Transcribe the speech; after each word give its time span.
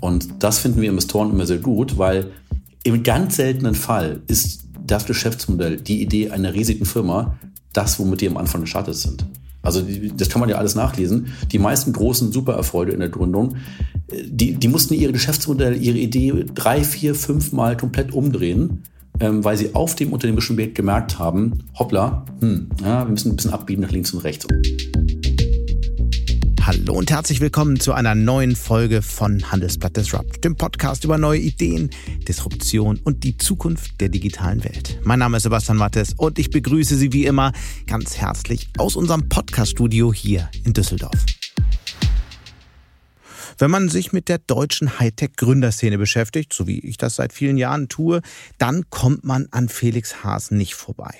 Und 0.00 0.42
das 0.42 0.58
finden 0.58 0.80
wir 0.80 0.90
Investoren 0.90 1.30
immer 1.30 1.46
sehr 1.46 1.58
gut, 1.58 1.98
weil 1.98 2.30
im 2.82 3.02
ganz 3.02 3.36
seltenen 3.36 3.74
Fall 3.74 4.22
ist 4.26 4.64
das 4.86 5.06
Geschäftsmodell, 5.06 5.76
die 5.76 6.02
Idee 6.02 6.30
einer 6.30 6.54
riesigen 6.54 6.84
Firma, 6.84 7.38
das, 7.72 7.98
womit 7.98 8.20
die 8.20 8.28
am 8.28 8.36
Anfang 8.36 8.62
gestartet 8.62 8.96
sind. 8.96 9.26
Also 9.62 9.82
das 10.16 10.30
kann 10.30 10.40
man 10.40 10.48
ja 10.48 10.56
alles 10.56 10.74
nachlesen. 10.74 11.32
Die 11.52 11.58
meisten 11.58 11.92
großen 11.92 12.32
Supererfolge 12.32 12.92
in 12.92 13.00
der 13.00 13.10
Gründung, 13.10 13.56
die, 14.10 14.54
die 14.54 14.68
mussten 14.68 14.94
ihre 14.94 15.12
Geschäftsmodell, 15.12 15.80
ihre 15.80 15.98
Idee 15.98 16.46
drei, 16.54 16.82
vier, 16.82 17.14
fünf 17.14 17.52
Mal 17.52 17.76
komplett 17.76 18.12
umdrehen, 18.12 18.84
ähm, 19.20 19.44
weil 19.44 19.56
sie 19.56 19.74
auf 19.74 19.94
dem 19.94 20.12
unternehmerischen 20.12 20.56
Weg 20.56 20.74
gemerkt 20.74 21.18
haben, 21.18 21.64
hoppla, 21.78 22.24
hm, 22.40 22.70
ja, 22.82 23.04
wir 23.04 23.10
müssen 23.10 23.30
ein 23.30 23.36
bisschen 23.36 23.52
abbiegen 23.52 23.82
nach 23.82 23.90
links 23.90 24.12
und 24.12 24.20
rechts. 24.20 24.46
Hallo 26.62 26.92
und 26.92 27.10
herzlich 27.10 27.40
willkommen 27.40 27.80
zu 27.80 27.94
einer 27.94 28.14
neuen 28.14 28.54
Folge 28.54 29.00
von 29.00 29.50
Handelsblatt 29.50 29.96
Disrupt, 29.96 30.44
dem 30.44 30.56
Podcast 30.56 31.04
über 31.04 31.16
neue 31.16 31.40
Ideen, 31.40 31.88
Disruption 32.28 33.00
und 33.02 33.24
die 33.24 33.38
Zukunft 33.38 33.98
der 33.98 34.10
digitalen 34.10 34.62
Welt. 34.62 35.00
Mein 35.02 35.20
Name 35.20 35.38
ist 35.38 35.44
Sebastian 35.44 35.78
Mattes 35.78 36.12
und 36.18 36.38
ich 36.38 36.50
begrüße 36.50 36.96
Sie 36.96 37.14
wie 37.14 37.24
immer 37.24 37.52
ganz 37.86 38.18
herzlich 38.18 38.68
aus 38.76 38.94
unserem 38.94 39.28
Podcast-Studio 39.30 40.12
hier 40.12 40.50
in 40.64 40.74
Düsseldorf. 40.74 41.24
Wenn 43.56 43.70
man 43.70 43.88
sich 43.88 44.12
mit 44.12 44.28
der 44.28 44.38
deutschen 44.38 44.98
Hightech-Gründerszene 44.98 45.96
beschäftigt, 45.96 46.52
so 46.52 46.66
wie 46.66 46.80
ich 46.80 46.98
das 46.98 47.16
seit 47.16 47.32
vielen 47.32 47.56
Jahren 47.56 47.88
tue, 47.88 48.20
dann 48.58 48.84
kommt 48.90 49.24
man 49.24 49.48
an 49.50 49.70
Felix 49.70 50.24
Haas 50.24 50.50
nicht 50.50 50.74
vorbei. 50.74 51.14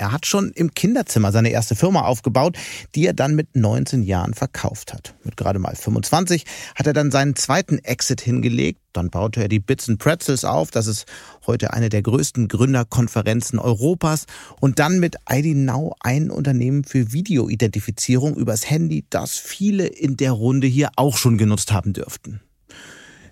Er 0.00 0.12
hat 0.12 0.24
schon 0.24 0.50
im 0.52 0.72
Kinderzimmer 0.72 1.30
seine 1.30 1.50
erste 1.50 1.76
Firma 1.76 2.06
aufgebaut, 2.06 2.56
die 2.94 3.04
er 3.04 3.12
dann 3.12 3.34
mit 3.34 3.54
19 3.54 4.02
Jahren 4.02 4.32
verkauft 4.32 4.94
hat. 4.94 5.14
Mit 5.24 5.36
gerade 5.36 5.58
mal 5.58 5.76
25 5.76 6.46
hat 6.74 6.86
er 6.86 6.94
dann 6.94 7.10
seinen 7.10 7.36
zweiten 7.36 7.78
Exit 7.80 8.22
hingelegt. 8.22 8.80
Dann 8.94 9.10
baute 9.10 9.42
er 9.42 9.48
die 9.48 9.60
Bits 9.60 9.90
and 9.90 9.98
Pretzels 9.98 10.46
auf. 10.46 10.70
Das 10.70 10.86
ist 10.86 11.04
heute 11.46 11.74
eine 11.74 11.90
der 11.90 12.00
größten 12.00 12.48
Gründerkonferenzen 12.48 13.58
Europas. 13.58 14.24
Und 14.58 14.78
dann 14.78 15.00
mit 15.00 15.16
ID 15.30 15.68
ein 16.00 16.30
Unternehmen 16.30 16.84
für 16.84 17.12
Videoidentifizierung 17.12 18.36
übers 18.36 18.70
Handy, 18.70 19.04
das 19.10 19.36
viele 19.36 19.86
in 19.86 20.16
der 20.16 20.32
Runde 20.32 20.66
hier 20.66 20.92
auch 20.96 21.18
schon 21.18 21.36
genutzt 21.36 21.72
haben 21.72 21.92
dürften. 21.92 22.40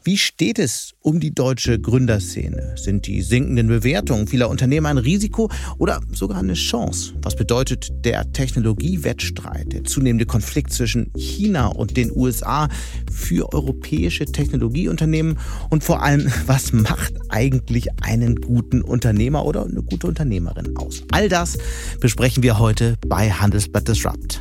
Wie 0.09 0.17
steht 0.17 0.59
es 0.59 0.95
um 1.03 1.20
die 1.20 1.34
deutsche 1.34 1.78
Gründerszene? 1.78 2.77
Sind 2.78 3.06
die 3.06 3.20
sinkenden 3.20 3.69
Bewertungen 3.69 4.27
vieler 4.27 4.48
Unternehmen 4.48 4.87
ein 4.87 4.97
Risiko 4.97 5.50
oder 5.77 6.00
sogar 6.15 6.39
eine 6.39 6.55
Chance? 6.55 7.12
Was 7.20 7.37
bedeutet 7.37 7.91
der 8.06 8.33
Technologiewettstreit, 8.33 9.70
der 9.70 9.84
zunehmende 9.84 10.25
Konflikt 10.25 10.73
zwischen 10.73 11.12
China 11.15 11.67
und 11.67 11.98
den 11.98 12.11
USA 12.17 12.70
für 13.12 13.53
europäische 13.53 14.25
Technologieunternehmen? 14.25 15.39
Und 15.69 15.84
vor 15.84 16.03
allem, 16.03 16.33
was 16.47 16.72
macht 16.72 17.12
eigentlich 17.28 17.89
einen 18.00 18.37
guten 18.37 18.81
Unternehmer 18.81 19.45
oder 19.45 19.67
eine 19.67 19.83
gute 19.83 20.06
Unternehmerin 20.06 20.75
aus? 20.78 21.03
All 21.12 21.28
das 21.28 21.59
besprechen 22.00 22.43
wir 22.43 22.59
heute 22.59 22.97
bei 23.06 23.31
Handelsblatt 23.31 23.87
Disrupt. 23.87 24.41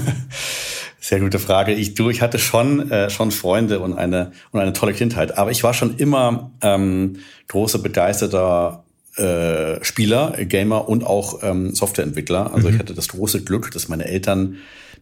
Sehr 1.00 1.20
gute 1.20 1.40
Frage. 1.40 1.74
Ich, 1.74 1.96
du, 1.96 2.12
ich 2.12 2.22
hatte 2.22 2.38
schon, 2.38 2.92
äh, 2.92 3.10
schon 3.10 3.32
Freunde 3.32 3.80
und 3.80 3.98
eine, 3.98 4.32
und 4.52 4.60
eine 4.60 4.72
tolle 4.74 4.94
Kindheit, 4.94 5.40
aber 5.40 5.50
ich 5.50 5.64
war 5.64 5.74
schon 5.74 5.98
immer 5.98 6.52
ähm, 6.62 7.16
großer, 7.48 7.80
begeisterter 7.80 8.84
äh, 9.16 9.84
Spieler, 9.84 10.34
Gamer 10.38 10.88
und 10.88 11.04
auch 11.04 11.42
ähm, 11.42 11.74
Softwareentwickler. 11.74 12.54
Also 12.54 12.68
mhm. 12.68 12.76
ich 12.76 12.80
hatte 12.80 12.94
das 12.94 13.08
große 13.08 13.44
Glück, 13.44 13.72
dass 13.72 13.90
meine 13.90 14.06
Eltern 14.06 14.58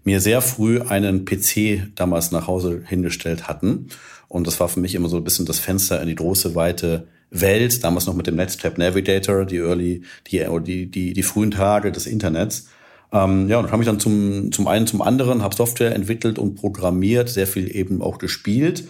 mir 0.06 0.22
sehr 0.22 0.42
früh 0.42 0.80
einen 0.80 1.26
PC 1.26 1.94
damals 1.96 2.32
nach 2.32 2.48
Hause 2.48 2.84
hingestellt 2.86 3.50
hatten. 3.50 3.90
Und 4.30 4.48
das 4.48 4.62
war 4.62 4.70
für 4.70 4.80
mich 4.80 4.96
immer 4.96 5.10
so 5.10 5.18
ein 5.18 5.26
bisschen 5.26 5.46
das 5.46 5.60
Fenster 5.60 6.02
in 6.02 6.08
die 6.08 6.16
große, 6.16 6.56
weite 6.56 7.10
Welt, 7.30 7.84
damals 7.84 8.06
noch 8.06 8.16
mit 8.16 8.28
dem 8.28 8.36
Netscape 8.36 8.80
Navigator, 8.80 9.46
die 9.46 9.58
early, 9.58 10.04
die, 10.28 10.46
die, 10.64 10.86
die, 10.90 11.14
die 11.14 11.24
frühen 11.24 11.52
Tage 11.52 11.92
des 11.92 12.06
Internets. 12.08 12.70
Ähm, 13.12 13.48
ja, 13.50 13.60
und 13.60 13.70
kam 13.70 13.82
ich 13.82 13.88
dann 13.88 14.00
zum, 14.00 14.52
zum 14.52 14.68
einen 14.68 14.88
zum 14.88 15.02
anderen, 15.02 15.42
habe 15.42 15.56
Software 15.56 15.96
entwickelt 15.96 16.40
und 16.40 16.56
programmiert, 16.56 17.30
sehr 17.30 17.48
viel 17.48 17.74
eben 17.74 18.02
auch 18.02 18.18
gespielt. 18.18 18.86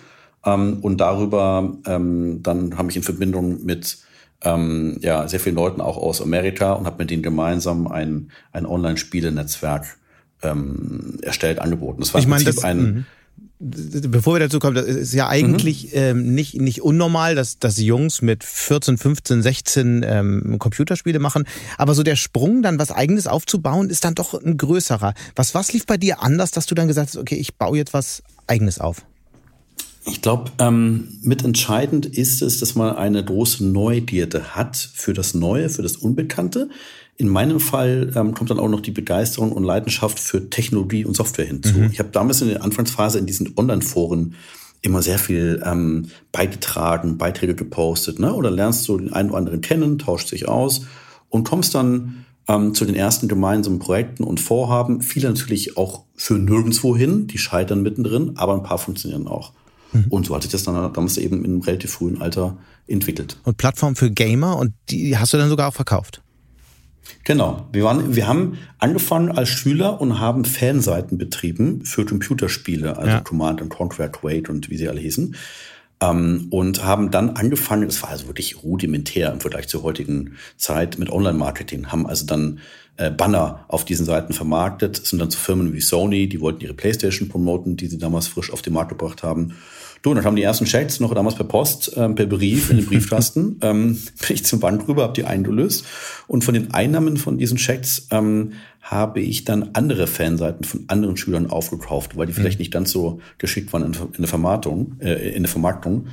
Ähm, 0.45 0.79
und 0.81 0.97
darüber 1.01 1.77
ähm, 1.85 2.41
dann 2.43 2.77
habe 2.77 2.89
ich 2.89 2.97
in 2.97 3.03
Verbindung 3.03 3.63
mit 3.65 3.99
ähm, 4.43 4.97
ja, 5.01 5.27
sehr 5.27 5.39
vielen 5.39 5.55
Leuten 5.55 5.81
auch 5.81 5.97
aus 5.97 6.21
Amerika 6.21 6.73
und 6.73 6.85
habe 6.85 6.99
mit 6.99 7.09
denen 7.09 7.23
gemeinsam 7.23 7.87
ein, 7.87 8.31
ein 8.51 8.65
Online-Spiele-Netzwerk 8.65 9.97
ähm, 10.43 11.17
erstellt, 11.23 11.59
angeboten. 11.59 12.01
Das 12.01 12.13
war 12.13 12.19
ich 12.19 12.25
im 12.25 12.31
Prinzip 12.31 12.55
das, 12.55 12.63
ein, 12.63 12.77
mhm 12.77 13.05
bevor 13.59 14.35
wir 14.35 14.39
dazu 14.39 14.59
kommen, 14.59 14.75
das 14.75 14.85
ist 14.85 15.13
ja 15.13 15.27
eigentlich 15.27 15.85
mhm. 15.85 15.91
ähm, 15.93 16.35
nicht, 16.35 16.55
nicht 16.61 16.81
unnormal, 16.81 17.35
dass, 17.35 17.59
dass 17.59 17.79
Jungs 17.79 18.21
mit 18.21 18.43
14, 18.43 18.97
15, 18.97 19.41
16 19.41 20.05
ähm, 20.07 20.55
Computerspiele 20.59 21.19
machen. 21.19 21.45
Aber 21.77 21.95
so 21.95 22.03
der 22.03 22.15
Sprung, 22.15 22.61
dann 22.61 22.77
was 22.79 22.91
Eigenes 22.91 23.27
aufzubauen, 23.27 23.89
ist 23.89 24.03
dann 24.05 24.15
doch 24.15 24.33
ein 24.33 24.57
größerer. 24.57 25.13
Was, 25.35 25.55
was 25.55 25.73
lief 25.73 25.85
bei 25.85 25.97
dir 25.97 26.21
anders, 26.21 26.51
dass 26.51 26.67
du 26.67 26.75
dann 26.75 26.87
gesagt 26.87 27.09
hast, 27.09 27.17
okay, 27.17 27.35
ich 27.35 27.55
baue 27.55 27.77
jetzt 27.77 27.93
was 27.93 28.21
Eigenes 28.45 28.79
auf? 28.79 29.03
Ich 30.05 30.21
glaube, 30.21 30.51
ähm, 30.59 31.09
mitentscheidend 31.21 32.05
ist 32.05 32.41
es, 32.41 32.59
dass 32.59 32.75
man 32.75 32.95
eine 32.95 33.25
große 33.25 33.65
Neugierde 33.65 34.55
hat 34.55 34.77
für 34.77 35.13
das 35.13 35.33
Neue, 35.33 35.69
für 35.69 35.81
das 35.81 35.97
Unbekannte. 35.97 36.69
In 37.17 37.29
meinem 37.29 37.59
Fall 37.59 38.11
ähm, 38.15 38.33
kommt 38.33 38.51
dann 38.51 38.59
auch 38.59 38.69
noch 38.69 38.81
die 38.81 38.91
Begeisterung 38.91 39.51
und 39.51 39.63
Leidenschaft 39.63 40.19
für 40.19 40.49
Technologie 40.49 41.03
und 41.03 41.15
Software 41.15 41.45
hinzu. 41.45 41.77
Mhm. 41.77 41.89
Ich 41.91 41.99
habe 41.99 42.09
damals 42.09 42.41
in 42.41 42.49
der 42.49 42.63
Anfangsphase 42.63 43.17
in 43.17 43.25
diesen 43.25 43.53
Online-Foren 43.57 44.35
immer 44.81 45.01
sehr 45.01 45.17
viel 45.17 45.61
ähm, 45.65 46.09
beigetragen, 46.31 47.17
Beiträge 47.17 47.55
gepostet, 47.55 48.19
ne? 48.19 48.33
Oder 48.33 48.51
lernst 48.51 48.83
so 48.83 48.97
den 48.97 49.13
einen 49.13 49.29
oder 49.29 49.39
anderen 49.39 49.61
kennen, 49.61 49.97
tauscht 49.97 50.27
sich 50.27 50.47
aus 50.47 50.81
und 51.29 51.43
kommst 51.43 51.73
dann 51.73 52.25
ähm, 52.47 52.73
zu 52.73 52.85
den 52.85 52.95
ersten 52.95 53.27
gemeinsamen 53.27 53.79
Projekten 53.79 54.23
und 54.23 54.39
Vorhaben. 54.39 55.01
Viele 55.01 55.29
natürlich 55.29 55.75
auch 55.77 56.03
für 56.15 56.35
nirgendwo 56.35 56.95
hin, 56.95 57.27
die 57.27 57.39
scheitern 57.39 57.81
mittendrin, 57.81 58.33
aber 58.35 58.53
ein 58.53 58.63
paar 58.63 58.77
funktionieren 58.77 59.27
auch. 59.27 59.53
Mhm. 59.91 60.05
Und 60.09 60.25
so 60.27 60.35
hatte 60.35 60.45
ich 60.45 60.51
das 60.51 60.63
dann 60.63 60.93
damals 60.93 61.17
eben 61.17 61.43
in 61.43 61.51
einem 61.51 61.61
relativ 61.61 61.91
frühen 61.91 62.21
Alter 62.21 62.57
entwickelt. 62.87 63.37
Und 63.43 63.57
Plattform 63.57 63.95
für 63.95 64.11
Gamer 64.11 64.57
und 64.57 64.73
die 64.89 65.17
hast 65.17 65.33
du 65.33 65.37
dann 65.37 65.49
sogar 65.49 65.69
auch 65.69 65.73
verkauft? 65.73 66.21
Genau. 67.27 67.67
Wir, 67.73 67.83
waren, 67.83 68.15
wir 68.15 68.25
haben 68.25 68.57
angefangen 68.79 69.29
als 69.33 69.49
Schüler 69.49 69.99
und 69.99 70.17
haben 70.17 70.45
Fanseiten 70.45 71.17
betrieben 71.17 71.83
für 71.83 72.05
Computerspiele, 72.05 72.95
also 72.95 73.09
ja. 73.09 73.19
Command 73.19 73.61
and 73.61 73.69
Conquer, 73.69 74.07
Quake 74.07 74.49
und 74.49 74.69
wie 74.69 74.77
sie 74.77 74.87
alle 74.87 75.01
hießen. 75.01 75.35
Ähm, 75.99 76.47
und 76.51 76.85
haben 76.85 77.11
dann 77.11 77.31
angefangen, 77.31 77.89
es 77.89 78.01
war 78.01 78.11
also 78.11 78.27
wirklich 78.27 78.63
rudimentär 78.63 79.29
im 79.33 79.41
Vergleich 79.41 79.67
zur 79.67 79.83
heutigen 79.83 80.37
Zeit 80.55 80.99
mit 80.99 81.09
Online-Marketing, 81.09 81.87
haben 81.87 82.07
also 82.07 82.25
dann 82.25 82.59
äh, 82.95 83.11
Banner 83.11 83.65
auf 83.67 83.83
diesen 83.83 84.05
Seiten 84.05 84.31
vermarktet, 84.31 84.95
sind 85.05 85.19
dann 85.19 85.29
zu 85.29 85.37
Firmen 85.37 85.73
wie 85.73 85.81
Sony, 85.81 86.29
die 86.29 86.39
wollten 86.39 86.61
ihre 86.61 86.75
Playstation 86.75 87.27
promoten, 87.27 87.75
die 87.75 87.87
sie 87.87 87.97
damals 87.97 88.27
frisch 88.27 88.53
auf 88.53 88.61
den 88.61 88.71
Markt 88.71 88.91
gebracht 88.91 89.23
haben. 89.23 89.57
Du, 90.01 90.13
dann 90.13 90.23
haben 90.23 90.35
die 90.35 90.43
ersten 90.43 90.65
Checks 90.65 90.99
noch 90.99 91.13
damals 91.13 91.35
per 91.35 91.45
Post, 91.45 91.93
ähm, 91.95 92.15
per 92.15 92.25
Brief 92.25 92.69
in 92.69 92.77
den 92.77 92.85
Briefkasten, 92.87 93.59
ähm, 93.61 93.99
bin 94.27 94.35
ich 94.35 94.45
zum 94.45 94.59
Bank 94.59 94.87
rüber, 94.87 95.03
habe 95.03 95.13
die 95.13 95.25
eingelöst. 95.25 95.85
Und 96.27 96.43
von 96.43 96.53
den 96.53 96.73
Einnahmen 96.73 97.17
von 97.17 97.37
diesen 97.37 97.57
Checks 97.57 98.07
ähm, 98.11 98.53
habe 98.81 99.19
ich 99.19 99.43
dann 99.43 99.71
andere 99.73 100.07
Fanseiten 100.07 100.63
von 100.63 100.85
anderen 100.87 101.17
Schülern 101.17 101.49
aufgekauft, 101.49 102.15
weil 102.15 102.27
die 102.27 102.33
vielleicht 102.33 102.59
mhm. 102.59 102.63
nicht 102.63 102.71
ganz 102.71 102.91
so 102.91 103.19
geschickt 103.37 103.73
waren 103.73 103.83
in, 103.83 103.93
in 103.93 104.21
der 104.21 104.27
Vermarktung, 104.27 104.97
äh, 104.99 105.35
in 105.35 105.43
der 105.43 105.51
Vermarktung. 105.51 106.07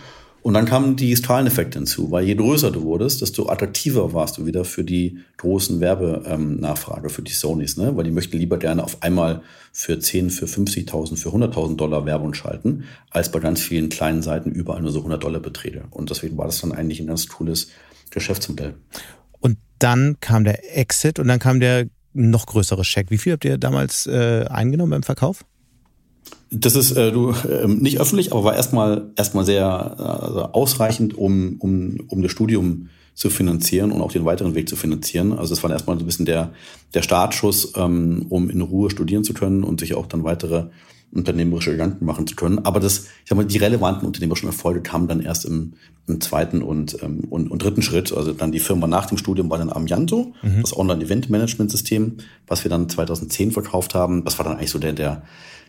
Und 0.45 0.53
dann 0.53 0.67
kamen 0.67 0.95
die 0.95 1.17
Skaleneffekte 1.17 1.79
hinzu, 1.79 2.11
weil 2.11 2.27
je 2.27 2.35
größer 2.35 2.71
du 2.71 2.83
wurdest, 2.83 3.23
desto 3.23 3.49
attraktiver 3.49 4.13
warst 4.13 4.37
du 4.37 4.45
wieder 4.45 4.67
für 4.67 4.85
die 4.85 5.21
großen 5.39 5.81
Werbenachfrage, 5.81 7.09
für 7.09 7.23
die 7.23 7.33
Sonys, 7.33 7.79
ne? 7.79 7.97
weil 7.97 8.05
die 8.05 8.11
möchten 8.11 8.37
lieber 8.37 8.59
gerne 8.59 8.85
auf 8.85 9.03
einmal 9.03 9.41
für 9.73 9.99
10, 9.99 10.29
für 10.29 10.45
50.000, 10.45 11.17
für 11.17 11.31
100.000 11.31 11.77
Dollar 11.77 12.05
Werbung 12.05 12.35
schalten, 12.35 12.85
als 13.09 13.33
bei 13.33 13.39
ganz 13.39 13.63
vielen 13.63 13.89
kleinen 13.89 14.21
Seiten 14.21 14.51
überall 14.51 14.83
nur 14.83 14.93
so 14.93 14.99
100 14.99 15.25
Dollar 15.25 15.41
Beträge. 15.41 15.85
Und 15.89 16.11
deswegen 16.11 16.37
war 16.37 16.45
das 16.45 16.61
dann 16.61 16.73
eigentlich 16.73 17.01
ein 17.01 17.07
ganz 17.07 17.27
cooles 17.27 17.69
Geschäftsmodell. 18.11 18.75
Und 19.41 19.57
dann 19.79 20.19
kam 20.21 20.45
der 20.45 20.77
Exit 20.77 21.19
und 21.19 21.29
dann 21.29 21.39
kam 21.39 21.59
der 21.59 21.87
noch 22.13 22.45
größere 22.45 22.85
Scheck. 22.85 23.11
Wie 23.11 23.17
viel 23.17 23.33
habt 23.33 23.47
ihr 23.47 23.57
damals 23.57 24.07
äh, 24.07 24.45
eingenommen 24.51 24.91
beim 24.91 25.03
Verkauf? 25.05 25.47
Das 26.57 26.77
ist 26.77 26.93
äh, 26.93 27.11
du 27.11 27.31
äh, 27.31 27.67
nicht 27.67 28.01
öffentlich, 28.01 28.33
aber 28.33 28.45
war 28.45 28.55
erstmal 28.55 29.11
erstmal 29.17 29.45
sehr 29.45 29.67
also 29.67 30.43
ausreichend, 30.53 31.17
um, 31.17 31.57
um, 31.59 31.99
um 32.09 32.23
das 32.23 32.31
Studium 32.31 32.89
zu 33.15 33.31
finanzieren 33.31 33.93
und 33.93 34.01
auch 34.01 34.13
den 34.13 34.25
weiteren 34.25 34.55
Weg 34.55 34.69
zu 34.69 34.77
finanzieren. 34.77 35.33
Also 35.33 35.55
das 35.55 35.63
war 35.63 35.71
erstmal 35.71 35.97
so 35.97 36.05
ein 36.05 36.07
bisschen 36.07 36.27
der, 36.27 36.53
der 36.95 37.03
Startschuss, 37.03 37.73
ähm, 37.77 38.27
um 38.29 38.51
in 38.51 38.61
Ruhe 38.61 38.91
studieren 38.91 39.25
zu 39.25 39.35
können 39.35 39.65
und 39.65 39.81
sich 39.81 39.95
auch 39.95 40.07
dann 40.07 40.25
weitere 40.25 40.67
unternehmerische 41.13 41.73
Gedanken 41.73 42.05
machen 42.05 42.27
zu 42.27 42.35
können. 42.35 42.59
Aber 42.65 42.81
das, 42.81 43.05
ich 43.23 43.29
sag 43.29 43.37
mal, 43.37 43.45
die 43.45 43.59
relevanten 43.59 44.07
unternehmerischen 44.07 44.49
Erfolge 44.49 44.83
kamen 44.83 45.07
dann 45.07 45.21
erst 45.21 45.45
im, 45.45 45.75
im 46.09 46.21
zweiten 46.21 46.61
und, 46.61 47.03
ähm, 47.03 47.21
und, 47.31 47.51
und 47.51 47.63
dritten 47.63 47.83
Schritt. 47.83 48.13
Also 48.13 48.33
dann 48.33 48.51
die 48.51 48.59
Firma 48.59 48.89
nach 48.89 49.07
dem 49.07 49.17
Studium 49.17 49.49
war 49.49 49.59
dann 49.59 49.71
Amianto, 49.71 50.35
mhm. 50.43 50.63
das 50.63 50.77
Online-Event-Management-System, 50.77 52.17
was 52.49 52.65
wir 52.65 52.69
dann 52.69 52.89
2010 52.89 53.53
verkauft 53.53 53.95
haben. 53.95 54.25
Das 54.25 54.39
war 54.39 54.45
dann 54.45 54.57
eigentlich 54.57 54.71
so 54.71 54.81
der, 54.81 54.93
der, 54.93 55.23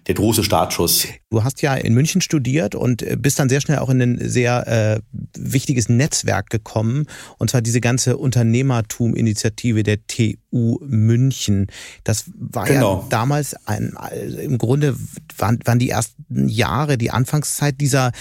der 0.08 0.16
große 0.16 0.44
Startschuss. 0.44 1.08
Du 1.32 1.44
hast 1.44 1.62
ja 1.62 1.74
in 1.74 1.94
München 1.94 2.22
studiert 2.22 2.76
und 2.76 3.02
äh, 3.02 3.18
bist 3.20 3.40
dann 3.40 3.50
sehr 3.50 3.62
schnell 3.62 3.80
auch 3.80 3.90
in 3.90 4.02
ein 4.02 4.20
sehr 4.22 4.68
äh, 4.68 5.00
wichtiges 5.38 5.90
Netzwerk 5.90 6.50
gekommen. 6.50 7.08
Und 7.38 7.50
zwar 7.50 7.62
diese 7.62 7.82
ganze 7.82 8.18
Unternehmertum-Initiative 8.18 9.84
der 9.84 10.06
TU 10.06 10.80
München. 10.82 11.68
Das 12.04 12.26
war 12.36 12.66
genau. 12.66 13.02
ja 13.02 13.08
damals 13.10 13.56
ein, 13.66 13.98
also 13.98 14.38
im 14.38 14.58
Grunde 14.58 14.96
waren, 15.38 15.60
waren 15.66 15.80
die 15.80 15.90
ersten 15.90 16.48
Jahre, 16.48 16.98
die 16.98 17.12
Anfangszeit 17.12 17.82
dieser 17.82 18.12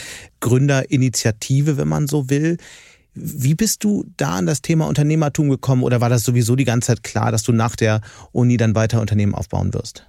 Gründerinitiative, 0.41 1.77
wenn 1.77 1.89
man 1.89 2.07
so 2.07 2.31
will. 2.31 2.57
Wie 3.15 3.55
bist 3.55 3.85
du 3.85 4.05
da 4.17 4.37
an 4.37 4.47
das 4.47 4.61
Thema 4.61 4.89
Unternehmertum 4.89 5.49
gekommen 5.49 5.85
oder 5.85 6.01
war 6.01 6.09
das 6.09 6.25
sowieso 6.25 6.57
die 6.57 6.65
ganze 6.65 6.89
Zeit 6.89 7.03
klar, 7.05 7.31
dass 7.31 7.45
du 7.45 7.53
nach 7.53 7.77
der 7.77 8.01
Uni 8.33 8.57
dann 8.57 8.75
weiter 8.75 9.01
Unternehmen 9.01 9.35
aufbauen 9.35 9.73
wirst? 9.73 10.07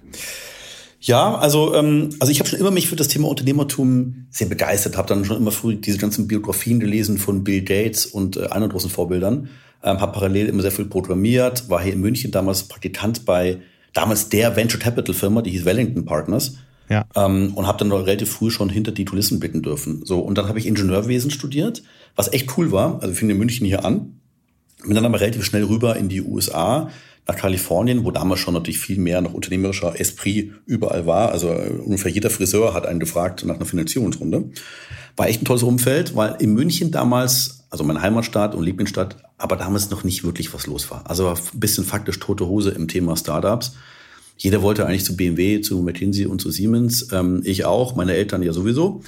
Ja, 1.06 1.36
also 1.36 1.72
ähm, 1.76 2.10
also 2.18 2.32
ich 2.32 2.40
habe 2.40 2.48
schon 2.48 2.58
immer 2.58 2.72
mich 2.72 2.88
für 2.88 2.96
das 2.96 3.06
Thema 3.06 3.28
Unternehmertum 3.28 4.26
sehr 4.30 4.48
begeistert, 4.48 4.96
habe 4.96 5.06
dann 5.06 5.24
schon 5.24 5.36
immer 5.36 5.52
früh 5.52 5.76
diese 5.76 5.98
ganzen 5.98 6.26
Biografien 6.26 6.80
gelesen 6.80 7.18
von 7.18 7.44
Bill 7.44 7.62
Gates 7.62 8.06
und 8.06 8.36
äh, 8.36 8.46
anderen 8.46 8.72
großen 8.72 8.90
Vorbildern, 8.90 9.48
ähm, 9.84 10.00
habe 10.00 10.10
parallel 10.10 10.48
immer 10.48 10.62
sehr 10.62 10.72
viel 10.72 10.86
programmiert, 10.86 11.70
war 11.70 11.80
hier 11.80 11.92
in 11.92 12.00
München 12.00 12.32
damals 12.32 12.64
Praktikant 12.64 13.24
bei 13.24 13.58
damals 13.92 14.30
der 14.30 14.56
Venture 14.56 14.80
Capital 14.80 15.14
Firma, 15.14 15.42
die 15.42 15.50
hieß 15.50 15.64
Wellington 15.64 16.04
Partners. 16.04 16.56
Ja. 16.88 17.04
Ähm, 17.14 17.52
und 17.54 17.68
habe 17.68 17.78
dann 17.78 17.92
relativ 17.92 18.30
früh 18.30 18.50
schon 18.50 18.68
hinter 18.68 18.90
die 18.90 19.04
Kulissen 19.04 19.38
blicken 19.38 19.62
dürfen. 19.62 20.04
So 20.04 20.18
und 20.20 20.36
dann 20.38 20.48
habe 20.48 20.58
ich 20.58 20.66
Ingenieurwesen 20.66 21.30
studiert, 21.30 21.84
was 22.16 22.32
echt 22.32 22.58
cool 22.58 22.72
war. 22.72 22.96
Also 23.00 23.12
ich 23.12 23.18
fing 23.18 23.30
in 23.30 23.38
München 23.38 23.66
hier 23.66 23.84
an, 23.84 24.20
bin 24.84 24.94
dann 24.94 25.04
aber 25.04 25.20
relativ 25.20 25.44
schnell 25.44 25.64
rüber 25.64 25.96
in 25.96 26.08
die 26.08 26.22
USA, 26.22 26.90
nach 27.26 27.36
Kalifornien, 27.36 28.04
wo 28.04 28.10
damals 28.10 28.40
schon 28.40 28.54
natürlich 28.54 28.78
viel 28.78 28.98
mehr 28.98 29.20
noch 29.20 29.34
unternehmerischer 29.34 29.98
Esprit 29.98 30.52
überall 30.64 31.06
war. 31.06 31.30
Also 31.32 31.48
äh, 31.48 31.70
ungefähr 31.84 32.10
jeder 32.10 32.30
Friseur 32.30 32.72
hat 32.72 32.86
einen 32.86 33.00
gefragt 33.00 33.44
nach 33.44 33.56
einer 33.56 33.64
Finanzierungsrunde. 33.64 34.50
War 35.16 35.28
echt 35.28 35.42
ein 35.42 35.44
tolles 35.44 35.64
Umfeld, 35.64 36.14
weil 36.14 36.36
in 36.38 36.54
München 36.54 36.92
damals, 36.92 37.64
also 37.70 37.82
meine 37.82 38.00
Heimatstadt 38.00 38.54
und 38.54 38.62
Lieblingsstadt, 38.62 39.16
aber 39.38 39.56
damals 39.56 39.90
noch 39.90 40.04
nicht 40.04 40.22
wirklich 40.24 40.54
was 40.54 40.66
los 40.66 40.90
war. 40.90 41.08
Also 41.10 41.28
ein 41.28 41.36
bisschen 41.54 41.84
faktisch 41.84 42.20
tote 42.20 42.46
Hose 42.46 42.70
im 42.70 42.86
Thema 42.86 43.16
Startups. 43.16 43.74
Jeder 44.36 44.62
wollte 44.62 44.86
eigentlich 44.86 45.04
zu 45.04 45.16
BMW, 45.16 45.62
zu 45.62 45.82
McKinsey 45.82 46.26
und 46.26 46.40
zu 46.40 46.50
Siemens. 46.50 47.10
Ähm, 47.12 47.40
ich 47.44 47.64
auch, 47.64 47.96
meine 47.96 48.14
Eltern 48.14 48.42
ja 48.42 48.52
sowieso. 48.52 49.02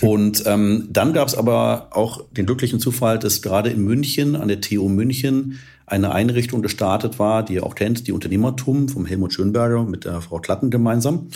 Und 0.00 0.42
ähm, 0.46 0.88
dann 0.90 1.12
gab 1.12 1.28
es 1.28 1.34
aber 1.34 1.88
auch 1.92 2.24
den 2.30 2.46
glücklichen 2.46 2.80
Zufall, 2.80 3.18
dass 3.18 3.42
gerade 3.42 3.70
in 3.70 3.82
München, 3.82 4.36
an 4.36 4.48
der 4.48 4.60
TU 4.60 4.88
München, 4.88 5.58
eine 5.86 6.12
Einrichtung 6.12 6.62
gestartet 6.62 7.18
war, 7.18 7.42
die 7.42 7.54
ihr 7.54 7.64
auch 7.64 7.74
kennt, 7.74 8.06
die 8.06 8.12
Unternehmertum 8.12 8.88
vom 8.88 9.06
Helmut 9.06 9.32
Schönberger 9.32 9.84
mit 9.84 10.04
der 10.04 10.20
Frau 10.20 10.38
Klatten 10.38 10.70
gemeinsam. 10.70 11.28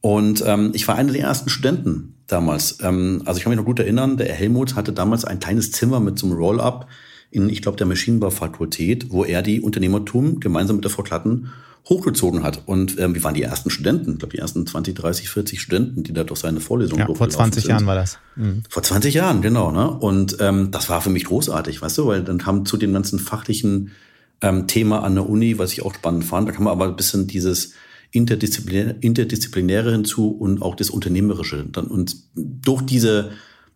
Und 0.00 0.44
ähm, 0.46 0.70
ich 0.74 0.86
war 0.86 0.96
einer 0.96 1.12
der 1.12 1.22
ersten 1.22 1.48
Studenten 1.48 2.14
damals. 2.26 2.78
Ähm, 2.82 3.22
also 3.24 3.38
ich 3.38 3.44
kann 3.44 3.50
mich 3.50 3.58
noch 3.58 3.64
gut 3.64 3.80
erinnern, 3.80 4.16
der 4.16 4.32
Helmut 4.32 4.76
hatte 4.76 4.92
damals 4.92 5.24
ein 5.24 5.40
kleines 5.40 5.72
Zimmer 5.72 6.00
mit 6.00 6.18
so 6.18 6.26
einem 6.26 6.36
Roll-up 6.36 6.86
in, 7.30 7.48
ich 7.48 7.62
glaube, 7.62 7.76
der 7.76 7.86
Maschinenbaufakultät, 7.86 9.10
wo 9.10 9.24
er 9.24 9.42
die 9.42 9.60
Unternehmertum 9.60 10.40
gemeinsam 10.40 10.76
mit 10.76 10.84
der 10.84 10.92
Frau 10.92 11.02
Klatten 11.02 11.50
hochgezogen 11.88 12.42
hat. 12.42 12.62
Und 12.66 12.98
ähm, 12.98 13.14
wir 13.14 13.22
waren 13.22 13.34
die 13.34 13.42
ersten 13.42 13.70
Studenten, 13.70 14.12
ich 14.12 14.18
glaube 14.18 14.32
die 14.32 14.38
ersten 14.38 14.66
20, 14.66 14.94
30, 14.94 15.28
40 15.28 15.60
Studenten, 15.60 16.02
die 16.02 16.12
da 16.12 16.24
durch 16.24 16.40
seine 16.40 16.60
Vorlesungen 16.60 17.06
ja, 17.08 17.14
Vor 17.14 17.28
20 17.28 17.62
sind. 17.62 17.70
Jahren 17.70 17.86
war 17.86 17.94
das. 17.94 18.18
Mhm. 18.34 18.64
Vor 18.68 18.82
20 18.82 19.14
Jahren, 19.14 19.40
genau. 19.40 19.70
Ne? 19.70 19.88
Und 19.88 20.36
ähm, 20.40 20.70
das 20.72 20.90
war 20.90 21.00
für 21.00 21.10
mich 21.10 21.24
großartig, 21.24 21.80
weißt 21.80 21.98
du, 21.98 22.06
weil 22.06 22.24
dann 22.24 22.38
kam 22.38 22.66
zu 22.66 22.76
dem 22.76 22.92
ganzen 22.92 23.18
fachlichen 23.18 23.92
ähm, 24.40 24.66
Thema 24.66 25.02
an 25.04 25.14
der 25.14 25.28
Uni, 25.28 25.58
was 25.58 25.72
ich 25.72 25.82
auch 25.82 25.94
spannend 25.94 26.24
fand, 26.24 26.48
da 26.48 26.52
kam 26.52 26.66
aber 26.66 26.86
ein 26.86 26.96
bisschen 26.96 27.26
dieses 27.26 27.72
Interdisziplinäre, 28.10 28.96
Interdisziplinäre 29.00 29.92
hinzu 29.92 30.30
und 30.30 30.62
auch 30.62 30.74
das 30.74 30.90
Unternehmerische. 30.90 31.66
Dann, 31.70 31.86
und 31.86 32.16
durch 32.34 32.82
diese 32.82 33.30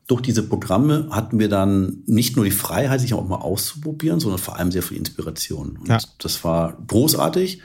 durch 0.07 0.23
diese 0.23 0.43
Programme 0.43 1.07
hatten 1.13 1.39
wir 1.39 1.49
dann 1.49 2.03
nicht 2.07 2.35
nur 2.35 2.45
die 2.45 2.51
Freiheit, 2.51 3.01
sich 3.01 3.15
auch 3.15 3.29
mal 3.29 3.37
auszuprobieren, 3.37 4.19
sondern 4.19 4.41
vor 4.41 4.57
allem 4.57 4.73
sehr 4.73 4.83
viel 4.83 4.97
Inspiration. 4.97 5.79
Und 5.81 5.89
ja. 5.89 5.99
das 6.19 6.43
war 6.43 6.77
großartig 6.89 7.61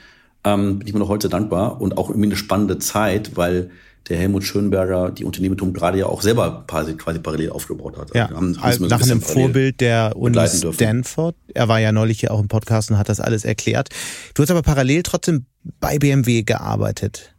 ähm, 0.46 0.78
bin 0.78 0.86
ich 0.86 0.94
mir 0.94 1.00
noch 1.00 1.08
heute 1.08 1.28
dankbar 1.28 1.80
und 1.80 1.98
auch 1.98 2.08
irgendwie 2.08 2.28
eine 2.28 2.36
spannende 2.36 2.78
Zeit, 2.78 3.36
weil 3.36 3.70
der 4.08 4.16
Helmut 4.16 4.44
Schönberger 4.44 5.10
die 5.10 5.24
Unternehmertum 5.24 5.72
gerade 5.72 5.98
ja 5.98 6.06
auch 6.06 6.22
selber 6.22 6.64
quasi, 6.68 6.94
quasi 6.94 7.18
parallel 7.18 7.50
aufgebaut 7.50 7.98
hat. 7.98 8.14
Ja, 8.14 8.26
also 8.26 8.62
haben, 8.62 8.86
nach 8.86 9.02
einem 9.02 9.20
Vorbild 9.20 9.80
der 9.80 10.12
Uni 10.14 10.38
Stanford. 10.46 11.34
Er 11.52 11.66
war 11.66 11.80
ja 11.80 11.90
neulich 11.90 12.20
hier 12.20 12.30
auch 12.30 12.40
im 12.40 12.46
Podcast 12.46 12.92
und 12.92 12.98
hat 12.98 13.08
das 13.08 13.18
alles 13.18 13.44
erklärt. 13.44 13.88
Du 14.34 14.42
hast 14.42 14.50
aber 14.50 14.62
parallel 14.62 15.02
trotzdem 15.02 15.46
bei 15.80 15.98
BMW 15.98 16.44
gearbeitet. 16.44 17.34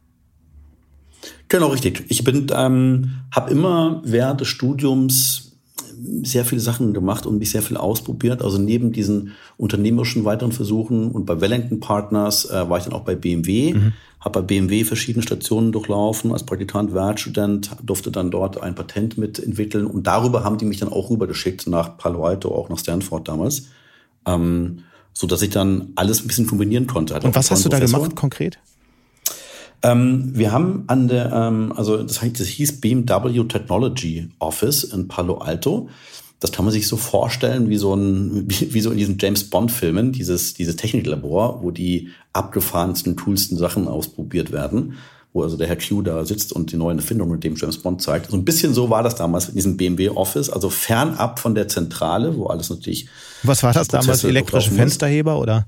Genau, 1.48 1.68
richtig. 1.68 2.04
Ich 2.10 2.26
bin, 2.26 2.48
ähm, 2.54 3.22
habe 3.32 3.50
immer 3.52 4.02
während 4.04 4.42
des 4.42 4.50
Studiums 4.50 5.47
sehr 6.24 6.46
viele 6.46 6.62
Sachen 6.62 6.94
gemacht 6.94 7.26
und 7.26 7.40
mich 7.40 7.52
sehr 7.52 7.62
viel 7.62 7.78
ausprobiert. 7.78 8.42
Also 8.42 8.58
neben 8.58 8.92
diesen 8.92 9.34
unternehmerischen 9.58 10.26
weiteren 10.26 10.52
Versuchen 10.52 11.12
und 11.12 11.26
bei 11.26 11.42
Wellington 11.42 11.80
Partners 11.80 12.50
äh, 12.50 12.70
war 12.70 12.78
ich 12.78 12.86
dann 12.86 12.94
auch 12.94 13.02
bei 13.02 13.16
BMW, 13.16 13.74
mhm. 13.74 13.94
habe 14.20 14.42
bei 14.42 14.46
BMW 14.46 14.84
verschiedene 14.84 15.24
Stationen 15.24 15.72
durchlaufen 15.72 16.32
als 16.32 16.44
Praktikant, 16.44 16.94
Werkstudent, 16.94 17.72
durfte 17.84 18.12
dann 18.12 18.32
dort 18.32 18.62
ein 18.62 18.76
Patent 18.76 19.18
mitentwickeln 19.18 19.86
und 19.86 20.08
darüber 20.08 20.44
haben 20.44 20.58
die 20.58 20.66
mich 20.66 20.80
dann 20.80 20.90
auch 20.90 21.10
rübergeschickt 21.10 21.68
nach 21.68 21.98
Palo 21.98 22.26
Alto, 22.26 22.54
auch 22.54 22.70
nach 22.70 22.80
Stanford 22.80 23.28
damals, 23.28 23.68
ähm, 24.26 24.80
so 25.14 25.28
dass 25.28 25.42
ich 25.42 25.50
dann 25.50 25.90
alles 25.96 26.22
ein 26.22 26.28
bisschen 26.28 26.48
kombinieren 26.48 26.88
konnte. 26.88 27.16
und 27.16 27.36
was 27.36 27.52
hast 27.52 27.66
du 27.66 27.70
da 27.70 27.80
gemacht 27.80 28.16
konkret? 28.16 28.60
Ähm, 29.84 30.32
wir 30.34 30.52
haben 30.52 30.84
an 30.88 31.08
der, 31.08 31.32
ähm, 31.32 31.74
also 31.76 32.02
das, 32.02 32.22
heißt, 32.22 32.40
das 32.40 32.48
hieß 32.48 32.82
BMW 32.82 33.44
Technology 33.44 34.30
Office 34.40 34.84
in 34.84 35.08
Palo 35.08 35.38
Alto. 35.38 35.90
Das 36.40 36.52
kann 36.52 36.66
man 36.66 36.72
sich 36.72 36.88
so 36.88 36.98
vorstellen 36.98 37.70
wie 37.70 37.78
so 37.78 37.94
ein, 37.96 38.46
wie, 38.48 38.74
wie 38.74 38.82
so 38.82 38.92
in 38.92 38.98
diesen 38.98 39.18
James 39.20 39.44
Bond 39.50 39.72
Filmen, 39.72 40.12
dieses, 40.12 40.54
dieses 40.54 40.76
Techniklabor, 40.76 41.62
wo 41.62 41.72
die 41.72 42.10
abgefahrensten, 42.34 43.16
coolsten 43.16 43.58
Sachen 43.58 43.88
ausprobiert 43.88 44.52
werden, 44.52 44.96
wo 45.34 45.44
also 45.44 45.58
der 45.58 45.68
Herr 45.68 45.78
Q 45.78 46.02
da 46.02 46.26
sitzt 46.26 46.54
und 46.54 46.72
die 46.72 46.78
neuen 46.78 46.98
Erfindungen 46.98 47.34
mit 47.34 47.44
dem 47.44 47.56
James 47.56 47.78
Bond 47.78 48.02
zeigt. 48.02 48.32
So 48.32 48.38
ein 48.38 48.46
bisschen 48.46 48.74
so 48.74 48.90
war 48.90 49.04
das 49.04 49.16
damals 49.16 49.50
in 49.50 49.56
diesem 49.56 49.78
BMW 49.78 50.10
Office, 50.10 50.50
also 50.50 50.70
fernab 50.70 51.40
von 51.40 51.54
der 51.54 51.68
Zentrale, 51.68 52.36
wo 52.36 52.48
alles 52.48 52.70
natürlich. 52.72 53.08
Was 53.44 53.62
war 53.62 53.74
das 53.74 53.88
damals? 53.88 54.24
Elektrische 54.24 54.72
Fensterheber 54.72 55.40
oder? 55.40 55.68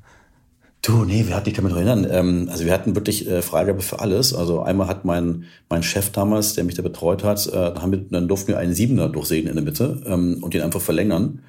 Du, 0.81 1.03
nee, 1.03 1.27
wir 1.27 1.35
hatten 1.35 1.45
dich 1.45 1.55
damit 1.55 1.73
erinnern. 1.73 2.07
Ähm, 2.09 2.47
also 2.49 2.63
wir 2.63 2.71
hatten 2.71 2.95
wirklich 2.95 3.27
äh, 3.27 3.41
Freigabe 3.41 3.81
für 3.81 3.99
alles. 3.99 4.33
Also 4.33 4.61
einmal 4.61 4.87
hat 4.87 5.03
mein, 5.03 5.43
mein 5.69 5.83
Chef 5.83 6.11
damals, 6.11 6.53
der 6.53 6.63
mich 6.63 6.75
da 6.75 6.81
betreut 6.81 7.23
hat, 7.23 7.45
äh, 7.47 7.75
haben 7.75 7.91
wir, 7.91 7.99
dann 7.99 8.29
durften 8.29 8.49
wir 8.49 8.59
einen 8.59 8.73
Siebener 8.73 9.09
durchsehen 9.09 9.47
in 9.47 9.55
der 9.55 9.63
Mitte 9.63 10.01
ähm, 10.05 10.37
und 10.41 10.53
den 10.53 10.61
einfach 10.61 10.79
verlängern, 10.79 11.39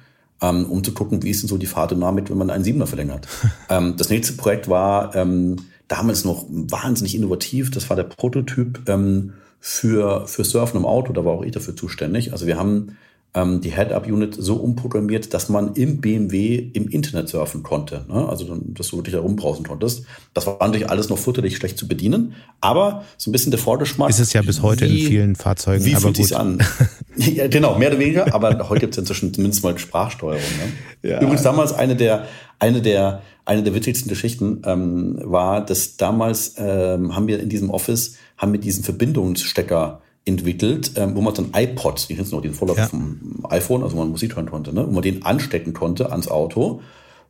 ähm, 0.41 0.65
um 0.65 0.83
zu 0.83 0.93
gucken, 0.93 1.23
wie 1.23 1.29
ist 1.29 1.43
denn 1.43 1.47
so 1.47 1.57
die 1.57 1.65
Fahrdynamik, 1.65 2.29
wenn 2.29 2.37
man 2.37 2.49
einen 2.49 2.65
Siebener 2.65 2.87
verlängert. 2.87 3.27
ähm, 3.69 3.95
das 3.97 4.09
nächste 4.09 4.33
Projekt 4.33 4.67
war 4.67 5.15
ähm, 5.15 5.55
damals 5.87 6.25
noch 6.25 6.45
wahnsinnig 6.49 7.15
innovativ. 7.15 7.71
Das 7.71 7.89
war 7.89 7.95
der 7.95 8.03
Prototyp 8.03 8.81
ähm, 8.89 9.33
für, 9.61 10.27
für 10.27 10.43
Surfen 10.43 10.77
im 10.77 10.85
Auto. 10.85 11.13
Da 11.13 11.23
war 11.23 11.33
auch 11.33 11.43
ich 11.43 11.53
dafür 11.53 11.75
zuständig. 11.77 12.33
Also 12.33 12.47
wir 12.47 12.57
haben 12.57 12.97
ähm, 13.33 13.61
die 13.61 13.71
Head-Up-Unit 13.71 14.35
so 14.37 14.55
umprogrammiert, 14.55 15.33
dass 15.33 15.47
man 15.47 15.73
im 15.75 16.01
BMW 16.01 16.55
im 16.55 16.89
Internet 16.89 17.29
surfen 17.29 17.63
konnte. 17.63 18.05
Ne? 18.09 18.27
Also, 18.27 18.57
dass 18.59 18.89
du 18.89 18.97
wirklich 18.97 19.15
da 19.15 19.21
rumbrausen 19.21 19.65
konntest. 19.65 20.05
Das 20.33 20.47
war 20.47 20.57
natürlich 20.59 20.89
alles 20.89 21.09
noch 21.09 21.17
futterlich 21.17 21.55
schlecht 21.55 21.77
zu 21.77 21.87
bedienen, 21.87 22.33
aber 22.59 23.05
so 23.17 23.29
ein 23.29 23.31
bisschen 23.31 23.51
der 23.51 23.59
Vorgeschmack. 23.59 24.09
Ist 24.09 24.19
es 24.19 24.33
ja 24.33 24.41
bis 24.41 24.61
heute 24.61 24.85
wie, 24.89 25.03
in 25.03 25.07
vielen 25.07 25.35
Fahrzeugen. 25.35 25.85
Wie 25.85 25.95
fühlt 25.95 26.17
sich's 26.17 26.33
an? 26.33 26.61
ja, 27.15 27.47
genau, 27.47 27.77
mehr 27.77 27.89
oder 27.89 27.99
weniger, 27.99 28.33
aber 28.33 28.67
heute 28.69 28.81
gibt 28.81 28.95
es 28.95 28.97
inzwischen 28.97 29.33
zumindest 29.33 29.63
mal 29.63 29.77
Sprachsteuerung. 29.77 30.41
Ne? 30.41 31.09
Ja. 31.09 31.21
Übrigens 31.21 31.43
damals 31.43 31.71
eine 31.71 31.95
der, 31.95 32.25
eine 32.59 32.81
der, 32.81 33.21
eine 33.45 33.63
der 33.63 33.73
witzigsten 33.73 34.09
Geschichten 34.09 34.61
ähm, 34.65 35.19
war, 35.23 35.65
dass 35.65 35.95
damals 35.95 36.55
ähm, 36.57 37.15
haben 37.15 37.27
wir 37.27 37.39
in 37.39 37.47
diesem 37.47 37.69
Office 37.69 38.15
haben 38.37 38.51
wir 38.51 38.59
diesen 38.59 38.83
Verbindungsstecker 38.83 40.00
entwickelt, 40.25 40.91
ähm, 40.95 41.15
wo 41.15 41.21
man 41.21 41.33
dann 41.33 41.51
iPods, 41.53 42.09
ich 42.09 42.17
kenne 42.17 42.29
noch 42.29 42.41
den 42.41 42.53
Vorläufer 42.53 42.81
ja. 42.81 42.87
vom 42.87 43.45
iPhone, 43.49 43.83
also 43.83 43.95
wo 43.95 44.01
man 44.01 44.11
Musik 44.11 44.35
hören 44.35 44.49
konnte, 44.49 44.73
ne, 44.73 44.87
wo 44.87 44.91
man 44.91 45.01
den 45.01 45.23
anstecken 45.23 45.73
konnte 45.73 46.11
ans 46.11 46.27
Auto 46.27 46.81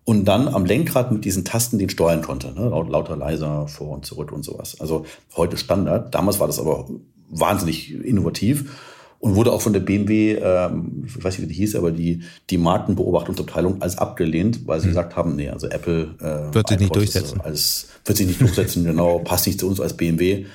und 0.04 0.26
dann 0.26 0.48
am 0.48 0.66
Lenkrad 0.66 1.12
mit 1.12 1.24
diesen 1.24 1.46
Tasten 1.46 1.80
den 1.80 1.90
steuern 1.90 2.22
konnte, 2.22 2.52
ne, 2.54 2.68
lauter, 2.70 3.16
leiser, 3.16 3.68
vor 3.68 3.92
und 3.92 4.06
zurück 4.06 4.32
und 4.32 4.44
sowas. 4.44 4.80
Also 4.82 5.06
heute 5.38 5.58
Standard. 5.58 6.14
Damals 6.14 6.40
war 6.40 6.48
das 6.48 6.60
aber 6.60 6.90
wahnsinnig 7.30 7.94
innovativ 7.94 8.78
und 9.20 9.36
wurde 9.36 9.54
auch 9.54 9.62
von 9.62 9.72
der 9.72 9.80
BMW, 9.80 10.34
ähm, 10.34 11.06
ich 11.06 11.24
weiß 11.24 11.38
nicht, 11.38 11.48
wie 11.48 11.54
die 11.54 11.60
hieß, 11.60 11.76
aber 11.76 11.92
die, 11.92 12.24
die 12.50 12.58
Markenbeobachtungsabteilung 12.58 13.82
als 13.82 13.98
abgelehnt, 13.98 14.68
weil 14.68 14.80
sie 14.80 14.88
hm. 14.88 14.92
gesagt 14.92 15.16
haben, 15.16 15.36
nee, 15.36 15.48
also 15.48 15.68
Apple 15.68 16.16
äh, 16.20 16.54
wird 16.54 16.68
sich 16.68 16.80
nicht 16.80 16.96
durchsetzen. 16.96 17.40
Als, 17.40 17.88
wird 18.04 18.18
sich 18.18 18.28
nicht 18.28 18.42
durchsetzen, 18.42 18.84
genau, 18.86 19.20
passt 19.20 19.48
nicht 19.48 19.60
zu 19.60 19.68
uns 19.68 19.80
als 19.80 19.96
BMW. 19.96 20.46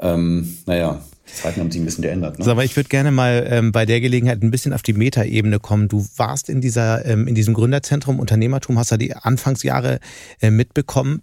Ähm, 0.00 0.56
naja, 0.66 1.02
die 1.28 1.34
Zeiten 1.34 1.60
haben 1.60 1.70
sich 1.70 1.80
ein 1.80 1.84
bisschen 1.84 2.02
geändert. 2.02 2.38
Ne? 2.38 2.44
So, 2.44 2.50
aber 2.50 2.64
ich 2.64 2.76
würde 2.76 2.88
gerne 2.88 3.10
mal 3.10 3.46
ähm, 3.48 3.72
bei 3.72 3.86
der 3.86 4.00
Gelegenheit 4.00 4.42
ein 4.42 4.50
bisschen 4.50 4.72
auf 4.72 4.82
die 4.82 4.92
Metaebene 4.92 5.58
kommen. 5.58 5.88
Du 5.88 6.06
warst 6.16 6.48
in 6.48 6.60
dieser, 6.60 7.04
ähm, 7.06 7.26
in 7.26 7.34
diesem 7.34 7.54
Gründerzentrum 7.54 8.20
Unternehmertum, 8.20 8.78
hast 8.78 8.92
da 8.92 8.96
die 8.96 9.14
Anfangsjahre 9.14 10.00
äh, 10.40 10.50
mitbekommen. 10.50 11.22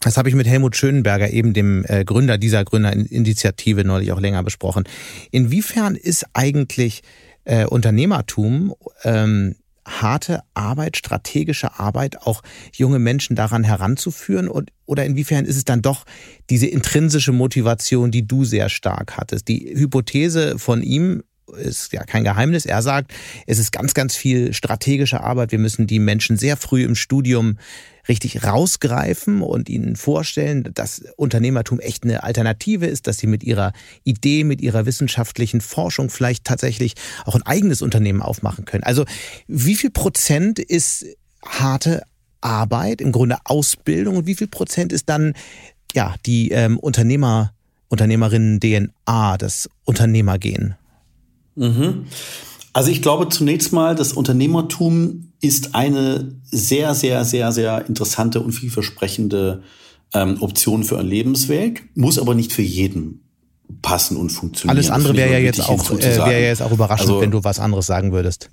Das 0.00 0.16
habe 0.16 0.30
ich 0.30 0.34
mit 0.34 0.46
Helmut 0.46 0.76
Schönenberger, 0.76 1.30
eben 1.30 1.52
dem 1.52 1.84
äh, 1.86 2.04
Gründer 2.04 2.38
dieser 2.38 2.64
Gründerinitiative, 2.64 3.84
neulich 3.84 4.12
auch 4.12 4.20
länger 4.20 4.42
besprochen. 4.42 4.84
Inwiefern 5.30 5.94
ist 5.94 6.24
eigentlich 6.32 7.02
äh, 7.44 7.66
Unternehmertum 7.66 8.74
ähm, 9.04 9.56
harte 9.90 10.42
Arbeit, 10.54 10.96
strategische 10.96 11.78
Arbeit, 11.78 12.22
auch 12.22 12.42
junge 12.72 12.98
Menschen 12.98 13.36
daran 13.36 13.64
heranzuführen? 13.64 14.48
Und, 14.48 14.70
oder 14.86 15.04
inwiefern 15.04 15.44
ist 15.44 15.56
es 15.56 15.64
dann 15.64 15.82
doch 15.82 16.04
diese 16.48 16.66
intrinsische 16.66 17.32
Motivation, 17.32 18.10
die 18.10 18.26
du 18.26 18.44
sehr 18.44 18.68
stark 18.68 19.16
hattest? 19.16 19.48
Die 19.48 19.72
Hypothese 19.74 20.58
von 20.58 20.82
ihm 20.82 21.22
ist 21.56 21.92
ja 21.92 22.04
kein 22.04 22.24
Geheimnis. 22.24 22.66
Er 22.66 22.82
sagt, 22.82 23.12
es 23.46 23.58
ist 23.58 23.72
ganz, 23.72 23.94
ganz 23.94 24.16
viel 24.16 24.52
strategische 24.52 25.20
Arbeit. 25.22 25.52
Wir 25.52 25.58
müssen 25.58 25.86
die 25.86 25.98
Menschen 25.98 26.36
sehr 26.36 26.56
früh 26.56 26.84
im 26.84 26.94
Studium 26.94 27.58
richtig 28.08 28.44
rausgreifen 28.44 29.42
und 29.42 29.68
ihnen 29.68 29.96
vorstellen, 29.96 30.70
dass 30.74 31.02
Unternehmertum 31.16 31.80
echt 31.80 32.04
eine 32.04 32.22
Alternative 32.22 32.86
ist, 32.86 33.06
dass 33.06 33.18
sie 33.18 33.26
mit 33.26 33.42
ihrer 33.44 33.72
Idee, 34.04 34.44
mit 34.44 34.60
ihrer 34.60 34.86
wissenschaftlichen 34.86 35.60
Forschung 35.60 36.10
vielleicht 36.10 36.44
tatsächlich 36.44 36.94
auch 37.24 37.34
ein 37.34 37.42
eigenes 37.42 37.82
Unternehmen 37.82 38.22
aufmachen 38.22 38.64
können. 38.64 38.84
Also 38.84 39.04
wie 39.46 39.74
viel 39.74 39.90
Prozent 39.90 40.58
ist 40.58 41.06
harte 41.44 42.02
Arbeit, 42.40 43.00
im 43.00 43.12
Grunde 43.12 43.36
Ausbildung 43.44 44.16
und 44.16 44.26
wie 44.26 44.34
viel 44.34 44.48
Prozent 44.48 44.92
ist 44.92 45.08
dann 45.08 45.34
ja 45.94 46.14
die 46.26 46.50
ähm, 46.50 46.78
Unternehmer, 46.78 47.52
Unternehmerinnen 47.88 48.60
DNA, 48.60 49.36
das 49.38 49.68
Unternehmergehen? 49.84 50.74
Mhm. 51.56 52.06
Also 52.72 52.90
ich 52.90 53.02
glaube 53.02 53.28
zunächst 53.28 53.72
mal, 53.72 53.94
das 53.94 54.12
Unternehmertum 54.12 55.29
ist 55.40 55.74
eine 55.74 56.34
sehr, 56.44 56.94
sehr, 56.94 57.24
sehr, 57.24 57.52
sehr 57.52 57.86
interessante 57.86 58.40
und 58.40 58.52
vielversprechende 58.52 59.62
ähm, 60.14 60.36
Option 60.40 60.84
für 60.84 60.98
einen 60.98 61.08
Lebensweg, 61.08 61.88
muss 61.94 62.18
aber 62.18 62.34
nicht 62.34 62.52
für 62.52 62.62
jeden 62.62 63.22
passen 63.82 64.16
und 64.16 64.30
funktionieren. 64.30 64.76
Alles 64.76 64.90
andere 64.90 65.16
wäre 65.16 65.32
ja 65.32 65.38
jetzt 65.38 65.60
auch 65.60 65.90
äh, 65.90 66.02
wäre 66.02 66.32
ja 66.32 66.48
jetzt 66.48 66.62
auch 66.62 66.72
überraschend, 66.72 67.08
also, 67.08 67.20
wenn 67.20 67.30
du 67.30 67.44
was 67.44 67.60
anderes 67.60 67.86
sagen 67.86 68.12
würdest. 68.12 68.50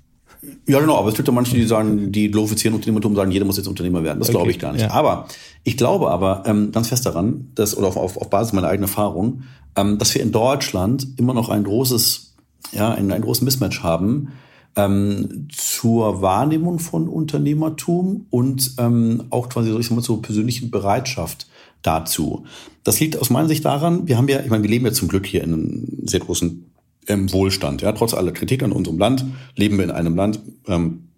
Ja, 0.68 0.78
genau, 0.78 0.96
aber 0.96 1.08
es 1.08 1.16
gibt 1.16 1.26
ja 1.26 1.34
manche, 1.34 1.56
die 1.56 1.66
sagen, 1.66 2.12
die 2.12 2.30
glorifizieren 2.30 2.74
Unternehmertum, 2.74 3.16
sagen, 3.16 3.32
jeder 3.32 3.44
muss 3.44 3.56
jetzt 3.56 3.66
Unternehmer 3.66 4.04
werden. 4.04 4.20
Das 4.20 4.28
okay, 4.28 4.36
glaube 4.36 4.50
ich 4.52 4.58
gar 4.60 4.72
nicht. 4.72 4.82
Ja. 4.82 4.92
Aber 4.92 5.26
ich 5.64 5.76
glaube 5.76 6.10
aber 6.10 6.44
ähm, 6.46 6.70
ganz 6.70 6.88
fest 6.88 7.04
daran, 7.04 7.50
dass, 7.56 7.76
oder 7.76 7.88
auf, 7.88 7.96
auf, 7.96 8.16
auf 8.16 8.30
Basis 8.30 8.52
meiner 8.52 8.68
eigenen 8.68 8.88
Erfahrung, 8.88 9.42
ähm, 9.74 9.98
dass 9.98 10.14
wir 10.14 10.22
in 10.22 10.30
Deutschland 10.30 11.08
immer 11.16 11.34
noch 11.34 11.48
ein 11.48 11.64
großes 11.64 12.28
ja, 12.72 12.92
einen, 12.92 13.12
einen 13.12 13.24
großen 13.24 13.44
Mismatch 13.44 13.82
haben 13.82 14.32
ähm, 14.76 15.48
zur 15.50 16.22
Wahrnehmung 16.22 16.78
von 16.78 17.08
Unternehmertum 17.08 18.26
und 18.30 18.74
ähm, 18.78 19.24
auch 19.30 19.48
quasi, 19.48 19.76
ich 19.76 19.86
sag 19.86 19.96
mal, 19.96 20.02
zur 20.02 20.22
persönlichen 20.22 20.70
Bereitschaft 20.70 21.48
dazu. 21.82 22.44
Das 22.84 23.00
liegt 23.00 23.16
aus 23.16 23.30
meiner 23.30 23.48
Sicht 23.48 23.64
daran, 23.64 24.08
wir 24.08 24.16
haben 24.16 24.28
ja, 24.28 24.40
ich 24.40 24.50
meine, 24.50 24.62
wir 24.62 24.70
leben 24.70 24.86
ja 24.86 24.92
zum 24.92 25.08
Glück 25.08 25.26
hier 25.26 25.42
in 25.42 25.52
einem 25.52 25.88
sehr 26.04 26.20
großen 26.20 26.64
ähm, 27.08 27.32
Wohlstand. 27.32 27.82
Ja, 27.82 27.92
trotz 27.92 28.14
aller 28.14 28.32
Kritik 28.32 28.62
an 28.62 28.72
unserem 28.72 28.98
Land 28.98 29.24
leben 29.56 29.78
wir 29.78 29.84
in 29.84 29.90
einem 29.90 30.16
Land, 30.16 30.40
ähm, 30.66 31.08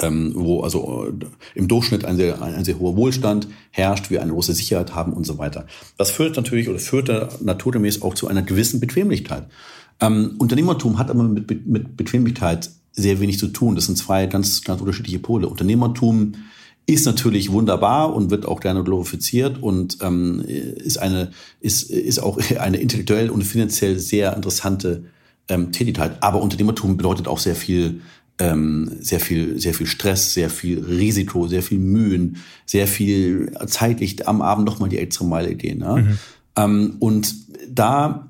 ähm, 0.00 0.32
wo 0.34 0.60
also 0.62 1.06
äh, 1.06 1.26
im 1.54 1.68
Durchschnitt 1.68 2.04
ein 2.04 2.16
sehr, 2.16 2.42
ein, 2.42 2.54
ein 2.54 2.64
sehr 2.64 2.78
hoher 2.78 2.96
Wohlstand 2.96 3.48
herrscht, 3.70 4.10
wir 4.10 4.22
eine 4.22 4.32
große 4.32 4.54
Sicherheit 4.54 4.94
haben 4.94 5.12
und 5.12 5.24
so 5.24 5.38
weiter. 5.38 5.66
Das 5.96 6.10
führt 6.10 6.36
natürlich 6.36 6.68
oder 6.68 6.78
führt 6.78 7.42
naturgemäß 7.42 8.02
auch 8.02 8.14
zu 8.14 8.28
einer 8.28 8.42
gewissen 8.42 8.80
Bequemlichkeit. 8.80 9.46
Ähm, 10.00 10.36
Unternehmertum 10.38 10.98
hat 10.98 11.10
aber 11.10 11.22
mit, 11.24 11.66
mit 11.66 11.96
Bequemlichkeit 11.96 12.70
sehr 12.92 13.20
wenig 13.20 13.38
zu 13.38 13.48
tun. 13.48 13.74
Das 13.74 13.86
sind 13.86 13.96
zwei 13.96 14.26
ganz, 14.26 14.62
ganz 14.62 14.80
unterschiedliche 14.80 15.18
Pole. 15.18 15.48
Unternehmertum 15.48 16.34
ist 16.86 17.06
natürlich 17.06 17.52
wunderbar 17.52 18.14
und 18.14 18.30
wird 18.30 18.46
auch 18.46 18.60
gerne 18.60 18.82
glorifiziert 18.82 19.62
und 19.62 19.98
ähm, 20.02 20.40
ist 20.40 20.98
eine 20.98 21.30
ist 21.60 21.90
ist 21.90 22.18
auch 22.18 22.38
eine 22.58 22.78
intellektuell 22.78 23.30
und 23.30 23.42
finanziell 23.42 23.98
sehr 23.98 24.34
interessante 24.34 25.04
ähm, 25.48 25.72
Tätigkeit. 25.72 26.22
Aber 26.22 26.42
Unternehmertum 26.42 26.96
bedeutet 26.96 27.28
auch 27.28 27.38
sehr 27.38 27.54
viel 27.54 28.00
ähm, 28.38 28.90
sehr 29.00 29.20
viel 29.20 29.60
sehr 29.60 29.74
viel 29.74 29.86
Stress, 29.86 30.34
sehr 30.34 30.50
viel 30.50 30.80
Risiko, 30.80 31.46
sehr 31.46 31.62
viel 31.62 31.78
Mühen, 31.78 32.38
sehr 32.66 32.88
viel 32.88 33.52
zeitlich 33.66 34.26
am 34.26 34.42
Abend 34.42 34.66
noch 34.66 34.80
mal 34.80 34.88
die 34.88 34.98
extra 34.98 35.24
Meile 35.24 35.54
gehen. 35.54 35.78
Ne? 35.78 35.96
Mhm. 35.96 36.18
Ähm, 36.56 36.96
und 36.98 37.34
da 37.68 38.29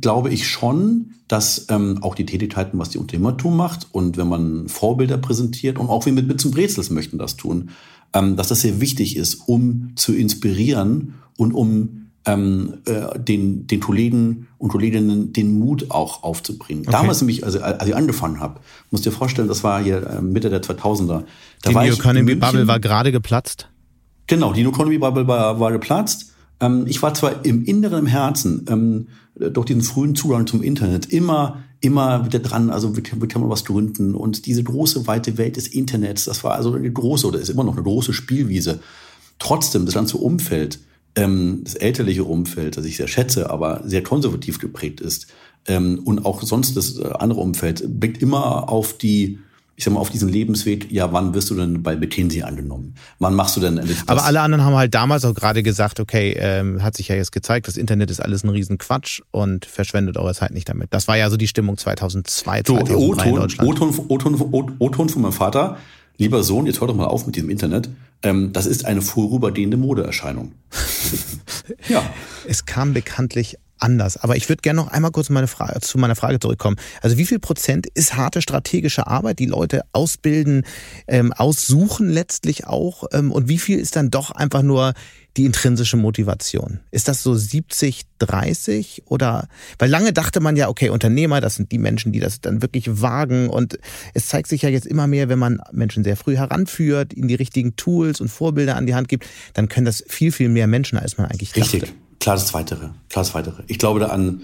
glaube 0.00 0.30
ich 0.30 0.48
schon, 0.48 1.12
dass 1.28 1.66
ähm, 1.70 1.98
auch 2.02 2.14
die 2.14 2.26
Tätigkeiten, 2.26 2.78
was 2.78 2.90
die 2.90 2.98
Unternehmertum 2.98 3.56
macht 3.56 3.86
und 3.92 4.16
wenn 4.16 4.28
man 4.28 4.68
Vorbilder 4.68 5.18
präsentiert 5.18 5.78
und 5.78 5.88
auch 5.88 6.06
wir 6.06 6.12
mit 6.12 6.28
Bits 6.28 6.44
und 6.44 6.52
Brezels 6.52 6.90
möchten 6.90 7.18
das 7.18 7.36
tun, 7.36 7.70
ähm, 8.12 8.36
dass 8.36 8.48
das 8.48 8.62
sehr 8.62 8.80
wichtig 8.80 9.16
ist, 9.16 9.34
um 9.46 9.92
zu 9.96 10.14
inspirieren 10.14 11.14
und 11.36 11.52
um 11.52 12.06
ähm, 12.26 12.78
äh, 12.86 13.18
den, 13.18 13.66
den 13.66 13.80
Kollegen 13.80 14.48
und 14.58 14.68
Kolleginnen 14.68 15.32
den 15.32 15.58
Mut 15.58 15.90
auch 15.90 16.24
aufzubringen. 16.24 16.82
Okay. 16.82 16.92
Damals 16.92 17.20
nämlich, 17.20 17.44
also 17.44 17.60
als 17.60 17.86
ich 17.86 17.94
angefangen 17.94 18.40
habe, 18.40 18.60
musst 18.90 19.06
dir 19.06 19.12
vorstellen, 19.12 19.48
das 19.48 19.62
war 19.62 19.82
hier 19.82 20.04
äh, 20.06 20.20
Mitte 20.20 20.50
der 20.50 20.62
2000er. 20.62 21.22
Da 21.62 21.70
die 21.70 21.74
New 21.74 21.94
Economy 21.94 22.34
Bubble 22.34 22.66
war 22.66 22.80
gerade 22.80 23.12
geplatzt? 23.12 23.68
Genau, 24.26 24.52
die 24.52 24.64
New 24.64 24.70
Economy 24.70 24.98
Bubble 24.98 25.28
war, 25.28 25.60
war 25.60 25.70
geplatzt. 25.70 26.32
Ähm, 26.58 26.84
ich 26.88 27.00
war 27.00 27.14
zwar 27.14 27.44
im 27.44 27.64
Inneren, 27.64 28.00
im 28.00 28.06
Herzen, 28.06 28.66
ähm, 28.68 29.06
durch 29.38 29.66
diesen 29.66 29.82
frühen 29.82 30.14
Zugang 30.14 30.46
zum 30.46 30.62
Internet 30.62 31.06
immer, 31.12 31.62
immer 31.80 32.24
wieder 32.24 32.38
dran, 32.38 32.70
also 32.70 32.96
wie, 32.96 33.02
wie 33.02 33.28
kann 33.28 33.42
man 33.42 33.50
was 33.50 33.64
gründen? 33.64 34.14
Und 34.14 34.46
diese 34.46 34.64
große, 34.64 35.06
weite 35.06 35.36
Welt 35.36 35.56
des 35.56 35.68
Internets, 35.68 36.24
das 36.24 36.42
war 36.42 36.54
also 36.54 36.72
eine 36.72 36.90
große 36.90 37.26
oder 37.26 37.38
ist 37.38 37.50
immer 37.50 37.64
noch 37.64 37.74
eine 37.74 37.82
große 37.82 38.12
Spielwiese. 38.12 38.80
Trotzdem, 39.38 39.84
das 39.84 39.94
ganze 39.94 40.16
Umfeld, 40.16 40.78
ähm, 41.14 41.60
das 41.64 41.74
elterliche 41.74 42.24
Umfeld, 42.24 42.76
das 42.76 42.86
ich 42.86 42.96
sehr 42.96 43.08
schätze, 43.08 43.50
aber 43.50 43.82
sehr 43.84 44.02
konservativ 44.02 44.58
geprägt 44.58 45.00
ist, 45.00 45.26
ähm, 45.68 46.00
und 46.04 46.24
auch 46.24 46.42
sonst 46.42 46.76
das 46.76 46.98
äh, 46.98 47.08
andere 47.18 47.40
Umfeld, 47.40 47.84
blickt 48.00 48.22
immer 48.22 48.70
auf 48.70 48.96
die 48.96 49.40
ich 49.76 49.84
sag 49.84 49.92
mal, 49.92 50.00
auf 50.00 50.08
diesen 50.08 50.30
Lebensweg, 50.30 50.90
ja, 50.90 51.12
wann 51.12 51.34
wirst 51.34 51.50
du 51.50 51.54
denn 51.54 51.82
bei 51.82 51.96
McKinsey 51.96 52.42
angenommen? 52.42 52.94
Wann 53.18 53.34
machst 53.34 53.56
du 53.56 53.60
denn? 53.60 53.78
Aber 54.06 54.24
alle 54.24 54.40
anderen 54.40 54.64
haben 54.64 54.74
halt 54.74 54.94
damals 54.94 55.24
auch 55.26 55.34
gerade 55.34 55.62
gesagt, 55.62 56.00
okay, 56.00 56.34
ähm, 56.38 56.82
hat 56.82 56.96
sich 56.96 57.08
ja 57.08 57.14
jetzt 57.14 57.30
gezeigt, 57.30 57.68
das 57.68 57.76
Internet 57.76 58.10
ist 58.10 58.20
alles 58.20 58.42
ein 58.42 58.48
Riesenquatsch 58.48 59.20
und 59.32 59.66
verschwendet 59.66 60.16
eure 60.16 60.34
Zeit 60.34 60.52
nicht 60.52 60.68
damit. 60.68 60.94
Das 60.94 61.08
war 61.08 61.18
ja 61.18 61.28
so 61.28 61.36
die 61.36 61.46
Stimmung 61.46 61.76
2002, 61.76 62.62
2003 62.62 63.24
so, 63.24 63.28
in 63.28 63.36
Deutschland. 63.36 63.70
O-Ton, 63.70 64.04
O-Ton, 64.08 64.72
O-Ton 64.78 65.08
von 65.10 65.22
meinem 65.22 65.32
Vater, 65.32 65.76
lieber 66.16 66.42
Sohn, 66.42 66.64
jetzt 66.64 66.80
hör 66.80 66.88
doch 66.88 66.96
mal 66.96 67.04
auf 67.04 67.26
mit 67.26 67.36
diesem 67.36 67.50
Internet. 67.50 67.90
Ähm, 68.22 68.54
das 68.54 68.64
ist 68.64 68.86
eine 68.86 69.02
vorübergehende 69.02 69.76
Modeerscheinung. 69.76 70.52
ja. 71.88 72.02
Es 72.48 72.64
kam 72.64 72.94
bekanntlich 72.94 73.58
anders. 73.78 74.16
Aber 74.16 74.36
ich 74.36 74.48
würde 74.48 74.62
gerne 74.62 74.80
noch 74.80 74.88
einmal 74.88 75.10
kurz 75.10 75.30
meine 75.30 75.46
Frage, 75.46 75.80
zu 75.80 75.98
meiner 75.98 76.16
Frage 76.16 76.38
zurückkommen. 76.38 76.76
Also 77.02 77.18
wie 77.18 77.26
viel 77.26 77.38
Prozent 77.38 77.86
ist 77.94 78.16
harte 78.16 78.42
strategische 78.42 79.06
Arbeit, 79.06 79.38
die 79.38 79.46
Leute 79.46 79.82
ausbilden, 79.92 80.64
ähm, 81.06 81.32
aussuchen 81.32 82.08
letztlich 82.08 82.66
auch? 82.66 83.04
Ähm, 83.12 83.32
und 83.32 83.48
wie 83.48 83.58
viel 83.58 83.78
ist 83.78 83.96
dann 83.96 84.10
doch 84.10 84.30
einfach 84.30 84.62
nur 84.62 84.94
die 85.36 85.44
intrinsische 85.44 85.96
Motivation? 85.96 86.80
Ist 86.90 87.08
das 87.08 87.22
so 87.22 87.34
70, 87.34 88.02
30 88.18 89.02
oder, 89.06 89.48
weil 89.78 89.90
lange 89.90 90.12
dachte 90.12 90.40
man 90.40 90.56
ja, 90.56 90.68
okay, 90.68 90.88
Unternehmer, 90.88 91.40
das 91.40 91.56
sind 91.56 91.72
die 91.72 91.78
Menschen, 91.78 92.12
die 92.12 92.20
das 92.20 92.40
dann 92.40 92.62
wirklich 92.62 93.02
wagen 93.02 93.48
und 93.48 93.78
es 94.14 94.28
zeigt 94.28 94.48
sich 94.48 94.62
ja 94.62 94.68
jetzt 94.68 94.86
immer 94.86 95.06
mehr, 95.06 95.28
wenn 95.28 95.38
man 95.38 95.60
Menschen 95.72 96.04
sehr 96.04 96.16
früh 96.16 96.36
heranführt, 96.36 97.12
ihnen 97.12 97.28
die 97.28 97.34
richtigen 97.34 97.76
Tools 97.76 98.20
und 98.20 98.28
Vorbilder 98.28 98.76
an 98.76 98.86
die 98.86 98.94
Hand 98.94 99.08
gibt, 99.08 99.26
dann 99.54 99.68
können 99.68 99.86
das 99.86 100.02
viel, 100.08 100.32
viel 100.32 100.48
mehr 100.48 100.66
Menschen, 100.66 100.98
als 100.98 101.18
man 101.18 101.26
eigentlich 101.26 101.54
Richtig. 101.54 101.80
dachte. 101.80 102.05
Klar 102.20 102.36
das 102.36 102.46
Zweitere, 102.46 102.94
klar 103.08 103.24
das 103.24 103.28
Zweitere. 103.28 103.64
Ich 103.66 103.78
glaube 103.78 104.00
da 104.00 104.06
an 104.06 104.42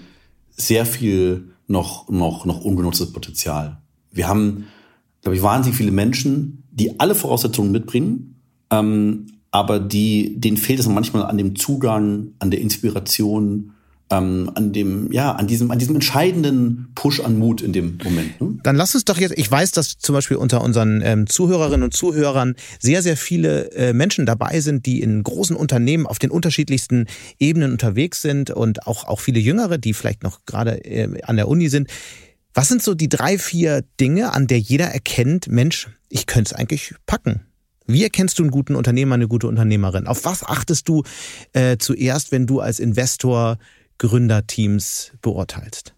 sehr 0.49 0.85
viel 0.85 1.53
noch, 1.67 2.09
noch, 2.09 2.45
noch 2.45 2.61
ungenutztes 2.61 3.11
Potenzial. 3.11 3.81
Wir 4.11 4.27
haben, 4.27 4.67
glaube 5.21 5.35
ich, 5.35 5.43
wahnsinnig 5.43 5.77
viele 5.77 5.91
Menschen, 5.91 6.63
die 6.71 6.99
alle 6.99 7.15
Voraussetzungen 7.15 7.71
mitbringen, 7.71 8.41
ähm, 8.69 9.27
aber 9.51 9.79
die, 9.79 10.39
denen 10.39 10.57
fehlt 10.57 10.79
es 10.79 10.87
manchmal 10.87 11.25
an 11.25 11.37
dem 11.37 11.55
Zugang, 11.55 12.33
an 12.39 12.51
der 12.51 12.59
Inspiration, 12.61 13.73
ähm, 14.09 14.51
an 14.55 14.73
dem, 14.73 15.11
ja, 15.11 15.31
an 15.31 15.47
diesem, 15.47 15.71
an 15.71 15.79
diesem 15.79 15.95
entscheidenden 15.95 16.91
Push 16.95 17.19
an 17.19 17.37
Mut 17.37 17.61
in 17.61 17.73
dem 17.73 17.97
Moment. 18.03 18.39
Ne? 18.41 18.59
Dann 18.63 18.75
lass 18.75 18.93
uns 18.93 19.05
doch 19.05 19.17
jetzt, 19.17 19.37
ich 19.37 19.49
weiß, 19.49 19.71
dass 19.71 19.97
zum 19.97 20.13
Beispiel 20.13 20.37
unter 20.37 20.61
unseren 20.61 21.01
ähm, 21.03 21.27
Zuhörerinnen 21.27 21.83
und 21.83 21.93
Zuhörern 21.93 22.55
sehr, 22.79 23.01
sehr 23.01 23.17
viele 23.17 23.71
äh, 23.71 23.93
Menschen 23.93 24.25
dabei 24.25 24.59
sind, 24.59 24.85
die 24.85 25.01
in 25.01 25.23
großen 25.23 25.55
Unternehmen 25.55 26.05
auf 26.05 26.19
den 26.19 26.31
unterschiedlichsten 26.31 27.07
Ebenen 27.39 27.71
unterwegs 27.71 28.21
sind 28.21 28.51
und 28.51 28.87
auch, 28.87 29.05
auch 29.05 29.19
viele 29.19 29.39
Jüngere, 29.39 29.77
die 29.77 29.93
vielleicht 29.93 30.23
noch 30.23 30.45
gerade 30.45 30.83
äh, 30.85 31.21
an 31.23 31.35
der 31.35 31.47
Uni 31.47 31.69
sind. 31.69 31.89
Was 32.53 32.67
sind 32.67 32.83
so 32.83 32.93
die 32.93 33.09
drei, 33.09 33.39
vier 33.39 33.83
Dinge, 33.99 34.33
an 34.33 34.47
der 34.47 34.59
jeder 34.59 34.85
erkennt, 34.85 35.47
Mensch, 35.47 35.89
ich 36.09 36.27
könnte 36.27 36.53
es 36.53 36.59
eigentlich 36.59 36.93
packen? 37.07 37.41
Wie 37.85 38.03
erkennst 38.03 38.39
du 38.39 38.43
einen 38.43 38.51
guten 38.51 38.75
Unternehmer, 38.75 39.15
eine 39.15 39.27
gute 39.27 39.47
Unternehmerin? 39.47 40.07
Auf 40.07 40.23
was 40.23 40.43
achtest 40.43 40.87
du 40.87 41.03
äh, 41.51 41.77
zuerst, 41.77 42.31
wenn 42.31 42.47
du 42.47 42.59
als 42.59 42.79
Investor 42.79 43.57
Gründerteams 43.97 45.11
beurteilst? 45.21 45.93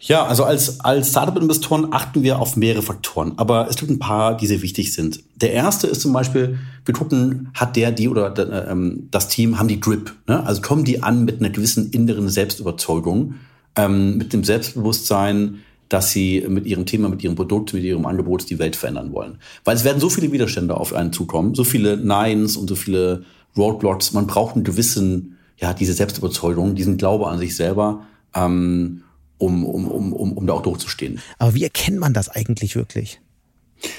Ja, 0.00 0.24
also 0.24 0.44
als, 0.44 0.80
als 0.80 1.10
Startup-Investoren 1.10 1.92
achten 1.92 2.22
wir 2.22 2.38
auf 2.38 2.56
mehrere 2.56 2.82
Faktoren, 2.82 3.32
aber 3.36 3.68
es 3.68 3.76
gibt 3.76 3.90
ein 3.90 3.98
paar, 3.98 4.36
die 4.36 4.46
sehr 4.46 4.62
wichtig 4.62 4.94
sind. 4.94 5.20
Der 5.34 5.52
erste 5.52 5.88
ist 5.88 6.02
zum 6.02 6.12
Beispiel, 6.12 6.58
wir 6.84 6.94
gucken, 6.94 7.50
hat 7.54 7.74
der, 7.74 7.90
die 7.90 8.08
oder 8.08 8.36
äh, 8.38 8.70
ähm, 8.70 9.08
das 9.10 9.28
Team, 9.28 9.58
haben 9.58 9.66
die 9.66 9.80
Grip? 9.80 10.14
Ne? 10.28 10.44
Also 10.46 10.62
kommen 10.62 10.84
die 10.84 11.02
an 11.02 11.24
mit 11.24 11.40
einer 11.40 11.50
gewissen 11.50 11.90
inneren 11.90 12.28
Selbstüberzeugung, 12.28 13.34
ähm, 13.74 14.16
mit 14.18 14.32
dem 14.32 14.44
Selbstbewusstsein, 14.44 15.58
dass 15.88 16.12
sie 16.12 16.44
mit 16.48 16.66
ihrem 16.66 16.86
Thema, 16.86 17.08
mit 17.08 17.24
ihrem 17.24 17.34
Produkt, 17.34 17.72
mit 17.72 17.82
ihrem 17.82 18.06
Angebot 18.06 18.48
die 18.50 18.58
Welt 18.58 18.76
verändern 18.76 19.12
wollen. 19.12 19.38
Weil 19.64 19.74
es 19.74 19.84
werden 19.84 20.00
so 20.00 20.10
viele 20.10 20.30
Widerstände 20.30 20.76
auf 20.76 20.92
einen 20.92 21.12
zukommen, 21.12 21.54
so 21.54 21.64
viele 21.64 21.96
Neins 21.96 22.56
und 22.56 22.68
so 22.68 22.76
viele 22.76 23.24
Roadblocks. 23.56 24.12
Man 24.12 24.26
braucht 24.26 24.54
einen 24.54 24.64
gewissen, 24.64 25.37
ja, 25.58 25.74
diese 25.74 25.92
Selbstüberzeugung, 25.92 26.74
diesen 26.74 26.96
Glaube 26.96 27.28
an 27.28 27.38
sich 27.38 27.56
selber, 27.56 28.06
ähm, 28.34 29.02
um, 29.38 29.64
um, 29.64 29.86
um, 29.88 30.12
um, 30.12 30.32
um 30.32 30.46
da 30.46 30.54
auch 30.54 30.62
durchzustehen. 30.62 31.20
Aber 31.38 31.54
wie 31.54 31.64
erkennt 31.64 31.98
man 31.98 32.12
das 32.12 32.28
eigentlich 32.28 32.76
wirklich? 32.76 33.20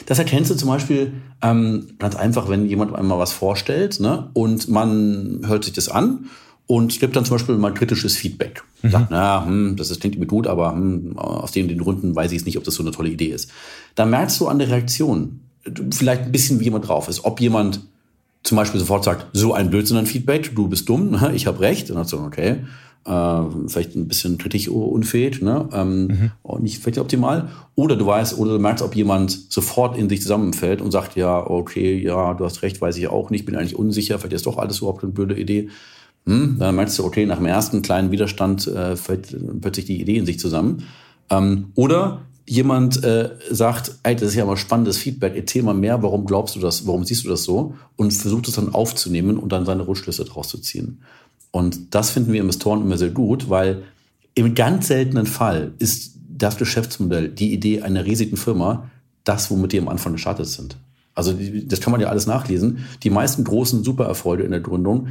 Das 0.05 0.19
erkennst 0.19 0.51
du 0.51 0.55
zum 0.55 0.67
Beispiel 0.67 1.13
ähm, 1.41 1.91
ganz 1.99 2.15
einfach, 2.15 2.49
wenn 2.49 2.65
jemand 2.65 2.93
einmal 2.95 3.17
was 3.17 3.31
vorstellt 3.31 3.99
ne, 3.99 4.29
und 4.33 4.67
man 4.67 5.41
hört 5.45 5.63
sich 5.63 5.73
das 5.73 5.87
an 5.87 6.25
und 6.67 6.99
gibt 6.99 7.15
dann 7.15 7.23
zum 7.23 7.35
Beispiel 7.35 7.55
mal 7.55 7.73
kritisches 7.73 8.17
Feedback. 8.17 8.63
Mhm. 8.81 8.89
Sagt, 8.89 9.07
na, 9.09 9.45
hm, 9.45 9.75
das 9.77 9.89
ist, 9.89 10.01
klingt 10.01 10.19
mir 10.19 10.25
gut, 10.25 10.47
aber 10.47 10.73
hm, 10.73 11.17
aus 11.17 11.51
den, 11.51 11.69
den 11.69 11.79
Gründen 11.79 12.15
weiß 12.15 12.31
ich 12.31 12.39
es 12.39 12.45
nicht, 12.45 12.57
ob 12.57 12.65
das 12.65 12.75
so 12.75 12.83
eine 12.83 12.91
tolle 12.91 13.09
Idee 13.09 13.29
ist. 13.29 13.51
Dann 13.95 14.09
merkst 14.09 14.39
du 14.39 14.47
an 14.47 14.59
der 14.59 14.69
Reaktion 14.69 15.39
vielleicht 15.91 16.23
ein 16.23 16.31
bisschen, 16.31 16.59
wie 16.59 16.65
jemand 16.65 16.87
drauf 16.87 17.07
ist. 17.07 17.25
Ob 17.25 17.39
jemand 17.39 17.81
zum 18.49 18.57
Beispiel 18.57 18.79
sofort 18.79 19.03
sagt, 19.03 19.27
so 19.33 19.53
ein 19.53 19.69
Blödsinn 19.69 19.97
an 19.97 20.07
Feedback, 20.07 20.55
du 20.55 20.67
bist 20.67 20.89
dumm, 20.89 21.11
ne, 21.11 21.31
ich 21.35 21.45
habe 21.45 21.59
recht. 21.59 21.91
Und 21.91 21.97
dann 21.97 22.07
du, 22.07 22.17
okay, 22.17 22.57
äh, 23.05 23.41
vielleicht 23.67 23.95
ein 23.95 24.07
bisschen 24.07 24.39
kritikunfähig, 24.39 25.41
ne? 25.41 25.69
ähm, 25.71 26.07
mhm. 26.07 26.31
und 26.41 26.63
nicht 26.63 26.81
vielleicht 26.81 26.97
optimal. 26.97 27.49
Oder 27.75 27.95
du 27.95 28.07
weißt, 28.07 28.37
oder 28.39 28.53
du 28.53 28.59
merkst, 28.59 28.83
ob 28.83 28.95
jemand 28.95 29.51
sofort 29.53 29.97
in 29.97 30.09
sich 30.09 30.23
zusammenfällt 30.23 30.81
und 30.81 30.89
sagt, 30.89 31.15
ja, 31.15 31.37
okay, 31.45 32.01
ja, 32.01 32.33
du 32.33 32.43
hast 32.43 32.63
recht, 32.63 32.81
weiß 32.81 32.97
ich 32.97 33.07
auch 33.07 33.29
nicht, 33.29 33.45
bin 33.45 33.55
eigentlich 33.55 33.77
unsicher, 33.77 34.17
vielleicht 34.17 34.33
ist 34.33 34.47
doch 34.47 34.57
alles 34.57 34.79
überhaupt 34.79 35.03
eine 35.03 35.13
blöde 35.13 35.39
Idee. 35.39 35.69
Hm, 36.25 36.57
dann 36.57 36.75
meinst 36.75 36.97
du, 36.97 37.05
okay, 37.05 37.27
nach 37.27 37.37
dem 37.37 37.45
ersten 37.45 37.83
kleinen 37.83 38.09
Widerstand 38.09 38.67
äh, 38.67 38.95
fällt 38.95 39.37
plötzlich 39.61 39.85
die 39.85 40.01
Idee 40.01 40.17
in 40.17 40.25
sich 40.25 40.39
zusammen. 40.39 40.83
Ähm, 41.29 41.67
oder 41.75 42.21
jemand 42.49 43.03
äh, 43.03 43.29
sagt, 43.51 43.91
ey, 44.01 44.15
das 44.15 44.29
ist 44.29 44.35
ja 44.35 44.45
mal 44.45 44.57
spannendes 44.57 44.97
Feedback, 44.97 45.33
erzähl 45.35 45.61
mal 45.61 45.75
mehr, 45.75 46.01
warum 46.01 46.25
glaubst 46.25 46.55
du 46.55 46.59
das, 46.59 46.87
warum 46.87 47.03
siehst 47.03 47.23
du 47.23 47.29
das 47.29 47.43
so? 47.43 47.75
Und 47.95 48.11
versucht 48.11 48.47
es 48.47 48.55
dann 48.55 48.73
aufzunehmen 48.73 49.37
und 49.37 49.51
dann 49.51 49.65
seine 49.65 49.87
Rückschlüsse 49.87 50.25
daraus 50.25 50.49
zu 50.49 50.57
ziehen. 50.57 51.03
Und 51.51 51.93
das 51.93 52.09
finden 52.09 52.33
wir 52.33 52.41
Investoren 52.41 52.81
immer 52.81 52.97
sehr 52.97 53.11
gut, 53.11 53.49
weil 53.49 53.83
im 54.33 54.55
ganz 54.55 54.87
seltenen 54.87 55.27
Fall 55.27 55.73
ist 55.77 56.13
das 56.27 56.57
Geschäftsmodell, 56.57 57.29
die 57.29 57.53
Idee 57.53 57.83
einer 57.83 58.05
riesigen 58.05 58.37
Firma, 58.37 58.89
das, 59.23 59.51
womit 59.51 59.73
die 59.73 59.79
am 59.79 59.87
Anfang 59.87 60.13
gestartet 60.13 60.47
sind. 60.47 60.75
Also 61.13 61.35
das 61.65 61.81
kann 61.81 61.91
man 61.91 62.01
ja 62.01 62.07
alles 62.07 62.25
nachlesen. 62.25 62.85
Die 63.03 63.09
meisten 63.11 63.43
großen 63.43 63.83
Supererfolge 63.83 64.43
in 64.43 64.51
der 64.51 64.61
Gründung, 64.61 65.09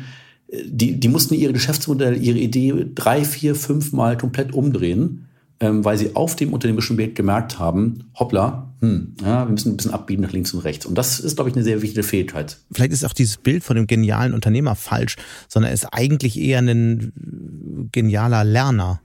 die, 0.51 0.99
die 0.99 1.09
mussten 1.09 1.35
ihr 1.35 1.53
Geschäftsmodell, 1.53 2.21
ihre 2.21 2.39
Idee 2.39 2.87
drei, 2.95 3.25
vier, 3.25 3.55
fünf 3.55 3.93
Mal 3.93 4.17
komplett 4.17 4.55
umdrehen, 4.55 5.28
ähm, 5.61 5.85
weil 5.85 5.99
sie 5.99 6.15
auf 6.15 6.37
dem 6.37 6.53
unternehmerischen 6.53 6.97
Weg 6.99 7.15
gemerkt 7.15 7.59
haben, 7.59 8.11
hoppla, 8.19 8.73
hm, 8.81 9.15
ja, 9.23 9.45
wir 9.47 9.51
müssen 9.51 9.73
ein 9.73 9.77
bisschen 9.77 9.93
abbiegen 9.93 10.23
nach 10.23 10.33
links 10.33 10.55
und 10.55 10.61
rechts. 10.61 10.87
Und 10.87 10.97
das 10.97 11.19
ist, 11.19 11.37
glaube 11.37 11.51
ich, 11.51 11.57
eine 11.57 11.65
sehr 11.65 11.83
wichtige 11.83 12.05
Fähigkeit. 12.05 12.59
Vielleicht 12.71 12.93
ist 12.93 13.05
auch 13.05 13.13
dieses 13.13 13.39
Bild 13.39 13.65
von 13.65 13.77
dem 13.77 13.87
genialen 13.87 14.35
Unternehmer 14.35 14.77
falsch, 14.77 15.17
sondern 15.49 15.71
er 15.71 15.75
ist 15.75 15.93
eigentlich 15.93 16.39
eher 16.39 16.61
ein 16.61 17.89
genialer 17.93 18.45
Lerner. 18.45 19.01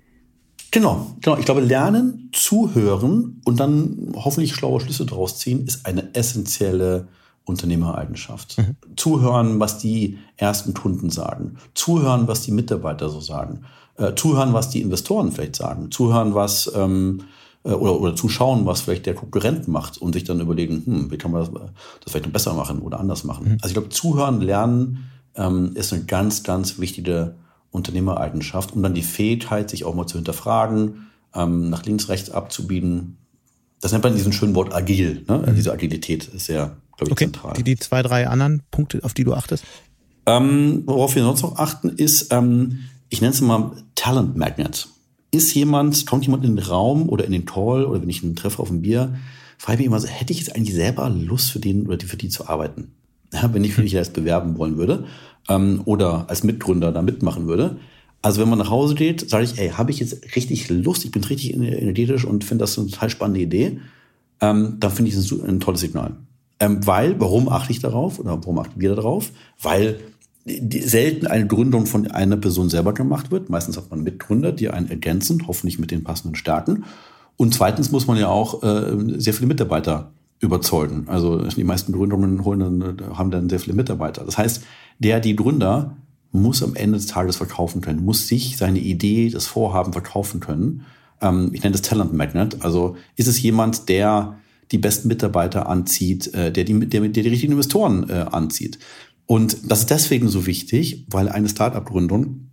Genau, 0.70 1.16
genau. 1.22 1.38
Ich 1.38 1.46
glaube, 1.46 1.62
lernen, 1.62 2.30
zuhören 2.34 3.42
und 3.46 3.60
dann 3.60 4.12
hoffentlich 4.16 4.56
schlaue 4.56 4.80
Schlüsse 4.82 5.06
daraus 5.06 5.38
ziehen, 5.38 5.66
ist 5.66 5.86
eine 5.86 6.14
essentielle 6.14 7.08
Unternehmereigenschaft. 7.46 8.58
Mhm. 8.58 8.76
Zuhören, 8.96 9.60
was 9.60 9.78
die 9.78 10.18
ersten 10.38 10.74
Kunden 10.74 11.10
sagen. 11.10 11.58
Zuhören, 11.74 12.28
was 12.28 12.42
die 12.42 12.52
Mitarbeiter 12.52 13.10
so 13.10 13.20
sagen. 13.20 13.66
Äh, 13.98 14.16
zuhören, 14.16 14.54
was 14.54 14.70
die 14.70 14.82
Investoren 14.82 15.32
vielleicht 15.32 15.56
sagen. 15.56 15.92
Zuhören, 15.92 16.34
was 16.34 16.72
ähm, 16.76 17.24
äh, 17.64 17.70
oder, 17.70 18.00
oder 18.00 18.16
zuschauen, 18.16 18.66
was 18.66 18.82
vielleicht 18.82 19.06
der 19.06 19.14
Konkurrent 19.14 19.68
macht 19.68 19.98
und 19.98 20.14
sich 20.14 20.24
dann 20.24 20.40
überlegen, 20.40 20.84
hm, 20.86 21.12
wie 21.12 21.18
kann 21.18 21.32
man 21.32 21.42
das, 21.42 21.52
das 21.52 22.12
vielleicht 22.12 22.26
noch 22.26 22.34
besser 22.34 22.54
machen 22.54 22.80
oder 22.80 23.00
anders 23.00 23.24
machen. 23.24 23.46
Mhm. 23.46 23.58
Also 23.62 23.68
ich 23.68 23.74
glaube, 23.74 23.90
zuhören, 23.90 24.42
lernen 24.42 25.10
ähm, 25.36 25.72
ist 25.76 25.94
eine 25.94 26.04
ganz, 26.04 26.44
ganz 26.44 26.80
wichtige 26.80 27.36
Unternehmereigenschaft, 27.72 28.76
um 28.76 28.84
dann 28.84 28.94
die 28.94 29.04
Fähigkeit, 29.04 29.70
sich 29.70 29.86
auch 29.86 29.96
mal 29.96 30.08
zu 30.08 30.18
hinterfragen, 30.18 31.08
ähm, 31.34 31.70
nach 31.70 31.86
links, 31.86 32.10
rechts 32.10 32.30
abzubiegen. 32.30 33.18
Das 33.82 33.92
nennt 33.92 34.04
man 34.04 34.16
diesen 34.16 34.34
schönen 34.34 34.56
Wort 34.56 34.74
agil. 34.74 35.24
Ne? 35.28 35.44
Mhm. 35.46 35.56
Diese 35.56 35.72
Agilität 35.72 36.28
ist 36.28 36.46
sehr 36.46 36.78
glaube 36.98 37.10
ich, 37.10 37.12
okay. 37.12 37.26
zentral. 37.26 37.54
Die, 37.54 37.64
die 37.64 37.76
zwei, 37.78 38.02
drei 38.02 38.28
anderen 38.28 38.62
Punkte, 38.72 39.04
auf 39.04 39.14
die 39.14 39.24
du 39.24 39.34
achtest? 39.34 39.64
Ähm, 40.26 40.84
worauf 40.86 41.16
wir 41.16 41.24
sonst 41.24 41.42
noch 41.42 41.58
achten, 41.58 41.90
ist, 41.90 42.32
ähm, 42.32 42.80
ich 43.10 43.22
nenne 43.22 43.34
es 43.34 43.42
mal 43.42 43.72
Talent 43.96 44.36
Magnet. 44.36 44.88
Ist 45.32 45.54
jemand, 45.56 46.06
kommt 46.06 46.26
jemand 46.26 46.46
in 46.46 46.56
den 46.56 46.66
Raum 46.66 47.10
oder 47.10 47.26
in 47.26 47.32
den 47.32 47.46
Call 47.46 47.86
oder 47.86 48.02
wenn 48.02 48.10
ich 48.10 48.24
einen 48.24 48.36
treffe 48.36 48.62
auf 48.62 48.70
ein 48.70 48.82
Bier, 48.82 49.16
frage 49.58 49.76
ich 49.76 49.80
mich 49.80 49.88
immer 49.88 50.00
so, 50.00 50.08
hätte 50.08 50.32
ich 50.32 50.40
jetzt 50.40 50.56
eigentlich 50.56 50.76
selber 50.76 51.10
Lust 51.10 51.52
für 51.52 51.60
den 51.60 51.88
oder 51.88 51.98
die 51.98 52.06
für 52.06 52.18
die 52.18 52.30
zu 52.30 52.48
arbeiten? 52.48 52.92
Ja, 53.34 53.52
wenn 53.54 53.64
ich 53.64 53.78
mich 53.78 53.94
erst 53.94 54.14
bewerben 54.14 54.58
wollen 54.58 54.78
würde 54.78 55.06
ähm, 55.50 55.82
oder 55.86 56.30
als 56.30 56.44
Mitgründer 56.44 56.92
da 56.92 57.02
mitmachen 57.02 57.48
würde. 57.48 57.78
Also 58.22 58.42
wenn 58.42 58.50
man 58.50 58.60
nach 58.60 58.70
Hause 58.70 58.96
geht, 58.96 59.30
sage 59.30 59.44
ich, 59.44 59.58
ey, 59.58 59.70
habe 59.70 59.92
ich 59.92 60.00
jetzt 60.00 60.36
richtig 60.36 60.70
Lust, 60.70 61.04
ich 61.04 61.12
bin 61.12 61.24
richtig 61.24 61.54
energetisch 61.54 62.26
und 62.26 62.44
finde 62.44 62.64
das 62.64 62.78
eine 62.78 62.88
total 62.88 63.10
spannende 63.10 63.42
Idee, 63.42 63.80
ähm, 64.40 64.78
dann 64.80 64.92
finde 64.92 65.10
ich 65.10 65.18
es 65.18 65.32
ein, 65.32 65.44
ein 65.44 65.60
tolles 65.60 65.82
Signal. 65.82 66.16
Ähm, 66.60 66.86
weil, 66.86 67.20
warum 67.20 67.50
achte 67.50 67.72
ich 67.72 67.80
darauf 67.80 68.20
oder 68.20 68.38
warum 68.38 68.60
achten 68.60 68.80
wir 68.80 68.96
darauf? 68.96 69.32
Weil 69.62 70.00
selten 70.46 71.28
eine 71.28 71.48
Gründung 71.48 71.86
von 71.86 72.10
einer 72.12 72.38
Person 72.38 72.70
selber 72.70 72.94
gemacht 72.94 73.32
wird. 73.32 73.50
Meistens 73.50 73.78
hat 73.78 73.90
man 73.90 74.04
Mitgründer, 74.04 74.52
die 74.52 74.70
einen 74.70 74.90
ergänzen, 74.90 75.48
hoffentlich 75.48 75.80
mit 75.80 75.92
den 75.92 76.04
passenden 76.04 76.36
Stärken. 76.36 76.84
Und 77.38 77.54
zweitens 77.54 77.92
muss 77.92 78.08
man 78.08 78.18
ja 78.18 78.28
auch 78.28 78.62
äh, 78.64 79.20
sehr 79.20 79.34
viele 79.34 79.48
Mitarbeiter 79.48 80.12
überzeugen. 80.40 81.06
Also 81.08 81.38
die 81.38 81.64
meisten 81.64 81.94
Gründungen 81.94 82.44
holen 82.44 82.60
dann, 82.60 83.18
haben 83.18 83.32
dann 83.32 83.50
sehr 83.50 83.60
viele 83.60 83.76
Mitarbeiter. 83.76 84.24
Das 84.26 84.38
heißt, 84.38 84.64
der, 85.00 85.20
die 85.20 85.36
Gründer 85.36 85.96
muss 86.32 86.62
am 86.62 86.76
Ende 86.76 86.98
des 86.98 87.08
Tages 87.08 87.38
verkaufen 87.38 87.82
können, 87.82 88.04
muss 88.04 88.28
sich 88.28 88.58
seine 88.58 88.80
Idee, 88.80 89.30
das 89.30 89.46
Vorhaben 89.46 89.94
verkaufen 89.94 90.42
können. 90.42 90.86
Ähm, 91.22 91.52
ich 91.54 91.64
nenne 91.64 91.72
das 91.72 91.84
Talent 91.84 92.14
Magnet. 92.14 92.64
Also 92.64 92.98
ist 93.16 93.28
es 93.28 93.42
jemand, 93.42 93.88
der 93.88 94.38
die 94.72 94.78
besten 94.78 95.08
Mitarbeiter 95.08 95.70
anzieht, 95.70 96.34
äh, 96.34 96.52
der, 96.52 96.64
die, 96.66 96.80
der, 96.88 97.02
der 97.02 97.24
die 97.24 97.30
richtigen 97.30 97.54
Investoren 97.54 98.10
äh, 98.10 98.26
anzieht. 98.32 98.80
Und 99.26 99.72
das 99.72 99.82
ist 99.82 99.90
deswegen 99.90 100.30
so 100.30 100.46
wichtig, 100.46 101.06
weil 101.10 101.30
eine 101.30 101.50
Start-up-Gründung 101.50 102.50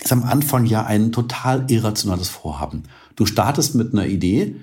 ist 0.00 0.12
am 0.12 0.22
Anfang 0.22 0.66
ja 0.66 0.84
ein 0.84 1.12
total 1.12 1.70
irrationales 1.70 2.28
Vorhaben. 2.28 2.84
Du 3.16 3.26
startest 3.26 3.74
mit 3.74 3.92
einer 3.92 4.06
Idee, 4.06 4.56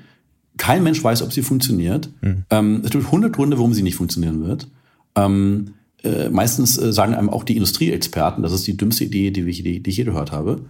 kein 0.57 0.83
Mensch 0.83 1.03
weiß, 1.03 1.21
ob 1.21 1.33
sie 1.33 1.43
funktioniert. 1.43 2.09
Mhm. 2.21 2.45
Ähm, 2.49 2.81
es 2.83 2.89
gibt 2.89 3.05
100 3.05 3.33
Gründe, 3.33 3.57
warum 3.57 3.73
sie 3.73 3.83
nicht 3.83 3.95
funktionieren 3.95 4.43
wird. 4.43 4.67
Ähm, 5.15 5.73
äh, 6.03 6.29
meistens 6.29 6.77
äh, 6.77 6.91
sagen 6.91 7.13
einem 7.13 7.29
auch 7.29 7.43
die 7.43 7.55
Industrieexperten, 7.55 8.43
das 8.43 8.53
ist 8.53 8.67
die 8.67 8.77
dümmste 8.77 9.03
Idee, 9.03 9.31
die, 9.31 9.41
ich, 9.41 9.63
die, 9.63 9.81
die 9.81 9.89
ich 9.89 9.97
je 9.97 10.03
gehört 10.03 10.31
habe. 10.31 10.61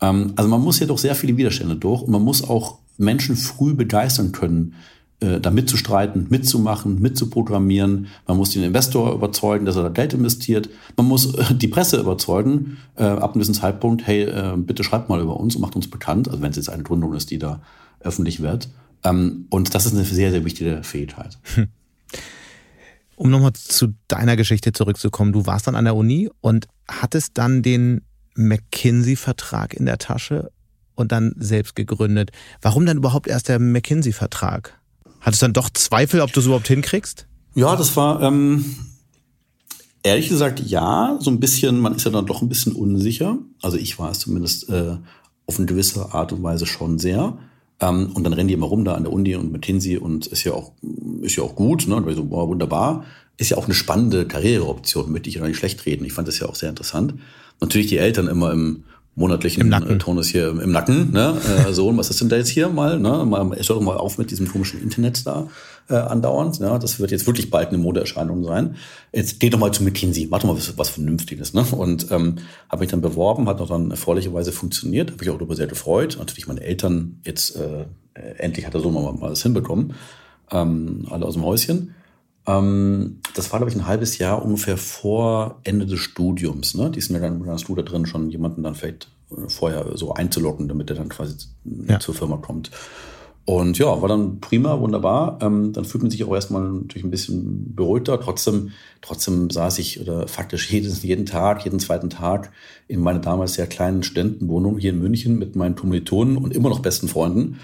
Ähm, 0.00 0.32
also 0.36 0.48
man 0.48 0.60
muss 0.60 0.78
ja 0.78 0.86
doch 0.86 0.98
sehr 0.98 1.14
viele 1.14 1.36
Widerstände 1.36 1.76
durch 1.76 2.02
und 2.02 2.10
man 2.10 2.22
muss 2.22 2.48
auch 2.48 2.78
Menschen 2.96 3.36
früh 3.36 3.74
begeistern 3.74 4.32
können, 4.32 4.74
da 5.20 5.50
mitzustreiten, 5.50 6.26
mitzumachen, 6.28 7.00
mitzuprogrammieren. 7.00 8.08
Man 8.26 8.36
muss 8.36 8.50
den 8.50 8.62
Investor 8.62 9.14
überzeugen, 9.14 9.64
dass 9.64 9.76
er 9.76 9.84
da 9.84 9.88
Geld 9.88 10.12
investiert. 10.12 10.68
Man 10.96 11.06
muss 11.06 11.34
äh, 11.34 11.54
die 11.54 11.68
Presse 11.68 11.98
überzeugen, 11.98 12.78
äh, 12.96 13.04
ab 13.04 13.22
einem 13.22 13.34
gewissen 13.34 13.54
Zeitpunkt, 13.54 14.06
hey, 14.06 14.24
äh, 14.24 14.54
bitte 14.56 14.84
schreibt 14.84 15.08
mal 15.08 15.20
über 15.20 15.38
uns 15.38 15.54
und 15.54 15.62
macht 15.62 15.76
uns 15.76 15.88
bekannt, 15.88 16.28
also 16.28 16.42
wenn 16.42 16.50
es 16.50 16.56
jetzt 16.56 16.68
eine 16.68 16.82
Gründung 16.82 17.14
ist, 17.14 17.30
die 17.30 17.38
da 17.38 17.62
öffentlich 18.00 18.42
wird. 18.42 18.68
Ähm, 19.02 19.46
und 19.50 19.74
das 19.74 19.86
ist 19.86 19.94
eine 19.94 20.04
sehr, 20.04 20.30
sehr 20.30 20.44
wichtige 20.44 20.82
Fähigkeit. 20.82 21.38
Um 23.16 23.30
nochmal 23.30 23.52
zu 23.52 23.94
deiner 24.08 24.34
Geschichte 24.34 24.72
zurückzukommen, 24.72 25.32
du 25.32 25.46
warst 25.46 25.68
dann 25.68 25.76
an 25.76 25.84
der 25.84 25.94
Uni 25.94 26.28
und 26.40 26.66
hattest 26.88 27.38
dann 27.38 27.62
den 27.62 28.02
McKinsey-Vertrag 28.34 29.72
in 29.74 29.86
der 29.86 29.98
Tasche 29.98 30.50
und 30.96 31.12
dann 31.12 31.32
selbst 31.36 31.76
gegründet. 31.76 32.32
Warum 32.60 32.86
dann 32.86 32.96
überhaupt 32.96 33.28
erst 33.28 33.48
der 33.48 33.60
McKinsey-Vertrag? 33.60 34.80
Hattest 35.24 35.40
du 35.40 35.46
dann 35.46 35.54
doch 35.54 35.70
Zweifel, 35.70 36.20
ob 36.20 36.32
du 36.32 36.40
es 36.40 36.46
überhaupt 36.46 36.68
hinkriegst? 36.68 37.26
Ja, 37.54 37.76
das 37.76 37.96
war 37.96 38.20
ähm, 38.22 38.76
ehrlich 40.02 40.28
gesagt 40.28 40.60
ja, 40.60 41.16
so 41.20 41.30
ein 41.30 41.40
bisschen, 41.40 41.80
man 41.80 41.94
ist 41.94 42.04
ja 42.04 42.10
dann 42.10 42.26
doch 42.26 42.42
ein 42.42 42.48
bisschen 42.48 42.72
unsicher. 42.72 43.38
Also 43.62 43.78
ich 43.78 43.98
war 43.98 44.10
es 44.10 44.18
zumindest 44.18 44.68
äh, 44.68 44.98
auf 45.46 45.58
eine 45.58 45.66
gewisse 45.66 46.12
Art 46.12 46.32
und 46.32 46.42
Weise 46.42 46.66
schon 46.66 46.98
sehr. 46.98 47.38
Ähm, 47.80 48.12
und 48.12 48.24
dann 48.24 48.34
rennen 48.34 48.48
die 48.48 48.54
immer 48.54 48.66
rum 48.66 48.84
da 48.84 48.94
an 48.94 49.04
der 49.04 49.12
Uni 49.12 49.34
und 49.34 49.50
McKinsey 49.50 49.96
und 49.96 50.26
ist 50.26 50.44
ja 50.44 50.52
auch, 50.52 50.72
ist 51.22 51.36
ja 51.36 51.42
auch 51.42 51.54
gut, 51.54 51.88
ne? 51.88 51.96
Und 51.96 52.14
so, 52.14 52.24
boah, 52.24 52.46
wunderbar. 52.46 53.04
Ist 53.38 53.50
ja 53.50 53.56
auch 53.56 53.64
eine 53.64 53.74
spannende 53.74 54.28
Karriereoption, 54.28 55.10
möchte 55.10 55.30
ich 55.30 55.36
ja 55.36 55.46
nicht 55.46 55.56
schlecht 55.56 55.86
reden. 55.86 56.04
Ich 56.04 56.12
fand 56.12 56.28
das 56.28 56.38
ja 56.38 56.48
auch 56.48 56.54
sehr 56.54 56.68
interessant. 56.68 57.14
Natürlich 57.60 57.88
die 57.88 57.96
Eltern 57.96 58.28
immer 58.28 58.52
im 58.52 58.84
monatlichen 59.16 59.62
Im 59.62 59.68
Nacken. 59.68 59.96
Äh, 59.96 59.98
Tonus 59.98 60.28
hier 60.28 60.48
im 60.48 60.72
Nacken. 60.72 61.12
Ne? 61.12 61.36
Äh, 61.68 61.72
Sohn, 61.72 61.96
was 61.96 62.10
ist 62.10 62.20
denn 62.20 62.28
da 62.28 62.36
jetzt 62.36 62.48
hier 62.48 62.68
mal? 62.68 62.98
Ne? 62.98 63.24
mal 63.24 63.50
hör 63.50 63.56
doch 63.56 63.80
mal 63.80 63.96
auf 63.96 64.18
mit 64.18 64.30
diesem 64.30 64.48
komischen 64.48 64.82
Internet 64.82 65.26
da 65.26 65.48
äh, 65.88 65.94
andauernd. 65.94 66.58
Ja? 66.58 66.78
Das 66.78 66.98
wird 66.98 67.10
jetzt 67.10 67.26
wirklich 67.26 67.50
bald 67.50 67.68
eine 67.68 67.78
Modeerscheinung 67.78 68.44
sein. 68.44 68.76
Jetzt 69.12 69.38
geh 69.40 69.50
doch 69.50 69.58
mal 69.58 69.72
zu 69.72 69.84
McKinsey, 69.84 70.26
mach 70.30 70.40
doch 70.40 70.48
mal 70.48 70.56
was, 70.56 70.76
was 70.76 70.88
Vernünftiges. 70.88 71.54
Ne? 71.54 71.64
Und 71.70 72.10
ähm, 72.10 72.36
habe 72.68 72.80
mich 72.80 72.90
dann 72.90 73.00
beworben, 73.00 73.48
hat 73.48 73.60
auch 73.60 73.68
dann 73.68 73.90
erfreulicherweise 73.90 74.52
funktioniert. 74.52 75.12
Habe 75.12 75.22
ich 75.22 75.30
auch 75.30 75.38
darüber 75.38 75.54
sehr 75.54 75.68
gefreut. 75.68 76.16
Natürlich 76.18 76.48
meine 76.48 76.62
Eltern 76.62 77.20
jetzt 77.24 77.56
äh, 77.56 77.86
endlich 78.38 78.66
hat 78.66 78.74
er 78.74 78.80
so 78.80 78.90
mal, 78.90 79.12
mal 79.12 79.30
das 79.30 79.42
hinbekommen. 79.42 79.94
Ähm, 80.50 81.06
alle 81.10 81.24
aus 81.24 81.34
dem 81.34 81.44
Häuschen. 81.44 81.94
Ähm, 82.46 83.20
das 83.34 83.52
war, 83.52 83.58
glaube 83.58 83.70
ich, 83.70 83.76
ein 83.76 83.86
halbes 83.86 84.18
Jahr 84.18 84.44
ungefähr 84.44 84.76
vor 84.76 85.60
Ende 85.64 85.86
des 85.86 86.00
Studiums. 86.00 86.74
Ne? 86.74 86.90
Die 86.90 87.00
sind 87.00 87.14
ja 87.14 87.22
dann, 87.22 87.46
hast 87.46 87.68
du 87.68 87.74
da 87.74 87.82
drin 87.82 88.06
schon 88.06 88.30
jemanden 88.30 88.62
dann 88.62 88.74
vielleicht 88.74 89.08
äh, 89.30 89.48
vorher 89.48 89.96
so 89.96 90.12
einzulocken, 90.12 90.68
damit 90.68 90.90
der 90.90 90.96
dann 90.96 91.08
quasi 91.08 91.34
ja. 91.88 92.00
zur 92.00 92.14
Firma 92.14 92.36
kommt. 92.36 92.70
Und 93.46 93.76
ja, 93.76 94.00
war 94.00 94.08
dann 94.08 94.40
prima, 94.40 94.80
wunderbar. 94.80 95.38
Ähm, 95.42 95.74
dann 95.74 95.84
fühlt 95.84 96.02
man 96.02 96.10
sich 96.10 96.24
auch 96.24 96.34
erstmal 96.34 96.62
natürlich 96.62 97.04
ein 97.04 97.10
bisschen 97.10 97.74
beruhigter. 97.74 98.18
Trotzdem, 98.18 98.70
trotzdem 99.02 99.50
saß 99.50 99.78
ich 99.78 100.00
oder 100.00 100.28
faktisch 100.28 100.70
jeden, 100.72 100.90
jeden 101.02 101.26
Tag, 101.26 101.64
jeden 101.64 101.78
zweiten 101.78 102.10
Tag 102.10 102.52
in 102.88 103.00
meiner 103.00 103.18
damals 103.18 103.54
sehr 103.54 103.66
kleinen 103.66 104.02
Studentenwohnung 104.02 104.78
hier 104.78 104.90
in 104.90 105.00
München 105.00 105.38
mit 105.38 105.56
meinen 105.56 105.76
Kommilitonen 105.76 106.38
und 106.38 106.54
immer 106.54 106.70
noch 106.70 106.80
besten 106.80 107.08
Freunden 107.08 107.58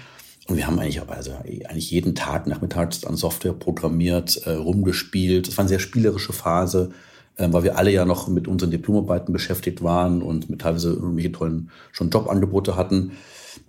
und 0.51 0.57
wir 0.57 0.67
haben 0.67 0.79
eigentlich, 0.79 1.01
also 1.01 1.31
eigentlich 1.45 1.91
jeden 1.91 2.13
Tag 2.13 2.45
nachmittags 2.45 3.05
an 3.05 3.15
Software 3.15 3.53
programmiert, 3.53 4.41
äh, 4.45 4.51
rumgespielt. 4.51 5.47
Das 5.47 5.57
war 5.57 5.63
eine 5.63 5.69
sehr 5.69 5.79
spielerische 5.79 6.33
Phase, 6.33 6.91
äh, 7.37 7.47
weil 7.51 7.63
wir 7.63 7.77
alle 7.77 7.89
ja 7.89 8.03
noch 8.03 8.27
mit 8.27 8.49
unseren 8.49 8.69
Diplomarbeiten 8.69 9.31
beschäftigt 9.31 9.81
waren 9.81 10.21
und 10.21 10.49
mit 10.49 10.59
teilweise 10.59 10.89
irgendwelche 10.89 11.31
tollen 11.31 11.71
schon 11.93 12.09
Jobangebote 12.09 12.75
hatten. 12.75 13.13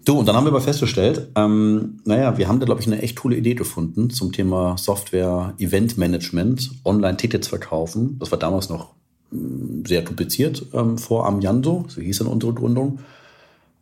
Du, 0.04 0.18
und 0.18 0.26
dann 0.26 0.34
haben 0.34 0.44
wir 0.44 0.50
aber 0.50 0.60
festgestellt, 0.60 1.28
ähm, 1.36 2.00
naja, 2.04 2.36
wir 2.36 2.48
haben 2.48 2.58
da, 2.58 2.66
glaube 2.66 2.80
ich, 2.80 2.88
eine 2.88 3.00
echt 3.00 3.20
coole 3.20 3.36
Idee 3.36 3.54
gefunden 3.54 4.10
zum 4.10 4.32
Thema 4.32 4.76
Software 4.76 5.54
Event 5.58 5.98
Management, 5.98 6.68
Online-Tickets 6.84 7.46
verkaufen. 7.46 8.16
Das 8.18 8.32
war 8.32 8.40
damals 8.40 8.68
noch 8.68 8.94
mh, 9.30 9.38
mm, 9.38 9.84
sehr 9.86 10.02
kompliziert 10.02 10.66
ähm, 10.72 10.98
vor 10.98 11.26
Amjando, 11.26 11.84
so 11.86 12.00
hieß 12.00 12.18
dann 12.18 12.26
unsere 12.26 12.52
Gründung. 12.52 12.98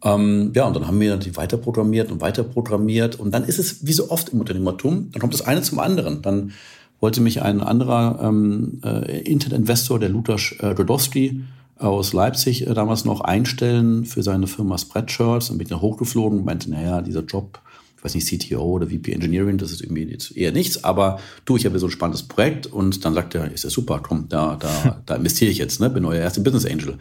Ähm, 0.02 0.52
ja, 0.54 0.66
und 0.66 0.74
dann 0.74 0.86
haben 0.86 1.00
wir 1.00 1.16
die 1.16 1.36
weiter 1.36 1.56
programmiert 1.56 2.10
und 2.10 2.20
weiter 2.20 2.42
programmiert. 2.42 3.16
Und 3.16 3.32
dann 3.32 3.44
ist 3.44 3.58
es 3.58 3.86
wie 3.86 3.92
so 3.92 4.10
oft 4.10 4.30
im 4.30 4.40
Unternehmertum, 4.40 5.10
dann 5.12 5.20
kommt 5.20 5.34
das 5.34 5.42
eine 5.42 5.62
zum 5.62 5.78
anderen. 5.78 6.22
Dann 6.22 6.52
wollte 7.00 7.20
mich 7.20 7.42
ein 7.42 7.60
anderer 7.60 8.20
ähm, 8.22 8.80
äh, 8.84 9.20
Internet-Investor, 9.22 9.98
der 9.98 10.08
Lukas 10.10 10.54
äh, 10.60 10.66
Rodowski 10.66 11.42
aus 11.78 12.12
Leipzig 12.12 12.66
äh, 12.66 12.74
damals 12.74 13.04
noch 13.04 13.22
einstellen 13.22 14.04
für 14.04 14.22
seine 14.22 14.46
Firma 14.46 14.78
Spreadshirts. 14.78 15.48
Dann 15.48 15.58
bin 15.58 15.66
ich 15.66 15.70
dann 15.70 15.80
hochgeflogen 15.80 16.40
und 16.40 16.44
meinte, 16.44 16.70
naja, 16.70 17.00
dieser 17.00 17.22
Job, 17.22 17.58
ich 17.96 18.04
weiß 18.04 18.14
nicht, 18.14 18.28
CTO 18.28 18.62
oder 18.62 18.86
VP 18.86 19.12
Engineering, 19.12 19.58
das 19.58 19.72
ist 19.72 19.82
irgendwie 19.82 20.04
jetzt 20.04 20.36
eher 20.36 20.52
nichts, 20.52 20.84
aber 20.84 21.20
du, 21.44 21.56
ich 21.56 21.66
habe 21.66 21.78
so 21.78 21.86
ein 21.86 21.90
spannendes 21.90 22.22
Projekt 22.22 22.66
und 22.66 23.04
dann 23.04 23.14
sagt 23.14 23.34
er, 23.34 23.50
ist 23.50 23.64
ja 23.64 23.70
super, 23.70 24.00
komm, 24.02 24.26
da, 24.28 24.56
da, 24.56 25.02
da 25.06 25.16
investiere 25.16 25.50
ich 25.50 25.58
jetzt, 25.58 25.80
ne? 25.80 25.90
bin 25.90 26.04
euer 26.04 26.20
erster 26.20 26.42
Business 26.42 26.66
Angel. 26.66 26.96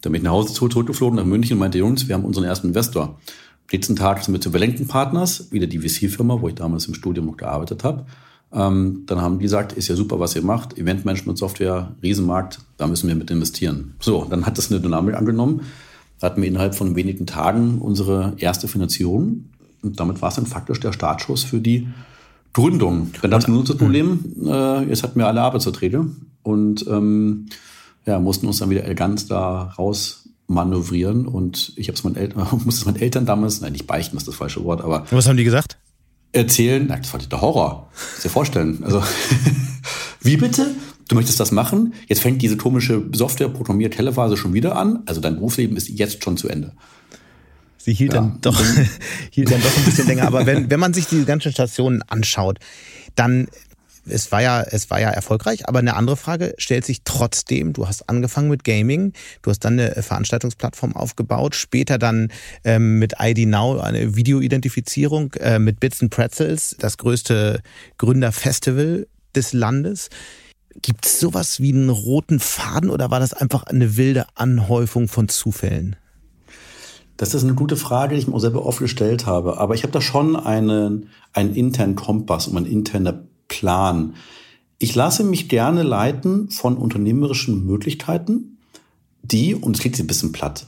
Dann 0.00 0.12
bin 0.12 0.20
ich 0.20 0.24
nach 0.24 0.32
Hause 0.32 0.54
zurückgeflogen 0.54 1.16
nach 1.16 1.24
München 1.24 1.54
und 1.54 1.60
meinte, 1.60 1.78
Jungs, 1.78 2.08
wir 2.08 2.14
haben 2.14 2.24
unseren 2.24 2.44
ersten 2.44 2.68
Investor. 2.68 3.02
Am 3.02 3.18
nächsten 3.72 3.96
Tag 3.96 4.24
sind 4.24 4.34
wir 4.34 4.40
zu 4.40 4.50
Verlenkten 4.50 4.88
Partners, 4.88 5.52
wieder 5.52 5.66
die 5.66 5.78
VC-Firma, 5.78 6.40
wo 6.40 6.48
ich 6.48 6.54
damals 6.54 6.86
im 6.86 6.94
Studium 6.94 7.26
noch 7.26 7.36
gearbeitet 7.36 7.84
habe. 7.84 8.06
Ähm, 8.52 9.04
dann 9.06 9.20
haben 9.20 9.38
die 9.38 9.44
gesagt, 9.44 9.72
ist 9.72 9.88
ja 9.88 9.94
super, 9.94 10.18
was 10.18 10.34
ihr 10.34 10.42
macht, 10.42 10.76
Eventmanagement-Software, 10.76 11.94
Riesenmarkt, 12.02 12.60
da 12.78 12.86
müssen 12.88 13.08
wir 13.08 13.14
mit 13.14 13.30
investieren. 13.30 13.94
So, 14.00 14.26
dann 14.28 14.44
hat 14.44 14.58
das 14.58 14.72
eine 14.72 14.80
Dynamik 14.80 15.14
angenommen. 15.14 15.62
Da 16.18 16.26
hatten 16.26 16.42
wir 16.42 16.48
innerhalb 16.48 16.74
von 16.74 16.96
wenigen 16.96 17.26
Tagen 17.26 17.78
unsere 17.78 18.34
erste 18.38 18.68
Finanzierung. 18.68 19.44
Und 19.82 20.00
damit 20.00 20.20
war 20.20 20.30
es 20.30 20.34
dann 20.34 20.46
faktisch 20.46 20.80
der 20.80 20.92
Startschuss 20.92 21.44
für 21.44 21.60
die 21.60 21.88
Gründung. 22.52 23.10
Dann 23.22 23.30
gab 23.30 23.40
es 23.40 23.48
nur 23.48 23.64
das 23.64 23.76
Problem, 23.76 24.24
äh, 24.44 24.84
jetzt 24.84 25.02
hatten 25.02 25.18
wir 25.18 25.28
alle 25.28 25.40
Arbeitsverträge. 25.40 26.06
Und 26.42 26.86
ähm, 26.88 27.46
ja, 28.06 28.18
mussten 28.18 28.46
uns 28.46 28.58
dann 28.58 28.70
wieder 28.70 28.84
elegant 28.84 29.30
da 29.30 29.74
raus 29.78 30.28
manövrieren 30.46 31.26
und 31.26 31.72
ich 31.76 31.88
habe 31.88 31.96
es 31.96 32.04
meinen 32.04 32.16
Eltern, 32.16 32.46
musste 32.64 32.80
es 32.80 32.84
meinen 32.86 33.00
Eltern 33.00 33.26
damals, 33.26 33.60
nein, 33.60 33.72
nicht 33.72 33.86
beichten, 33.86 34.16
das 34.16 34.22
ist 34.22 34.28
das 34.28 34.36
falsche 34.36 34.64
Wort, 34.64 34.82
aber. 34.82 35.06
Was 35.10 35.28
haben 35.28 35.36
die 35.36 35.44
gesagt? 35.44 35.78
Erzählen, 36.32 36.86
na, 36.88 36.96
das 36.96 37.12
war 37.12 37.20
der 37.20 37.40
Horror. 37.40 37.88
Kannst 38.10 38.24
dir 38.24 38.28
vorstellen. 38.28 38.84
Also, 38.84 39.02
wie 40.20 40.36
bitte? 40.36 40.74
Du 41.08 41.16
möchtest 41.16 41.40
das 41.40 41.50
machen? 41.50 41.94
Jetzt 42.06 42.22
fängt 42.22 42.40
diese 42.40 42.56
komische 42.56 43.04
Software 43.12 43.48
programmiert 43.48 43.94
Telephase 43.94 44.36
schon 44.36 44.54
wieder 44.54 44.76
an. 44.76 45.02
Also 45.06 45.20
dein 45.20 45.34
Berufsleben 45.34 45.76
ist 45.76 45.88
jetzt 45.88 46.22
schon 46.22 46.36
zu 46.36 46.48
Ende. 46.48 46.72
Sie 47.78 47.92
hielt 47.92 48.12
ja. 48.12 48.20
dann 48.20 48.38
doch, 48.40 48.62
hielt 49.30 49.50
dann 49.50 49.60
doch 49.60 49.76
ein 49.76 49.84
bisschen 49.84 50.06
länger. 50.06 50.28
Aber 50.28 50.46
wenn, 50.46 50.70
wenn 50.70 50.78
man 50.78 50.94
sich 50.94 51.06
die 51.06 51.24
ganzen 51.24 51.50
Stationen 51.50 52.02
anschaut, 52.02 52.58
dann 53.16 53.48
es 54.06 54.32
war 54.32 54.42
ja, 54.42 54.62
es 54.62 54.90
war 54.90 55.00
ja 55.00 55.10
erfolgreich, 55.10 55.68
aber 55.68 55.78
eine 55.78 55.96
andere 55.96 56.16
Frage 56.16 56.54
stellt 56.58 56.84
sich 56.84 57.02
trotzdem. 57.04 57.72
Du 57.72 57.86
hast 57.86 58.08
angefangen 58.08 58.48
mit 58.48 58.64
Gaming, 58.64 59.12
du 59.42 59.50
hast 59.50 59.60
dann 59.60 59.78
eine 59.78 60.02
Veranstaltungsplattform 60.02 60.96
aufgebaut, 60.96 61.54
später 61.54 61.98
dann 61.98 62.28
ähm, 62.64 62.98
mit 62.98 63.14
ID 63.20 63.48
Now 63.48 63.80
eine 63.80 64.16
Videoidentifizierung, 64.16 65.32
äh, 65.34 65.58
mit 65.58 65.80
Bits 65.80 66.02
and 66.02 66.10
Pretzels, 66.10 66.76
das 66.78 66.98
größte 66.98 67.62
Gründerfestival 67.98 69.06
des 69.34 69.52
Landes. 69.52 70.08
Gibt 70.82 71.06
es 71.06 71.18
sowas 71.20 71.60
wie 71.60 71.72
einen 71.72 71.90
roten 71.90 72.40
Faden 72.40 72.90
oder 72.90 73.10
war 73.10 73.20
das 73.20 73.32
einfach 73.32 73.64
eine 73.64 73.96
wilde 73.96 74.26
Anhäufung 74.34 75.08
von 75.08 75.28
Zufällen? 75.28 75.96
Das 77.16 77.34
ist 77.34 77.44
eine 77.44 77.54
gute 77.54 77.76
Frage, 77.76 78.14
die 78.14 78.20
ich 78.20 78.28
mir 78.28 78.34
auch 78.34 78.40
selber 78.40 78.64
oft 78.64 78.78
gestellt 78.78 79.26
habe. 79.26 79.58
Aber 79.58 79.74
ich 79.74 79.82
habe 79.82 79.92
da 79.92 80.00
schon 80.00 80.36
einen, 80.36 81.10
einen 81.34 81.54
internen 81.54 81.94
Kompass 81.94 82.46
und 82.46 82.56
ein 82.56 82.64
interner 82.64 83.24
Plan. 83.50 84.14
Ich 84.78 84.94
lasse 84.94 85.24
mich 85.24 85.50
gerne 85.50 85.82
leiten 85.82 86.48
von 86.50 86.78
unternehmerischen 86.78 87.66
Möglichkeiten, 87.66 88.56
die, 89.22 89.54
und 89.54 89.76
es 89.76 89.82
klingt 89.82 89.98
ein 89.98 90.06
bisschen 90.06 90.32
platt, 90.32 90.66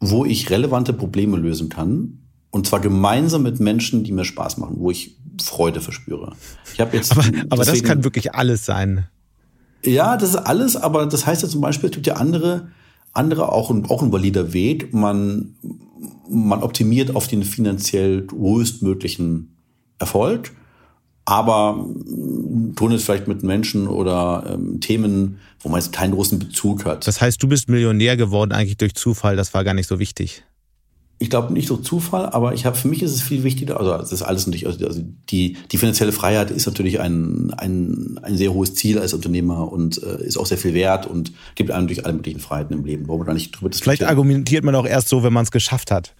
wo 0.00 0.24
ich 0.24 0.50
relevante 0.50 0.92
Probleme 0.92 1.36
lösen 1.36 1.68
kann. 1.68 2.18
Und 2.50 2.66
zwar 2.66 2.80
gemeinsam 2.80 3.42
mit 3.44 3.60
Menschen, 3.60 4.02
die 4.02 4.10
mir 4.10 4.24
Spaß 4.24 4.56
machen, 4.56 4.76
wo 4.78 4.90
ich 4.90 5.16
Freude 5.40 5.80
verspüre. 5.80 6.34
Ich 6.72 6.80
habe 6.80 6.96
jetzt. 6.96 7.12
Aber, 7.12 7.22
aber 7.50 7.64
deswegen, 7.64 7.82
das 7.82 7.88
kann 7.88 8.04
wirklich 8.04 8.34
alles 8.34 8.64
sein. 8.64 9.06
Ja, 9.84 10.16
das 10.16 10.30
ist 10.30 10.36
alles, 10.36 10.74
aber 10.74 11.06
das 11.06 11.26
heißt 11.26 11.42
ja 11.42 11.48
zum 11.48 11.60
Beispiel, 11.60 11.90
es 11.90 11.94
gibt 11.94 12.06
ja 12.06 12.14
andere, 12.14 12.68
andere 13.12 13.52
auch 13.52 13.70
ein, 13.70 13.86
auch 13.86 14.02
ein 14.02 14.10
valider 14.10 14.52
Weg. 14.52 14.92
Man, 14.92 15.54
man 16.28 16.62
optimiert 16.62 17.14
auf 17.14 17.28
den 17.28 17.44
finanziell 17.44 18.26
größtmöglichen 18.26 19.54
Erfolg 19.98 20.52
aber 21.28 21.84
tun 22.74 22.92
es 22.92 23.04
vielleicht 23.04 23.28
mit 23.28 23.42
Menschen 23.42 23.86
oder 23.86 24.44
ähm, 24.50 24.80
Themen, 24.80 25.40
wo 25.60 25.68
man 25.68 25.78
jetzt 25.78 25.92
keinen 25.92 26.14
großen 26.14 26.38
Bezug 26.38 26.86
hat. 26.86 27.06
Das 27.06 27.20
heißt, 27.20 27.42
du 27.42 27.48
bist 27.48 27.68
Millionär 27.68 28.16
geworden 28.16 28.52
eigentlich 28.52 28.78
durch 28.78 28.94
Zufall, 28.94 29.36
das 29.36 29.52
war 29.52 29.62
gar 29.62 29.74
nicht 29.74 29.88
so 29.88 29.98
wichtig. 29.98 30.44
Ich 31.18 31.28
glaube 31.28 31.52
nicht 31.52 31.68
durch 31.68 31.82
Zufall, 31.82 32.26
aber 32.26 32.54
ich 32.54 32.64
habe 32.64 32.76
für 32.78 32.88
mich 32.88 33.02
ist 33.02 33.12
es 33.12 33.20
viel 33.20 33.42
wichtiger. 33.42 33.78
Also 33.78 33.90
das 33.90 34.10
ist 34.10 34.22
alles 34.22 34.46
natürlich, 34.46 34.66
also 34.66 35.02
die 35.28 35.58
die 35.70 35.76
finanzielle 35.76 36.12
Freiheit 36.12 36.50
ist 36.50 36.64
natürlich 36.64 36.98
ein 36.98 37.52
ein, 37.58 38.18
ein 38.22 38.38
sehr 38.38 38.54
hohes 38.54 38.74
Ziel 38.74 38.98
als 38.98 39.12
Unternehmer 39.12 39.70
und 39.70 40.02
äh, 40.02 40.24
ist 40.24 40.38
auch 40.38 40.46
sehr 40.46 40.58
viel 40.58 40.72
wert 40.72 41.06
und 41.06 41.32
gibt 41.56 41.70
einem 41.72 41.88
durch 41.88 42.06
alle 42.06 42.14
möglichen 42.14 42.40
Freiheiten 42.40 42.74
im 42.74 42.86
Leben, 42.86 43.06
wo 43.06 43.18
man 43.18 43.26
gar 43.26 43.34
nicht 43.34 43.50
drüber 43.50 43.70
Vielleicht 43.74 44.04
argumentiert 44.04 44.64
man 44.64 44.74
auch 44.74 44.86
erst 44.86 45.10
so, 45.10 45.22
wenn 45.22 45.34
man 45.34 45.44
es 45.44 45.50
geschafft 45.50 45.90
hat. 45.90 46.14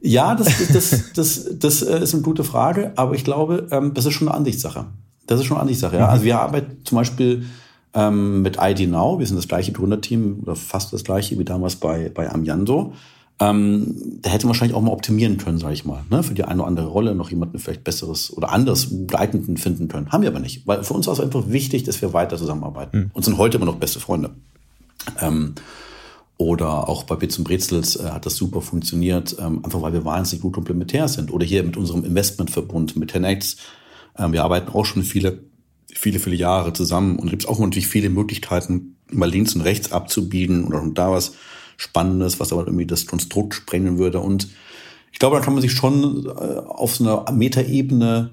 Ja, 0.00 0.34
das, 0.34 0.68
das, 0.72 1.12
das, 1.14 1.58
das, 1.58 1.82
äh, 1.82 2.02
ist 2.02 2.14
eine 2.14 2.22
gute 2.22 2.44
Frage, 2.44 2.92
aber 2.96 3.14
ich 3.14 3.24
glaube, 3.24 3.68
ähm, 3.70 3.94
das 3.94 4.06
ist 4.06 4.14
schon 4.14 4.28
eine 4.28 4.36
Ansichtssache. 4.36 4.86
Das 5.26 5.40
ist 5.40 5.46
schon 5.46 5.56
eine 5.56 5.62
Ansichtssache, 5.62 5.96
ja. 5.96 6.08
Also 6.08 6.24
wir 6.24 6.40
arbeiten 6.40 6.78
zum 6.84 6.96
Beispiel 6.96 7.44
ähm, 7.94 8.42
mit 8.42 8.58
ID 8.60 8.88
Now, 8.88 9.18
wir 9.18 9.26
sind 9.26 9.36
das 9.36 9.48
gleiche 9.48 9.72
Gründerteam 9.72 10.40
oder 10.42 10.56
fast 10.56 10.92
das 10.92 11.04
gleiche 11.04 11.38
wie 11.38 11.44
damals 11.44 11.76
bei, 11.76 12.10
bei 12.12 12.30
Amiando. 12.30 12.92
Ähm, 13.40 13.96
da 14.20 14.30
hätte 14.30 14.44
man 14.44 14.50
wahrscheinlich 14.50 14.76
auch 14.76 14.82
mal 14.82 14.92
optimieren 14.92 15.38
können, 15.38 15.58
sage 15.58 15.72
ich 15.72 15.86
mal, 15.86 16.02
ne? 16.10 16.22
für 16.22 16.34
die 16.34 16.44
eine 16.44 16.60
oder 16.60 16.68
andere 16.68 16.86
Rolle 16.88 17.14
noch 17.14 17.30
jemanden 17.30 17.58
vielleicht 17.58 17.84
besseres 17.84 18.36
oder 18.36 18.52
anderes 18.52 18.88
geeigneten 19.06 19.56
finden 19.56 19.88
können. 19.88 20.12
Haben 20.12 20.22
wir 20.22 20.28
aber 20.28 20.40
nicht, 20.40 20.66
weil 20.66 20.84
für 20.84 20.92
uns 20.92 21.06
war 21.06 21.14
es 21.14 21.20
einfach 21.20 21.48
wichtig, 21.48 21.84
dass 21.84 22.02
wir 22.02 22.12
weiter 22.12 22.36
zusammenarbeiten 22.36 22.98
mhm. 22.98 23.10
und 23.14 23.24
sind 23.24 23.38
heute 23.38 23.56
immer 23.56 23.66
noch 23.66 23.76
beste 23.76 23.98
Freunde. 23.98 24.30
Ähm, 25.20 25.54
oder 26.40 26.88
auch 26.88 27.04
bei 27.04 27.16
Bits 27.16 27.36
und 27.36 27.44
Brezels 27.44 27.96
äh, 27.96 28.04
hat 28.04 28.24
das 28.24 28.34
super 28.36 28.62
funktioniert, 28.62 29.36
ähm, 29.38 29.62
einfach 29.62 29.82
weil 29.82 29.92
wir 29.92 30.06
wahnsinnig 30.06 30.40
gut 30.40 30.54
komplementär 30.54 31.06
sind. 31.06 31.30
Oder 31.30 31.44
hier 31.44 31.62
mit 31.62 31.76
unserem 31.76 32.02
Investmentverbund, 32.02 32.96
mit 32.96 33.12
10x. 33.12 33.58
Ähm, 34.16 34.32
wir 34.32 34.42
arbeiten 34.42 34.70
auch 34.72 34.86
schon 34.86 35.02
viele, 35.02 35.40
viele, 35.92 36.18
viele 36.18 36.36
Jahre 36.36 36.72
zusammen 36.72 37.18
und 37.18 37.28
gibt 37.28 37.42
es 37.42 37.48
auch 37.48 37.58
natürlich 37.58 37.88
viele 37.88 38.08
Möglichkeiten, 38.08 38.96
mal 39.10 39.28
links 39.28 39.54
und 39.54 39.60
rechts 39.60 39.92
abzubiegen 39.92 40.64
oder 40.64 40.82
da 40.94 41.10
was 41.10 41.34
Spannendes, 41.76 42.40
was 42.40 42.54
aber 42.54 42.64
irgendwie 42.66 42.86
das 42.86 43.04
Konstrukt 43.04 43.52
sprengen 43.52 43.98
würde. 43.98 44.20
Und 44.20 44.48
ich 45.12 45.18
glaube, 45.18 45.36
da 45.36 45.42
kann 45.42 45.52
man 45.52 45.60
sich 45.60 45.72
schon 45.72 46.24
äh, 46.24 46.30
auf 46.30 46.96
so 46.96 47.04
einer 47.04 47.30
Metaebene 47.32 48.30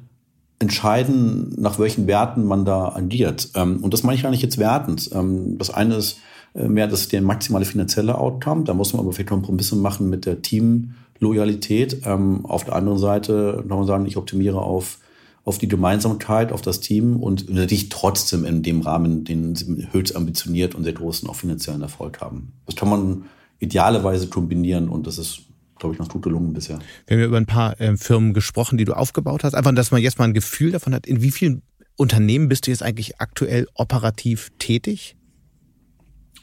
entscheiden, 0.59 1.53
nach 1.57 1.77
welchen 1.77 2.07
Werten 2.07 2.45
man 2.45 2.63
da 2.63 2.87
agiert. 2.95 3.49
Ähm, 3.55 3.83
und 3.83 3.93
das 3.93 4.03
meine 4.03 4.15
ich 4.15 4.23
gar 4.23 4.31
nicht 4.31 4.43
jetzt 4.43 4.59
wertend. 4.59 5.09
Ähm, 5.13 5.57
das 5.57 5.71
eine 5.71 5.95
ist, 5.95 6.19
äh, 6.57 6.67
mehr 6.67 6.87
das 6.87 7.07
der 7.07 7.21
maximale 7.21 7.65
finanzielle 7.65 8.17
Outcome. 8.17 8.63
Da 8.63 8.73
muss 8.73 8.93
man 8.93 9.01
aber 9.01 9.13
vielleicht 9.13 9.29
Kompromisse 9.29 9.75
machen 9.75 10.09
mit 10.09 10.25
der 10.25 10.41
Teamloyalität. 10.41 12.01
Ähm, 12.05 12.45
auf 12.45 12.65
der 12.65 12.75
anderen 12.75 12.99
Seite 12.99 13.63
kann 13.67 13.77
man 13.77 13.87
sagen, 13.87 14.05
ich 14.05 14.17
optimiere 14.17 14.61
auf, 14.61 14.97
auf 15.45 15.57
die 15.57 15.67
Gemeinsamkeit, 15.67 16.51
auf 16.51 16.61
das 16.61 16.79
Team 16.79 17.17
und 17.17 17.49
natürlich 17.49 17.89
trotzdem 17.89 18.43
in 18.43 18.63
dem 18.63 18.81
Rahmen 18.81 19.23
den 19.23 19.87
höchst 19.91 20.15
ambitioniert 20.15 20.75
und 20.75 20.83
sehr 20.83 20.93
großen 20.93 21.29
auch 21.29 21.35
finanziellen 21.35 21.81
Erfolg 21.81 22.21
haben. 22.21 22.53
Das 22.65 22.75
kann 22.75 22.89
man 22.89 23.25
idealerweise 23.59 24.27
kombinieren 24.27 24.89
und 24.89 25.07
das 25.07 25.17
ist 25.17 25.41
glaube 25.79 25.93
ich, 25.93 25.99
noch 25.99 26.09
gut 26.09 26.23
gelungen 26.23 26.53
bisher. 26.53 26.79
Wir 27.05 27.15
haben 27.15 27.21
ja 27.21 27.27
über 27.27 27.37
ein 27.37 27.45
paar 27.45 27.79
äh, 27.79 27.95
Firmen 27.97 28.33
gesprochen, 28.33 28.79
die 28.79 28.85
du 28.85 28.93
aufgebaut 28.93 29.43
hast. 29.43 29.53
Einfach, 29.53 29.75
dass 29.75 29.91
man 29.91 30.01
jetzt 30.01 30.17
mal 30.17 30.25
ein 30.25 30.33
Gefühl 30.33 30.71
davon 30.71 30.95
hat, 30.95 31.05
in 31.05 31.21
wie 31.21 31.29
vielen 31.29 31.61
Unternehmen 31.97 32.49
bist 32.49 32.65
du 32.65 32.71
jetzt 32.71 32.81
eigentlich 32.81 33.19
aktuell 33.19 33.67
operativ 33.75 34.51
tätig? 34.57 35.16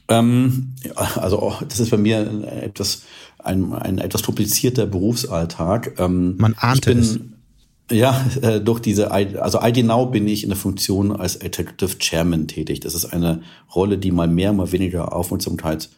Ähm, 0.08 0.74
also 1.16 1.40
oh, 1.42 1.54
das 1.66 1.80
ist 1.80 1.90
bei 1.90 1.96
mir 1.96 2.44
etwas 2.62 3.02
ein, 3.38 3.72
ein 3.72 3.98
etwas 3.98 4.22
komplizierter 4.22 4.86
Berufsalltag. 4.86 5.98
Ähm, 5.98 6.36
Man 6.38 6.54
ahnt 6.54 6.86
es. 6.86 7.20
Ja, 7.90 8.24
äh, 8.40 8.60
durch 8.60 8.80
diese, 8.80 9.10
also 9.10 9.60
ID 9.60 9.84
Now 9.84 10.06
bin 10.06 10.26
ich 10.26 10.42
in 10.42 10.48
der 10.48 10.56
Funktion 10.56 11.12
als 11.12 11.36
Executive 11.36 11.98
Chairman 11.98 12.48
tätig. 12.48 12.80
Das 12.80 12.94
ist 12.94 13.04
eine 13.04 13.42
Rolle, 13.74 13.98
die 13.98 14.10
mal 14.10 14.26
mehr, 14.26 14.54
mal 14.54 14.72
weniger 14.72 15.14
Aufmerksamkeit 15.14 15.90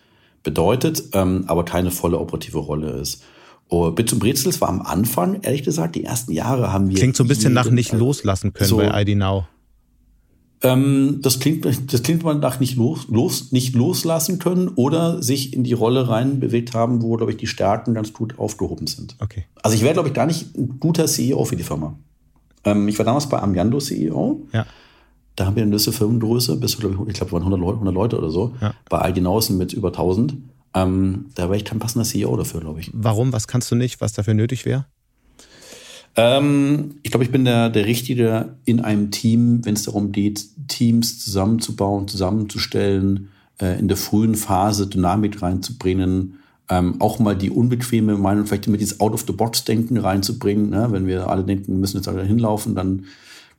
bedeutet, 0.43 1.05
ähm, 1.13 1.45
aber 1.47 1.65
keine 1.65 1.93
volle 1.93 2.19
operative 2.19 2.59
Rolle 2.59 2.91
ist. 2.91 3.23
Oh, 3.69 3.91
Bits 3.91 4.13
und 4.13 4.19
Brezels 4.19 4.61
war 4.61 4.69
am 4.69 4.81
Anfang, 4.81 5.43
ehrlich 5.43 5.63
gesagt, 5.63 5.95
die 5.95 6.05
ersten 6.05 6.33
Jahre 6.33 6.73
haben 6.73 6.89
wir. 6.89 6.97
Klingt 6.97 7.17
so 7.17 7.25
ein 7.25 7.29
bisschen 7.29 7.53
nach 7.53 7.71
nicht 7.71 7.93
loslassen 7.93 8.53
können 8.53 8.69
so, 8.69 8.77
bei 8.79 9.03
ID 9.03 9.17
Now. 9.17 9.47
Ähm, 10.63 11.19
das 11.21 11.39
klingt, 11.39 11.67
das 11.93 12.03
klingt 12.03 12.23
man 12.23 12.41
nach 12.41 12.61
nicht 12.61 12.77
los, 12.77 13.07
los, 13.09 13.53
nicht 13.53 13.75
loslassen 13.75 14.39
können 14.39 14.69
oder 14.69 15.23
sich 15.23 15.53
in 15.53 15.65
die 15.65 15.75
Rolle 15.75 16.09
reinbewegt 16.09 16.75
haben, 16.75 17.03
wo, 17.03 17.17
glaube 17.17 17.33
ich, 17.33 17.39
die 17.39 17.47
Stärken 17.47 17.93
ganz 17.95 18.13
gut 18.13 18.39
aufgehoben 18.39 18.87
sind. 18.87 19.17
Okay. 19.21 19.45
Also 19.63 19.77
ich 19.77 19.83
wäre, 19.83 19.93
glaube 19.93 20.09
ich, 20.09 20.15
gar 20.15 20.27
nicht 20.27 20.57
ein 20.57 20.81
guter 20.81 21.07
CEO 21.07 21.45
für 21.45 21.57
die 21.57 21.63
Firma. 21.63 21.99
Ähm, 22.65 22.89
ich 22.89 22.99
war 22.99 23.05
damals 23.05 23.29
bei 23.29 23.39
Amiando 23.41 23.79
CEO. 23.79 24.47
Ja. 24.53 24.67
Da 25.37 25.45
haben 25.45 25.57
wir 25.57 25.63
eine 25.63 25.71
gewisse 25.71 25.93
Firmengröße, 25.93 26.57
bis, 26.57 26.79
glaube 26.79 26.97
ich, 27.03 27.09
ich 27.09 27.15
glaube, 27.15 27.33
waren 27.33 27.43
100 27.43 27.61
Leute, 27.61 27.75
100 27.75 27.95
Leute 27.95 28.19
oder 28.19 28.31
so. 28.31 28.55
Ja. 28.63 28.75
Bei 28.89 28.99
Algenaußen 28.99 29.57
mit 29.59 29.75
über 29.75 29.89
1000. 29.89 30.35
Ähm, 30.75 31.27
da 31.35 31.45
wäre 31.45 31.57
ich 31.57 31.65
kein 31.67 31.79
passender 31.79 32.05
CEO 32.05 32.35
dafür, 32.37 32.61
glaube 32.61 32.81
ich. 32.81 32.91
Warum? 32.95 33.33
Was 33.33 33.47
kannst 33.47 33.71
du 33.71 33.77
nicht, 33.77 34.01
was 34.01 34.15
dafür 34.15 34.35
nötig 34.35 34.65
wäre? 34.65 34.87
Ähm, 36.17 36.97
ich 37.03 37.11
glaube, 37.11 37.25
ich 37.25 37.31
bin 37.31 37.45
der, 37.45 37.69
der 37.69 37.87
Richtige 37.87 38.57
in 38.65 38.81
einem 38.81 39.11
Team, 39.11 39.65
wenn 39.65 39.75
es 39.75 39.83
darum 39.83 40.13
geht, 40.13 40.47
Teams 40.69 41.23
zusammenzubauen, 41.23 42.09
zusammenzustellen, 42.09 43.29
äh, 43.61 43.79
in 43.79 43.89
der 43.89 43.99
frühen 43.99 44.35
Phase 44.35 44.87
Dynamik 44.87 45.43
reinzubringen, 45.43 46.39
ähm, 46.69 47.01
auch 47.01 47.19
mal 47.19 47.37
die 47.37 47.51
unbequeme 47.51 48.17
Meinung, 48.17 48.47
vielleicht 48.47 48.67
mit 48.67 48.81
dieses 48.81 48.99
Out-of-the-Box-Denken 48.99 49.99
reinzubringen. 49.99 50.71
Ne? 50.71 50.89
Wenn 50.91 51.07
wir 51.07 51.29
alle 51.29 51.45
denken, 51.45 51.69
wir 51.69 51.79
müssen 51.79 51.99
jetzt 51.99 52.09
alle 52.09 52.25
hinlaufen, 52.25 52.75
dann 52.75 53.05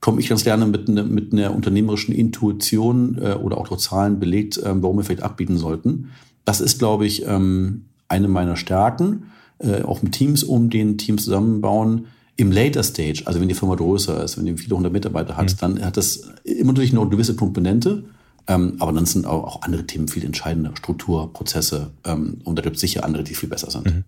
komme 0.02 0.20
ich 0.20 0.28
ganz 0.28 0.44
gerne 0.44 0.66
mit, 0.66 0.90
ne, 0.90 1.04
mit 1.04 1.34
einer 1.34 1.56
unternehmerischen 1.56 2.14
Intuition 2.14 3.18
äh, 3.22 3.34
oder 3.34 3.58
auch 3.58 3.68
durch 3.68 3.82
Zahlen 3.82 4.20
belegt, 4.20 4.58
äh, 4.58 4.74
warum 4.82 4.98
wir 4.98 5.04
vielleicht 5.04 5.24
abbieten 5.24 5.58
sollten. 5.58 6.10
Das 6.44 6.60
ist, 6.60 6.80
glaube 6.80 7.06
ich, 7.06 7.26
ähm, 7.26 7.86
eine 8.10 8.28
meiner 8.28 8.56
Stärken. 8.56 9.32
Äh, 9.60 9.84
auch 9.84 10.02
mit 10.02 10.14
Teams 10.14 10.44
um 10.44 10.70
den 10.70 10.98
Teams 10.98 11.24
zusammenbauen 11.24 12.08
im 12.38 12.52
Later 12.52 12.84
Stage, 12.84 13.24
also 13.26 13.42
wenn 13.42 13.50
die 13.50 13.56
Firma 13.56 13.76
größer 13.76 14.24
ist, 14.24 14.38
wenn 14.38 14.46
die 14.46 14.56
viele 14.58 14.78
hundert 14.78 14.94
Mitarbeiter 14.94 15.36
hat, 15.36 15.52
mhm. 15.52 15.58
dann 15.60 15.86
hat 15.86 15.98
das 15.98 16.30
immer 16.44 16.72
natürlich 16.72 16.94
noch 16.94 17.02
eine 17.02 17.10
gewisse 17.10 17.36
Komponente, 17.36 18.06
ähm, 18.48 18.76
aber 18.80 18.94
dann 18.94 19.06
sind 19.06 19.26
auch, 19.26 19.44
auch, 19.44 19.62
andere 19.64 19.86
Themen 19.86 20.08
viel 20.08 20.24
entscheidender, 20.24 20.72
Struktur, 20.78 21.34
Prozesse 21.34 21.92
ähm, 22.06 22.40
und 22.44 22.58
da 22.58 22.62
gibt 22.62 22.76
es 22.76 22.82
sicher 22.82 23.04
andere, 23.04 23.24
die 23.24 23.34
viel 23.34 23.50
besser 23.50 23.72
sind. 23.72 23.86
Mhm. 23.88 24.04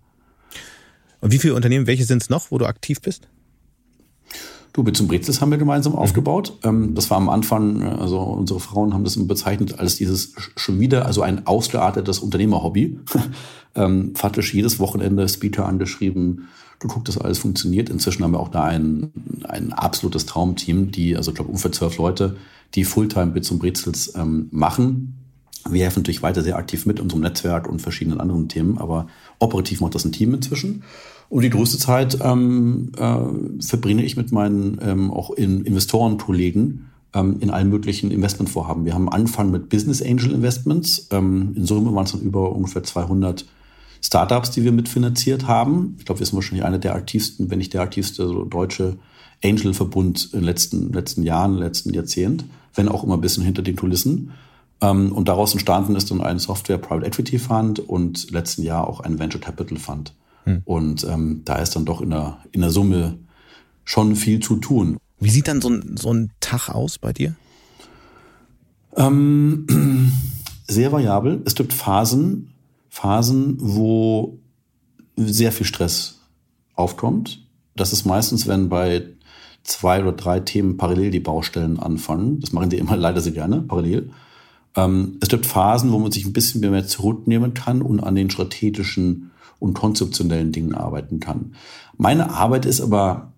Und 1.21 1.31
wie 1.31 1.39
viele 1.39 1.55
Unternehmen, 1.55 1.87
welche 1.87 2.05
sind 2.05 2.21
es 2.21 2.29
noch, 2.29 2.51
wo 2.51 2.57
du 2.59 2.65
aktiv 2.65 3.01
bist? 3.01 3.27
Du, 4.71 4.83
mit 4.83 4.95
zum 4.95 5.07
Brezels 5.07 5.41
haben 5.41 5.49
wir 5.49 5.57
gemeinsam 5.57 5.93
mhm. 5.93 5.99
aufgebaut. 5.99 6.53
Ähm, 6.63 6.93
das 6.93 7.09
war 7.09 7.17
am 7.17 7.29
Anfang, 7.29 7.81
also 7.81 8.19
unsere 8.19 8.59
Frauen 8.59 8.93
haben 8.93 9.03
das 9.03 9.15
immer 9.15 9.25
bezeichnet 9.25 9.79
als 9.79 9.95
dieses 9.95 10.35
schon 10.55 10.79
wieder, 10.79 11.07
also 11.07 11.23
ein 11.23 11.47
ausgeartetes 11.47 12.19
Unternehmerhobby. 12.19 12.99
ähm, 13.75 14.13
faktisch 14.15 14.53
jedes 14.53 14.79
Wochenende 14.79 15.27
Speaker 15.27 15.65
angeschrieben, 15.65 16.47
geguckt, 16.79 17.07
dass 17.07 17.17
alles 17.17 17.39
funktioniert. 17.39 17.89
Inzwischen 17.89 18.23
haben 18.23 18.31
wir 18.31 18.39
auch 18.39 18.49
da 18.49 18.63
ein, 18.63 19.11
ein 19.43 19.73
absolutes 19.73 20.25
Traumteam, 20.25 20.91
die, 20.91 21.15
also 21.15 21.31
ich 21.31 21.35
glaube 21.35 21.49
ungefähr 21.49 21.71
zwölf 21.71 21.97
Leute, 21.97 22.37
die 22.75 22.83
Fulltime 22.83 23.27
Bits 23.27 23.51
und 23.51 23.59
Brezels 23.59 24.13
ähm, 24.15 24.47
machen. 24.51 25.15
Wir 25.69 25.83
helfen 25.83 25.99
natürlich 25.99 26.23
weiter 26.23 26.41
sehr 26.41 26.57
aktiv 26.57 26.85
mit 26.85 26.99
unserem 26.99 27.21
Netzwerk 27.21 27.67
und 27.67 27.81
verschiedenen 27.81 28.21
anderen 28.21 28.47
Themen, 28.47 28.77
aber 28.77 29.07
operativ 29.39 29.81
macht 29.81 29.95
das 29.95 30.05
ein 30.05 30.13
Team 30.13 30.33
inzwischen. 30.33 30.83
Und 31.27 31.43
die 31.43 31.49
größte 31.49 31.77
Zeit 31.77 32.17
ähm, 32.21 32.91
äh, 32.97 33.63
verbringe 33.63 34.03
ich 34.03 34.17
mit 34.17 34.31
meinen 34.31 34.79
ähm, 34.81 35.11
auch 35.11 35.31
in 35.31 35.63
Investorenkollegen 35.63 36.89
ähm, 37.13 37.37
in 37.39 37.49
allen 37.51 37.69
möglichen 37.69 38.09
Investmentvorhaben. 38.09 38.85
Wir 38.85 38.93
haben 38.93 39.09
angefangen 39.09 39.51
mit 39.51 39.69
Business 39.69 40.01
Angel 40.01 40.31
Investments. 40.31 41.07
Ähm, 41.11 41.53
in 41.55 41.65
Summe 41.65 41.93
waren 41.93 42.05
es 42.05 42.13
dann 42.13 42.21
über 42.21 42.51
ungefähr 42.55 42.83
200 42.83 43.45
Startups, 44.01 44.51
die 44.51 44.63
wir 44.63 44.71
mitfinanziert 44.71 45.47
haben. 45.47 45.95
Ich 45.99 46.05
glaube, 46.05 46.19
wir 46.19 46.25
sind 46.25 46.35
wahrscheinlich 46.35 46.65
einer 46.65 46.79
der 46.79 46.95
aktivsten, 46.95 47.49
wenn 47.49 47.57
nicht 47.57 47.73
der 47.73 47.81
aktivste 47.81 48.27
so 48.27 48.45
deutsche 48.45 48.97
Angel-Verbund 49.43 50.29
in 50.33 50.39
den 50.39 50.45
letzten, 50.45 50.93
letzten 50.93 51.23
Jahren, 51.23 51.57
letzten 51.57 51.93
Jahrzehnt, 51.93 52.45
wenn 52.75 52.89
auch 52.89 53.03
immer 53.03 53.15
ein 53.15 53.21
bisschen 53.21 53.43
hinter 53.43 53.61
den 53.61 53.75
Kulissen. 53.75 54.31
Ähm, 54.81 55.11
und 55.11 55.27
daraus 55.27 55.53
entstanden 55.53 55.95
ist 55.95 56.11
dann 56.11 56.21
ein 56.21 56.39
Software 56.39 56.77
Private 56.77 57.05
Equity 57.05 57.39
Fund 57.39 57.79
und 57.79 58.31
letzten 58.31 58.63
Jahr 58.63 58.87
auch 58.87 59.01
ein 59.01 59.19
Venture 59.19 59.41
Capital 59.41 59.77
Fund. 59.77 60.13
Hm. 60.45 60.61
Und 60.65 61.03
ähm, 61.03 61.41
da 61.45 61.55
ist 61.55 61.75
dann 61.75 61.85
doch 61.85 62.01
in 62.01 62.11
der, 62.11 62.37
in 62.51 62.61
der 62.61 62.69
Summe 62.69 63.17
schon 63.83 64.15
viel 64.15 64.39
zu 64.39 64.57
tun. 64.57 64.97
Wie 65.19 65.29
sieht 65.29 65.47
dann 65.47 65.61
so 65.61 65.69
ein, 65.69 65.97
so 65.97 66.13
ein 66.13 66.31
Tag 66.39 66.69
aus 66.69 66.97
bei 66.97 67.11
dir? 67.11 67.35
Ähm, 68.95 70.11
sehr 70.67 70.91
variabel. 70.91 71.41
Es 71.45 71.55
gibt 71.55 71.73
Phasen, 71.73 72.53
Phasen, 72.89 73.57
wo 73.59 74.39
sehr 75.15 75.51
viel 75.51 75.65
Stress 75.65 76.19
aufkommt. 76.75 77.45
Das 77.75 77.93
ist 77.93 78.05
meistens, 78.05 78.47
wenn 78.47 78.69
bei 78.69 79.05
zwei 79.63 80.01
oder 80.01 80.13
drei 80.13 80.39
Themen 80.39 80.77
parallel 80.77 81.11
die 81.11 81.19
Baustellen 81.19 81.79
anfangen. 81.79 82.39
Das 82.39 82.51
machen 82.51 82.69
die 82.69 82.77
immer 82.77 82.97
leider 82.97 83.21
sehr 83.21 83.33
gerne, 83.33 83.61
parallel. 83.61 84.11
Ähm, 84.75 85.17
es 85.21 85.29
gibt 85.29 85.45
Phasen, 85.45 85.91
wo 85.91 85.99
man 85.99 86.11
sich 86.11 86.25
ein 86.25 86.33
bisschen 86.33 86.61
mehr 86.61 86.87
zurücknehmen 86.87 87.53
kann 87.53 87.81
und 87.81 87.99
an 87.99 88.15
den 88.15 88.29
strategischen 88.29 89.31
und 89.59 89.73
konzeptionellen 89.73 90.51
Dingen 90.51 90.73
arbeiten 90.73 91.19
kann. 91.19 91.53
Meine 91.97 92.31
Arbeit 92.31 92.65
ist 92.65 92.79
aber 92.81 93.33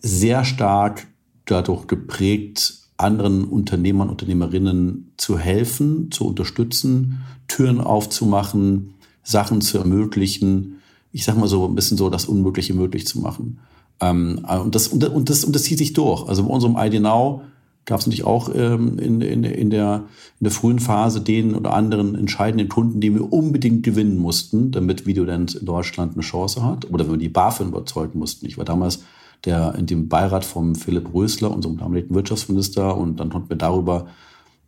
sehr 0.00 0.44
stark 0.44 1.06
dadurch 1.46 1.86
geprägt, 1.86 2.83
anderen 2.96 3.44
Unternehmern, 3.44 4.08
Unternehmerinnen 4.08 5.12
zu 5.16 5.38
helfen, 5.38 6.10
zu 6.10 6.26
unterstützen, 6.26 7.20
Türen 7.48 7.80
aufzumachen, 7.80 8.94
Sachen 9.22 9.60
zu 9.60 9.78
ermöglichen. 9.78 10.80
Ich 11.12 11.24
sage 11.24 11.40
mal 11.40 11.48
so 11.48 11.66
ein 11.66 11.74
bisschen 11.74 11.96
so, 11.96 12.10
das 12.10 12.26
Unmögliche 12.26 12.74
möglich 12.74 13.06
zu 13.06 13.20
machen. 13.20 13.58
Ähm, 14.00 14.44
und, 14.44 14.74
das, 14.74 14.88
und, 14.88 15.02
das, 15.28 15.44
und 15.44 15.54
das 15.54 15.62
zieht 15.64 15.78
sich 15.78 15.92
durch. 15.92 16.28
Also 16.28 16.42
in 16.42 16.48
unserem 16.48 16.76
ID 16.76 17.00
Now 17.00 17.42
gab 17.84 18.00
es 18.00 18.06
natürlich 18.06 18.24
auch 18.24 18.50
ähm, 18.54 18.98
in, 18.98 19.20
in, 19.20 19.44
in, 19.44 19.70
der, 19.70 20.04
in 20.40 20.44
der 20.44 20.50
frühen 20.50 20.78
Phase 20.78 21.20
den 21.20 21.54
oder 21.54 21.74
anderen 21.74 22.14
entscheidenden 22.14 22.68
Kunden, 22.68 23.00
die 23.00 23.14
wir 23.14 23.32
unbedingt 23.32 23.82
gewinnen 23.82 24.18
mussten, 24.18 24.70
damit 24.70 25.06
Videodent 25.06 25.54
in 25.54 25.66
Deutschland 25.66 26.14
eine 26.14 26.22
Chance 26.22 26.64
hat. 26.64 26.90
Oder 26.90 27.04
wenn 27.04 27.14
wir 27.14 27.18
die 27.18 27.28
BaFin 27.28 27.68
überzeugen 27.68 28.18
mussten. 28.18 28.46
Ich 28.46 28.56
war 28.56 28.64
damals 28.64 29.02
der 29.44 29.74
in 29.76 29.86
dem 29.86 30.08
Beirat 30.08 30.44
vom 30.44 30.74
Philipp 30.74 31.12
Rösler, 31.12 31.50
unserem 31.50 31.78
damaligen 31.78 32.14
Wirtschaftsminister, 32.14 32.96
und 32.96 33.20
dann 33.20 33.30
konnten 33.30 33.50
wir 33.50 33.56
darüber 33.56 34.06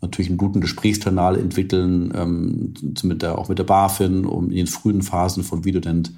natürlich 0.00 0.29
einen 0.29 0.38
guten 0.38 0.61
Gesprächskanal 0.61 1.38
entwickeln, 1.38 2.12
ähm, 2.14 2.74
mit 3.02 3.22
der, 3.22 3.38
auch 3.38 3.48
mit 3.48 3.59
der 3.59 3.64
BaFin, 3.64 4.24
um 4.24 4.50
in 4.50 4.57
den 4.57 4.66
frühen 4.66 5.02
Phasen 5.02 5.42
von 5.42 5.64
Videodent 5.64 6.12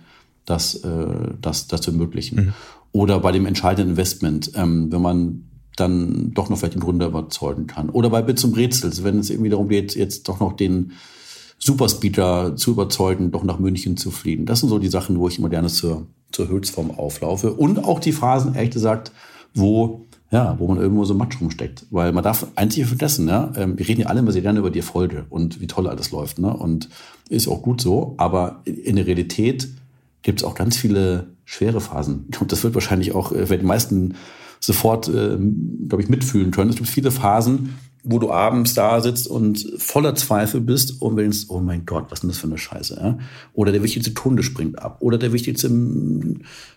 das, 0.44 0.76
äh, 0.76 1.32
das, 1.40 1.68
das 1.68 1.80
zu 1.80 1.90
ermöglichen. 1.90 2.36
Mhm. 2.46 2.52
Oder 2.92 3.20
bei 3.20 3.32
dem 3.32 3.46
entscheidenden 3.46 3.90
Investment, 3.90 4.52
ähm, 4.54 4.90
wenn 4.90 5.02
man 5.02 5.44
dann 5.76 6.32
doch 6.34 6.48
noch 6.48 6.58
vielleicht 6.58 6.74
den 6.74 6.80
Gründer 6.80 7.06
überzeugen 7.06 7.66
kann. 7.66 7.90
Oder 7.90 8.10
bei 8.10 8.22
Bits 8.22 8.42
und 8.44 8.52
Brezels, 8.52 9.04
wenn 9.04 9.18
es 9.18 9.30
irgendwie 9.30 9.50
darum 9.50 9.68
geht, 9.68 9.94
jetzt 9.94 10.28
doch 10.28 10.40
noch 10.40 10.54
den 10.54 10.92
Superspeeder 11.58 12.56
zu 12.56 12.72
überzeugen, 12.72 13.30
doch 13.30 13.44
nach 13.44 13.58
München 13.58 13.96
zu 13.96 14.10
fliegen. 14.10 14.46
Das 14.46 14.60
sind 14.60 14.68
so 14.68 14.78
die 14.78 14.88
Sachen, 14.88 15.18
wo 15.18 15.28
ich 15.28 15.38
immer 15.38 15.48
gerne 15.48 15.68
zur, 15.68 16.06
zur 16.32 16.48
Höchstform 16.48 16.90
auflaufe. 16.90 17.52
Und 17.52 17.84
auch 17.84 18.00
die 18.00 18.12
Phasen, 18.12 18.54
ehrlich 18.54 18.70
gesagt, 18.70 19.12
wo, 19.54 20.06
ja, 20.30 20.56
wo 20.58 20.68
man 20.68 20.78
irgendwo 20.78 21.04
so 21.04 21.14
Matsch 21.14 21.40
rumsteckt. 21.40 21.86
Weil 21.90 22.12
man 22.12 22.24
darf 22.24 22.46
einzig 22.54 22.86
vergessen, 22.86 23.28
ja, 23.28 23.52
ähm, 23.56 23.78
wir 23.78 23.88
reden 23.88 24.02
ja 24.02 24.06
alle 24.08 24.20
immer 24.20 24.32
sehr 24.32 24.42
gerne 24.42 24.58
über 24.58 24.70
die 24.70 24.80
Erfolge 24.80 25.26
und 25.30 25.60
wie 25.60 25.66
toll 25.66 25.88
alles 25.88 26.10
läuft, 26.10 26.38
ne? 26.38 26.54
Und 26.54 26.88
ist 27.28 27.48
auch 27.48 27.62
gut 27.62 27.80
so. 27.80 28.14
Aber 28.18 28.62
in 28.64 28.96
der 28.96 29.06
Realität 29.06 29.68
gibt 30.22 30.40
es 30.40 30.44
auch 30.44 30.54
ganz 30.54 30.76
viele 30.76 31.28
schwere 31.44 31.80
Phasen. 31.80 32.26
Und 32.40 32.52
das 32.52 32.62
wird 32.62 32.74
wahrscheinlich 32.74 33.14
auch, 33.14 33.32
äh, 33.32 33.48
wenn 33.48 33.60
die 33.60 33.66
meisten 33.66 34.14
sofort, 34.60 35.08
äh, 35.08 35.38
glaube 35.88 36.02
ich, 36.02 36.08
mitfühlen 36.08 36.50
können. 36.50 36.70
Es 36.70 36.76
gibt 36.76 36.88
viele 36.88 37.10
Phasen, 37.10 37.74
wo 38.04 38.18
du 38.18 38.30
abends 38.30 38.74
da 38.74 39.00
sitzt 39.00 39.26
und 39.26 39.74
voller 39.78 40.14
Zweifel 40.14 40.60
bist 40.60 41.02
und 41.02 41.16
denkst, 41.16 41.46
oh 41.48 41.60
mein 41.60 41.84
Gott, 41.84 42.06
was 42.10 42.18
ist 42.18 42.22
denn 42.22 42.30
das 42.30 42.38
für 42.38 42.46
eine 42.46 42.58
Scheiße? 42.58 42.98
Ja? 43.00 43.18
Oder 43.54 43.72
der 43.72 43.82
wichtigste 43.82 44.12
Kunde 44.12 44.42
springt 44.42 44.78
ab. 44.78 44.98
Oder 45.00 45.18
der 45.18 45.32
wichtigste 45.32 45.68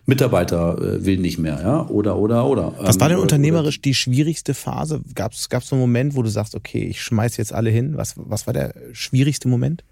Mitarbeiter 0.06 0.78
äh, 0.82 1.06
will 1.06 1.18
nicht 1.18 1.38
mehr. 1.38 1.62
Ja? 1.62 1.88
Oder, 1.88 2.18
oder, 2.18 2.46
oder. 2.46 2.74
Was 2.80 3.00
war 3.00 3.08
denn 3.08 3.18
ähm, 3.18 3.24
unternehmerisch 3.24 3.78
oder, 3.78 3.84
die 3.84 3.94
schwierigste 3.94 4.54
Phase? 4.54 5.02
Gab 5.16 5.34
es 5.34 5.72
einen 5.72 5.82
Moment, 5.82 6.16
wo 6.16 6.24
du 6.24 6.30
sagst, 6.30 6.56
okay, 6.56 6.86
ich 6.86 7.02
schmeiß 7.02 7.38
jetzt 7.38 7.54
alle 7.54 7.70
hin? 7.70 7.98
Was, 7.98 8.16
was 8.18 8.48
war 8.48 8.54
der 8.54 8.74
schwierigste 8.94 9.48
Moment? 9.48 9.84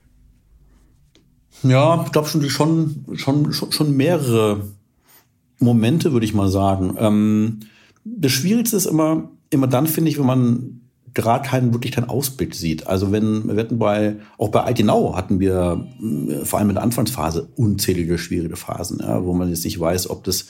Ja, 1.63 2.04
ich 2.06 2.12
glaube 2.12 2.28
schon, 2.28 2.50
schon, 2.50 3.06
schon, 3.15 3.54
schon, 3.54 3.72
schon 3.72 3.96
mehrere 3.96 4.63
Momente, 5.60 6.13
würde 6.13 6.26
ich 6.26 6.34
mal 6.34 6.50
sagen. 6.50 6.96
Ähm, 6.98 7.60
das 8.04 8.32
Schwierigste 8.32 8.78
ist 8.78 8.86
immer, 8.86 9.30
immer 9.50 9.68
dann, 9.68 9.88
finde 9.88 10.10
ich, 10.10 10.18
wenn 10.18 10.26
man 10.26 10.82
gerade 11.13 11.48
keinen 11.48 11.74
wirklich 11.74 11.91
keinen 11.91 12.10
Ausblick 12.10 12.56
sieht. 12.56 12.88
Also 12.88 13.12
wenn 13.12 13.48
wir 13.48 13.56
hatten 13.56 13.80
bei 13.80 14.17
auch 14.38 14.50
bei 14.50 14.62
Altenau 14.62 15.15
hatten 15.15 15.39
wir 15.39 15.88
äh, 16.02 16.45
vor 16.45 16.60
allem 16.60 16.69
in 16.69 16.76
der 16.76 16.84
Anfangsphase 16.84 17.50
unzählige 17.56 18.17
schwierige 18.17 18.56
Phasen, 18.56 19.00
ja, 19.00 19.24
wo 19.24 19.34
man 19.34 19.50
jetzt 19.50 19.65
nicht 19.65 19.80
weiß, 19.80 20.10
ob 20.10 20.24
das 20.24 20.48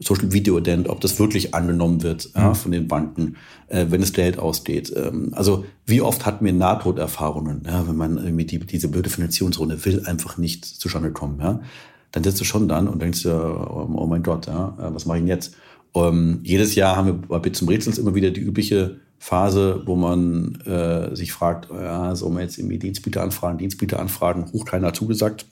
Social 0.00 0.32
Video 0.32 0.58
Ident, 0.58 0.88
ob 0.88 1.00
das 1.00 1.18
wirklich 1.18 1.54
angenommen 1.54 2.02
wird 2.02 2.30
ja, 2.34 2.50
mhm. 2.50 2.54
von 2.54 2.72
den 2.72 2.88
Banken, 2.88 3.36
äh, 3.68 3.86
wenn 3.88 4.02
es 4.02 4.12
Geld 4.12 4.38
ausgeht. 4.38 4.92
Ähm, 4.96 5.30
also 5.32 5.64
wie 5.86 6.00
oft 6.00 6.26
hatten 6.26 6.44
wir 6.44 6.52
Nahtoderfahrungen, 6.52 7.62
ja, 7.66 7.86
wenn 7.86 7.96
man 7.96 8.18
irgendwie 8.18 8.44
die, 8.44 8.58
diese 8.58 8.88
blöde 8.88 9.10
Finanzierungsrunde 9.10 9.84
will 9.84 10.04
einfach 10.06 10.38
nicht 10.38 10.64
zustande 10.64 11.12
kommen, 11.12 11.38
ja, 11.40 11.60
dann 12.10 12.24
sitzt 12.24 12.40
du 12.40 12.44
schon 12.44 12.68
dann 12.68 12.88
und 12.88 13.00
denkst 13.00 13.22
dir, 13.22 13.34
oh, 13.34 13.88
oh 13.94 14.06
mein 14.06 14.22
Gott, 14.22 14.46
ja, 14.46 14.76
äh, 14.78 14.94
was 14.94 15.06
mache 15.06 15.18
ich 15.18 15.22
denn 15.22 15.28
jetzt? 15.28 15.54
Um, 15.94 16.40
jedes 16.42 16.74
Jahr 16.74 16.96
haben 16.96 17.06
wir 17.06 17.12
bei 17.12 17.38
Bits 17.38 17.60
und 17.60 17.68
Rätsels 17.68 17.98
immer 17.98 18.14
wieder 18.14 18.30
die 18.30 18.40
übliche 18.40 18.96
Phase, 19.22 19.82
wo 19.84 19.94
man 19.94 20.60
äh, 20.62 21.14
sich 21.14 21.32
fragt, 21.32 21.68
ja, 21.70 22.16
soll 22.16 22.32
man 22.32 22.42
jetzt 22.42 22.58
irgendwie 22.58 22.80
Dienstbieter 22.80 23.22
anfragen, 23.22 23.56
Dienstbieter 23.56 24.00
anfragen, 24.00 24.50
hoch 24.52 24.64
keiner 24.64 24.92
zugesagt. 24.94 25.46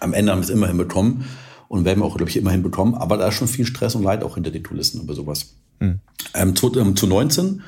Am 0.00 0.12
Ende 0.12 0.32
haben 0.32 0.40
wir 0.40 0.44
es 0.44 0.50
immer 0.50 0.66
hinbekommen 0.66 1.24
und 1.68 1.84
werden 1.84 2.00
wir 2.00 2.06
auch, 2.06 2.16
glaube 2.16 2.28
ich, 2.28 2.36
immer 2.36 2.50
hinbekommen. 2.50 2.96
Aber 2.96 3.16
da 3.16 3.28
ist 3.28 3.34
schon 3.34 3.46
viel 3.46 3.66
Stress 3.66 3.94
und 3.94 4.02
Leid 4.02 4.24
auch 4.24 4.34
hinter 4.34 4.50
den 4.50 4.64
Kulissen 4.64 5.00
über 5.00 5.14
sowas. 5.14 5.54
Mhm. 5.78 6.00
Ähm, 6.34 6.56
zu, 6.56 6.76
ähm, 6.76 6.96
zu 6.96 7.06
19 7.06 7.62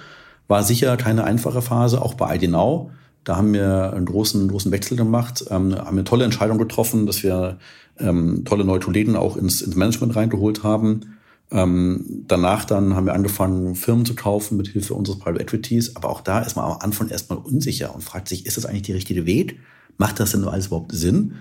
war 0.48 0.64
sicher 0.64 0.96
keine 0.96 1.22
einfache 1.22 1.62
Phase, 1.62 2.02
auch 2.02 2.14
bei 2.14 2.34
ID 2.34 2.50
Now. 2.50 2.90
Da 3.22 3.36
haben 3.36 3.52
wir 3.52 3.92
einen 3.92 4.06
großen, 4.06 4.48
großen 4.48 4.72
Wechsel 4.72 4.96
gemacht, 4.96 5.44
ähm, 5.48 5.76
haben 5.76 5.86
eine 5.86 6.02
tolle 6.02 6.24
Entscheidung 6.24 6.58
getroffen, 6.58 7.06
dass 7.06 7.22
wir 7.22 7.58
ähm, 8.00 8.44
tolle 8.44 8.64
neue 8.64 8.80
Tolleden 8.80 9.14
auch 9.14 9.36
ins, 9.36 9.62
ins 9.62 9.76
Management 9.76 10.16
reingeholt 10.16 10.64
haben 10.64 11.19
ähm, 11.52 12.24
danach 12.28 12.64
dann 12.64 12.94
haben 12.94 13.06
wir 13.06 13.14
angefangen, 13.14 13.74
Firmen 13.74 14.06
zu 14.06 14.14
kaufen 14.14 14.56
mit 14.56 14.68
Hilfe 14.68 14.94
unseres 14.94 15.18
Private 15.18 15.42
Equities. 15.42 15.96
Aber 15.96 16.10
auch 16.10 16.20
da 16.20 16.40
ist 16.40 16.56
man 16.56 16.64
am 16.64 16.78
Anfang 16.78 17.08
erstmal 17.08 17.38
unsicher 17.38 17.94
und 17.94 18.02
fragt 18.02 18.28
sich, 18.28 18.46
ist 18.46 18.56
das 18.56 18.66
eigentlich 18.66 18.82
die 18.82 18.92
richtige 18.92 19.26
Weg? 19.26 19.58
Macht 19.98 20.20
das 20.20 20.32
denn 20.32 20.44
alles 20.44 20.68
überhaupt 20.68 20.92
Sinn? 20.92 21.34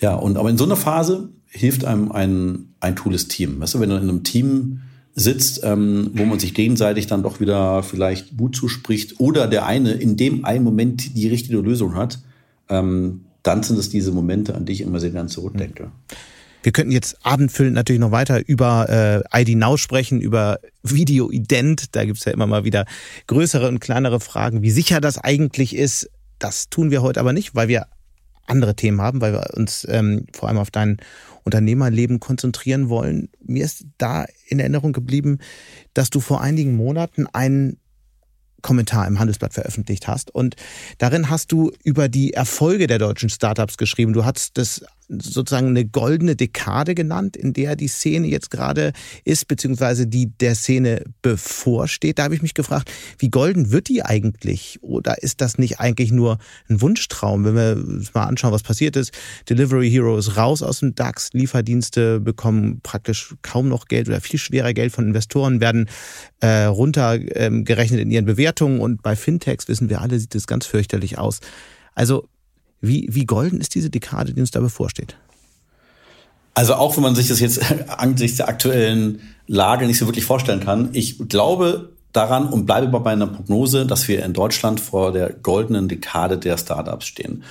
Ja, 0.00 0.14
und 0.14 0.36
aber 0.36 0.48
in 0.48 0.58
so 0.58 0.64
einer 0.64 0.76
Phase 0.76 1.28
hilft 1.46 1.84
einem 1.84 2.12
ein, 2.12 2.74
ein 2.80 2.94
cooles 2.94 3.28
Team. 3.28 3.60
Weißt 3.60 3.74
du, 3.74 3.80
wenn 3.80 3.90
du 3.90 3.96
in 3.96 4.02
einem 4.02 4.24
Team 4.24 4.80
sitzt, 5.14 5.62
ähm, 5.64 6.10
wo 6.14 6.24
man 6.24 6.38
sich 6.38 6.54
gegenseitig 6.54 7.06
dann 7.06 7.22
doch 7.22 7.40
wieder 7.40 7.82
vielleicht 7.82 8.38
Mut 8.38 8.54
zuspricht 8.54 9.18
oder 9.18 9.46
der 9.46 9.66
eine 9.66 9.92
in 9.92 10.16
dem 10.16 10.44
einen 10.44 10.64
Moment 10.64 11.16
die 11.16 11.28
richtige 11.28 11.58
Lösung 11.58 11.96
hat, 11.96 12.20
ähm, 12.68 13.22
dann 13.42 13.62
sind 13.62 13.78
es 13.78 13.88
diese 13.88 14.12
Momente, 14.12 14.54
an 14.54 14.64
die 14.64 14.72
ich 14.72 14.80
immer 14.82 15.00
sehr 15.00 15.10
gern 15.10 15.28
zurückdenke. 15.28 15.84
Mhm. 15.84 15.90
Wir 16.62 16.72
könnten 16.72 16.92
jetzt 16.92 17.24
abendfüllend 17.24 17.74
natürlich 17.74 18.00
noch 18.00 18.10
weiter 18.10 18.46
über 18.46 19.22
äh, 19.32 19.42
ID 19.42 19.56
Now 19.56 19.76
sprechen, 19.76 20.20
über 20.20 20.58
Video-Ident. 20.82 21.94
Da 21.94 22.04
gibt's 22.04 22.24
ja 22.24 22.32
immer 22.32 22.46
mal 22.46 22.64
wieder 22.64 22.84
größere 23.26 23.68
und 23.68 23.80
kleinere 23.80 24.20
Fragen, 24.20 24.62
wie 24.62 24.70
sicher 24.70 25.00
das 25.00 25.18
eigentlich 25.18 25.76
ist. 25.76 26.10
Das 26.38 26.68
tun 26.68 26.90
wir 26.90 27.02
heute 27.02 27.20
aber 27.20 27.32
nicht, 27.32 27.54
weil 27.54 27.68
wir 27.68 27.86
andere 28.46 28.74
Themen 28.74 29.00
haben, 29.00 29.20
weil 29.20 29.32
wir 29.32 29.50
uns 29.54 29.86
ähm, 29.88 30.26
vor 30.32 30.48
allem 30.48 30.58
auf 30.58 30.70
dein 30.70 30.98
Unternehmerleben 31.44 32.20
konzentrieren 32.20 32.88
wollen. 32.88 33.28
Mir 33.44 33.64
ist 33.64 33.86
da 33.98 34.26
in 34.48 34.58
Erinnerung 34.58 34.92
geblieben, 34.92 35.38
dass 35.94 36.10
du 36.10 36.20
vor 36.20 36.40
einigen 36.40 36.76
Monaten 36.76 37.26
einen 37.26 37.78
Kommentar 38.62 39.06
im 39.06 39.18
Handelsblatt 39.18 39.54
veröffentlicht 39.54 40.08
hast. 40.08 40.34
Und 40.34 40.56
darin 40.98 41.30
hast 41.30 41.52
du 41.52 41.70
über 41.84 42.08
die 42.08 42.34
Erfolge 42.34 42.86
der 42.86 42.98
deutschen 42.98 43.30
Startups 43.30 43.76
geschrieben. 43.76 44.12
Du 44.12 44.24
hast 44.24 44.58
das 44.58 44.84
sozusagen 45.08 45.68
eine 45.68 45.86
goldene 45.86 46.36
Dekade 46.36 46.94
genannt, 46.94 47.36
in 47.36 47.52
der 47.52 47.76
die 47.76 47.88
Szene 47.88 48.26
jetzt 48.26 48.50
gerade 48.50 48.92
ist, 49.24 49.48
beziehungsweise 49.48 50.06
die 50.06 50.26
der 50.38 50.54
Szene 50.54 51.04
bevorsteht. 51.22 52.18
Da 52.18 52.24
habe 52.24 52.34
ich 52.34 52.42
mich 52.42 52.54
gefragt, 52.54 52.90
wie 53.18 53.30
golden 53.30 53.72
wird 53.72 53.88
die 53.88 54.02
eigentlich? 54.02 54.78
Oder 54.82 55.22
ist 55.22 55.40
das 55.40 55.58
nicht 55.58 55.80
eigentlich 55.80 56.12
nur 56.12 56.38
ein 56.68 56.80
Wunschtraum, 56.80 57.44
wenn 57.44 57.54
wir 57.54 57.76
uns 57.76 58.14
mal 58.14 58.24
anschauen, 58.24 58.52
was 58.52 58.62
passiert 58.62 58.96
ist? 58.96 59.12
Delivery 59.48 59.90
Hero 59.90 60.18
ist 60.18 60.36
raus 60.36 60.62
aus 60.62 60.80
dem 60.80 60.94
DAX, 60.94 61.30
Lieferdienste 61.32 62.20
bekommen 62.20 62.80
praktisch 62.82 63.34
kaum 63.42 63.68
noch 63.68 63.86
Geld 63.86 64.08
oder 64.08 64.20
viel 64.20 64.38
schwerer 64.38 64.74
Geld 64.74 64.92
von 64.92 65.06
Investoren, 65.06 65.60
werden 65.60 65.88
äh, 66.40 66.64
runtergerechnet 66.64 68.00
in 68.00 68.10
ihren 68.10 68.26
Bewertungen 68.26 68.80
und 68.80 69.02
bei 69.02 69.16
Fintechs 69.16 69.68
wissen 69.68 69.88
wir 69.88 70.00
alle, 70.00 70.18
sieht 70.18 70.34
es 70.34 70.46
ganz 70.46 70.66
fürchterlich 70.66 71.18
aus. 71.18 71.40
Also 71.94 72.28
wie, 72.80 73.08
wie 73.10 73.26
golden 73.26 73.60
ist 73.60 73.74
diese 73.74 73.90
Dekade, 73.90 74.32
die 74.32 74.40
uns 74.40 74.50
da 74.50 74.60
bevorsteht? 74.60 75.16
Also 76.54 76.74
auch 76.74 76.96
wenn 76.96 77.02
man 77.02 77.14
sich 77.14 77.28
das 77.28 77.40
jetzt 77.40 77.60
angesichts 77.88 78.38
der 78.38 78.48
aktuellen 78.48 79.20
Lage 79.46 79.86
nicht 79.86 79.98
so 79.98 80.06
wirklich 80.06 80.24
vorstellen 80.24 80.60
kann, 80.60 80.90
ich 80.92 81.18
glaube 81.28 81.90
daran 82.12 82.48
und 82.48 82.66
bleibe 82.66 82.88
bei 82.88 82.98
meiner 82.98 83.26
Prognose, 83.26 83.86
dass 83.86 84.08
wir 84.08 84.24
in 84.24 84.32
Deutschland 84.32 84.80
vor 84.80 85.12
der 85.12 85.32
goldenen 85.32 85.88
Dekade 85.88 86.38
der 86.38 86.58
Startups 86.58 87.06
stehen. 87.06 87.44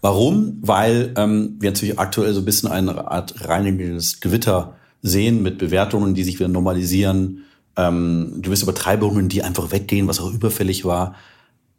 Warum? 0.00 0.58
Weil 0.60 1.12
ähm, 1.16 1.56
wir 1.60 1.70
natürlich 1.70 1.98
aktuell 1.98 2.32
so 2.34 2.40
ein 2.40 2.44
bisschen 2.44 2.70
eine 2.70 3.10
Art 3.10 3.48
reinigendes 3.48 4.20
Gewitter 4.20 4.74
sehen 5.02 5.42
mit 5.42 5.58
Bewertungen, 5.58 6.14
die 6.14 6.24
sich 6.24 6.38
wieder 6.38 6.48
normalisieren, 6.48 7.44
ähm, 7.76 8.40
gewisse 8.40 8.64
Übertreibungen, 8.64 9.28
die 9.28 9.42
einfach 9.42 9.72
weggehen, 9.72 10.06
was 10.08 10.20
auch 10.20 10.32
überfällig 10.32 10.84
war. 10.84 11.14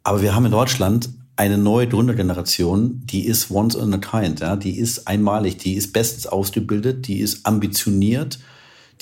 Aber 0.02 0.22
wir 0.22 0.34
haben 0.34 0.44
in 0.46 0.52
Deutschland 0.52 1.10
eine 1.36 1.58
neue 1.58 1.86
Gründergeneration, 1.86 3.02
die 3.04 3.26
ist 3.26 3.50
once 3.50 3.74
in 3.74 3.92
a 3.92 3.98
kind, 3.98 4.40
ja, 4.40 4.56
die 4.56 4.78
ist 4.78 5.06
einmalig, 5.06 5.58
die 5.58 5.74
ist 5.74 5.92
bestens 5.92 6.26
ausgebildet, 6.26 7.06
die 7.06 7.20
ist 7.20 7.44
ambitioniert, 7.44 8.38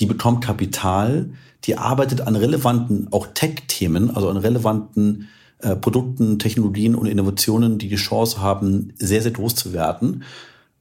die 0.00 0.06
bekommt 0.06 0.44
Kapital, 0.44 1.30
die 1.64 1.78
arbeitet 1.78 2.22
an 2.22 2.34
relevanten, 2.34 3.08
auch 3.12 3.28
Tech-Themen, 3.32 4.10
also 4.10 4.28
an 4.28 4.36
relevanten 4.36 5.28
äh, 5.60 5.76
Produkten, 5.76 6.38
Technologien 6.38 6.94
und 6.94 7.06
Innovationen, 7.06 7.78
die 7.78 7.88
die 7.88 7.96
Chance 7.96 8.40
haben, 8.40 8.92
sehr, 8.96 9.22
sehr 9.22 9.30
groß 9.30 9.54
zu 9.54 9.72
werden. 9.72 10.24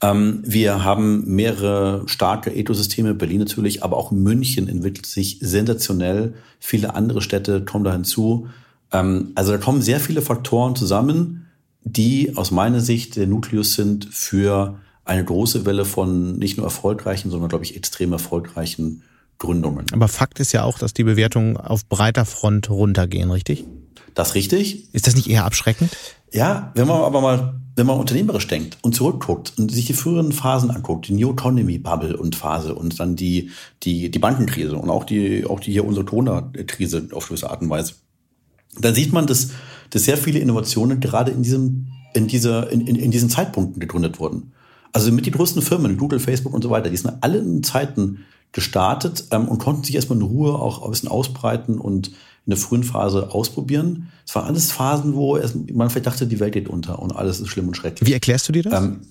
Ähm, 0.02 0.42
wir 0.44 0.84
haben 0.84 1.24
mehrere 1.26 2.04
starke 2.08 2.54
Ethosysteme, 2.54 3.14
Berlin 3.14 3.40
natürlich, 3.40 3.84
aber 3.84 3.96
auch 3.96 4.12
München 4.12 4.68
entwickelt 4.68 5.06
sich 5.06 5.38
sensationell. 5.40 6.34
Viele 6.60 6.96
andere 6.96 7.22
Städte 7.22 7.64
kommen 7.64 7.86
da 7.86 7.94
hinzu. 7.94 8.48
Ähm, 8.92 9.32
also 9.36 9.54
da 9.54 9.58
kommen 9.58 9.82
sehr 9.82 10.00
viele 10.00 10.22
Faktoren 10.22 10.76
zusammen, 10.76 11.43
die 11.84 12.36
aus 12.36 12.52
meiner 12.52 12.80
Sicht 12.80 13.16
der 13.16 13.28
Nukleus 13.28 13.74
sind 13.74 14.06
für 14.06 14.80
eine 15.06 15.24
große 15.24 15.66
Welle 15.66 15.86
von 15.86 16.38
nicht 16.38 16.58
nur 16.58 16.66
erfolgreichen, 16.66 17.30
sondern, 17.30 17.50
glaube 17.50 17.66
ich, 17.66 17.76
extrem 17.76 18.14
erfolgreichen 18.14 19.04
Gründungen. 19.38 19.86
Aber 19.92 20.08
Fakt 20.08 20.40
ist 20.40 20.54
ja 20.54 20.64
auch, 20.64 20.80
dass 20.80 20.94
die 20.94 21.04
Bewertungen 21.04 21.58
auf 21.58 21.86
breiter 21.88 22.26
Front 22.26 22.70
runtergehen, 22.70 23.30
richtig? 23.32 23.66
Das 24.14 24.30
ist 24.30 24.36
richtig. 24.36 24.94
Ist 24.94 25.08
das 25.08 25.16
nicht 25.16 25.30
eher 25.30 25.44
abschreckend? 25.44 25.92
Ja, 26.32 26.72
wenn 26.76 26.88
man 26.88 27.02
aber 27.02 27.20
mal, 27.20 27.56
wenn 27.76 27.86
man 27.86 28.00
unternehmerisch 28.00 28.48
denkt 28.48 28.78
und 28.82 28.96
zurückguckt 28.96 29.54
und 29.58 29.72
sich 29.72 29.86
die 29.86 29.94
früheren 29.94 30.32
Phasen 30.32 30.72
anguckt, 30.72 31.08
die 31.08 31.14
New 31.14 31.32
Economy 31.32 31.80
Bubble 31.80 32.16
und 32.16 32.36
Phase 32.36 32.76
und 32.76 33.00
dann 33.00 33.16
die, 33.16 33.52
die, 33.84 34.10
die 34.10 34.20
Bankenkrise 34.20 34.78
und 34.78 34.90
auch 34.90 35.04
die, 35.04 35.46
auch 35.46 35.60
die 35.60 35.72
hier 35.72 35.86
unsere 35.86 36.06
Corona-Krise 36.06 37.10
auf 37.12 37.28
gewisse 37.28 37.50
Art 37.50 37.62
und 37.62 37.70
Weise, 37.70 37.96
dann 38.80 38.96
sieht 38.96 39.14
man, 39.14 39.28
dass, 39.28 39.50
dass 39.94 40.06
sehr 40.06 40.18
viele 40.18 40.40
Innovationen 40.40 41.00
gerade 41.00 41.32
in 41.32 41.44
diesem, 41.44 41.88
in 42.16 42.28
dieser, 42.28 42.72
in, 42.72 42.82
in, 42.82 42.96
in 42.96 43.12
diesen 43.12 43.30
Zeitpunkten 43.30 43.80
gegründet 43.80 44.20
wurden. 44.20 44.52
Also 44.92 45.12
mit 45.12 45.28
die 45.28 45.32
größten 45.32 45.62
Firmen, 45.62 45.98
Google, 45.98 46.20
Facebook 46.20 46.54
und 46.54 46.64
so 46.64 46.72
weiter, 46.72 46.90
die 46.90 46.98
sind 46.98 47.14
alle 47.22 47.38
in 47.38 47.62
Zeiten 47.62 48.26
gestartet 48.52 49.26
ähm, 49.32 49.48
und 49.48 49.60
konnten 49.60 49.84
sich 49.84 49.96
erstmal 49.96 50.18
in 50.18 50.26
Ruhe 50.26 50.56
auch 50.56 50.84
ein 50.84 50.90
bisschen 50.90 51.10
ausbreiten 51.10 51.78
und 51.78 52.08
in 52.08 52.50
der 52.50 52.58
frühen 52.58 52.84
Phase 52.84 53.32
ausprobieren. 53.32 54.10
Es 54.26 54.34
waren 54.34 54.46
alles 54.46 54.72
Phasen, 54.72 55.14
wo 55.14 55.40
man 55.72 55.90
vielleicht 55.92 56.08
dachte, 56.08 56.26
die 56.26 56.40
Welt 56.40 56.54
geht 56.54 56.70
unter 56.70 57.00
und 57.00 57.16
alles 57.16 57.40
ist 57.40 57.50
schlimm 57.50 57.68
und 57.68 57.78
schrecklich. 57.78 58.08
Wie 58.08 58.14
erklärst 58.14 58.50
du 58.50 58.54
dir 58.54 58.64
das? 58.64 58.84
Ähm, 58.84 59.02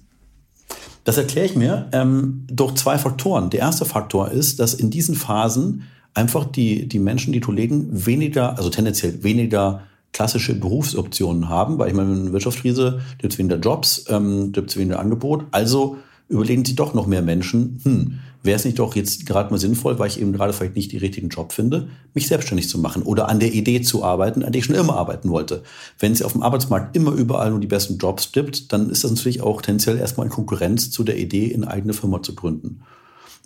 das 1.04 1.16
erkläre 1.16 1.46
ich 1.46 1.54
mir 1.54 1.88
ähm, 1.92 2.44
durch 2.48 2.74
zwei 2.74 2.98
Faktoren. 2.98 3.50
Der 3.50 3.60
erste 3.60 3.84
Faktor 3.84 4.30
ist, 4.30 4.58
dass 4.58 4.74
in 4.74 4.90
diesen 4.90 5.14
Phasen 5.14 5.84
einfach 6.14 6.44
die, 6.44 6.88
die 6.88 6.98
Menschen, 6.98 7.32
die 7.32 7.40
Kollegen 7.40 7.88
weniger, 8.06 8.56
also 8.58 8.68
tendenziell 8.68 9.22
weniger 9.22 9.82
klassische 10.12 10.54
Berufsoptionen 10.54 11.48
haben, 11.48 11.78
weil 11.78 11.88
ich 11.88 11.94
meine, 11.94 12.12
in 12.12 12.32
Wirtschaftskrise 12.32 13.00
gibt 13.18 13.32
es 13.32 13.38
weniger 13.38 13.58
Jobs, 13.58 14.04
ähm, 14.08 14.52
gibt 14.52 14.70
es 14.70 14.76
weniger 14.76 15.00
Angebot. 15.00 15.44
Also 15.50 15.96
überlegen 16.28 16.64
sich 16.64 16.76
doch 16.76 16.94
noch 16.94 17.06
mehr 17.06 17.22
Menschen, 17.22 17.80
hm, 17.82 18.18
wäre 18.42 18.56
es 18.56 18.64
nicht 18.64 18.78
doch 18.78 18.96
jetzt 18.96 19.26
gerade 19.26 19.50
mal 19.50 19.58
sinnvoll, 19.58 19.98
weil 19.98 20.08
ich 20.08 20.20
eben 20.20 20.32
gerade 20.32 20.52
vielleicht 20.52 20.76
nicht 20.76 20.92
die 20.92 20.98
richtigen 20.98 21.28
Job 21.28 21.52
finde, 21.52 21.88
mich 22.14 22.26
selbstständig 22.26 22.68
zu 22.68 22.78
machen 22.78 23.02
oder 23.02 23.28
an 23.28 23.38
der 23.38 23.52
Idee 23.52 23.82
zu 23.82 24.02
arbeiten, 24.02 24.42
an 24.42 24.52
der 24.52 24.58
ich 24.58 24.64
schon 24.64 24.74
immer 24.74 24.96
arbeiten 24.96 25.30
wollte. 25.30 25.62
Wenn 25.98 26.12
es 26.12 26.22
auf 26.22 26.32
dem 26.32 26.42
Arbeitsmarkt 26.42 26.96
immer 26.96 27.12
überall 27.12 27.50
nur 27.50 27.60
die 27.60 27.66
besten 27.66 27.98
Jobs 27.98 28.32
gibt, 28.32 28.72
dann 28.72 28.90
ist 28.90 29.04
das 29.04 29.12
natürlich 29.12 29.42
auch 29.42 29.62
tendenziell 29.62 29.98
erstmal 29.98 30.26
in 30.26 30.32
Konkurrenz 30.32 30.90
zu 30.90 31.04
der 31.04 31.18
Idee, 31.18 31.54
eine 31.54 31.68
eigene 31.68 31.92
Firma 31.92 32.22
zu 32.22 32.34
gründen. 32.34 32.82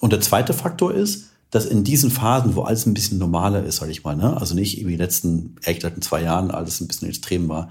Und 0.00 0.12
der 0.12 0.20
zweite 0.20 0.52
Faktor 0.52 0.94
ist, 0.94 1.30
dass 1.56 1.64
in 1.64 1.84
diesen 1.84 2.10
Phasen, 2.10 2.54
wo 2.54 2.64
alles 2.64 2.84
ein 2.84 2.92
bisschen 2.92 3.16
normaler 3.16 3.64
ist, 3.64 3.76
sage 3.76 3.90
ich 3.90 4.04
mal, 4.04 4.14
ne? 4.14 4.38
also 4.38 4.54
nicht 4.54 4.76
wie 4.84 4.90
die 4.90 4.96
letzten, 4.96 5.56
ehrlich 5.62 5.78
gesagt, 5.78 5.96
in 5.96 6.02
zwei 6.02 6.22
Jahren 6.22 6.50
alles 6.50 6.82
ein 6.82 6.86
bisschen 6.86 7.08
extrem 7.08 7.48
war, 7.48 7.70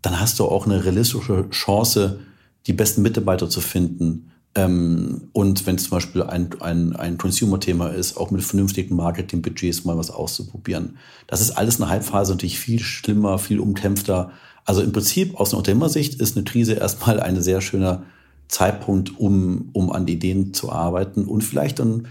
dann 0.00 0.20
hast 0.20 0.38
du 0.38 0.44
auch 0.44 0.64
eine 0.64 0.84
realistische 0.84 1.50
Chance, 1.50 2.20
die 2.68 2.72
besten 2.72 3.02
Mitarbeiter 3.02 3.50
zu 3.50 3.60
finden. 3.60 4.30
Ähm, 4.54 5.22
und 5.32 5.66
wenn 5.66 5.74
es 5.74 5.82
zum 5.82 5.90
Beispiel 5.90 6.22
ein, 6.22 6.50
ein, 6.60 6.94
ein 6.94 7.18
Consumer-Thema 7.18 7.88
ist, 7.88 8.16
auch 8.16 8.30
mit 8.30 8.44
vernünftigen 8.44 8.94
Marketing-Budgets 8.94 9.84
mal 9.84 9.98
was 9.98 10.12
auszuprobieren. 10.12 10.96
Das 11.26 11.40
ist 11.40 11.50
alles 11.50 11.80
eine 11.80 11.90
Halbphase 11.90 12.30
natürlich 12.30 12.60
viel 12.60 12.78
schlimmer, 12.78 13.40
viel 13.40 13.58
umkämpfter. 13.58 14.30
Also 14.64 14.82
im 14.82 14.92
Prinzip 14.92 15.34
aus 15.34 15.50
einer 15.50 15.58
Unternehmersicht 15.58 16.20
ist 16.20 16.36
eine 16.36 16.44
Krise 16.44 16.74
erstmal 16.74 17.18
ein 17.18 17.42
sehr 17.42 17.60
schöner 17.60 18.04
Zeitpunkt, 18.46 19.18
um, 19.18 19.70
um 19.72 19.90
an 19.90 20.06
Ideen 20.06 20.54
zu 20.54 20.70
arbeiten 20.70 21.24
und 21.24 21.42
vielleicht 21.42 21.80
dann 21.80 22.06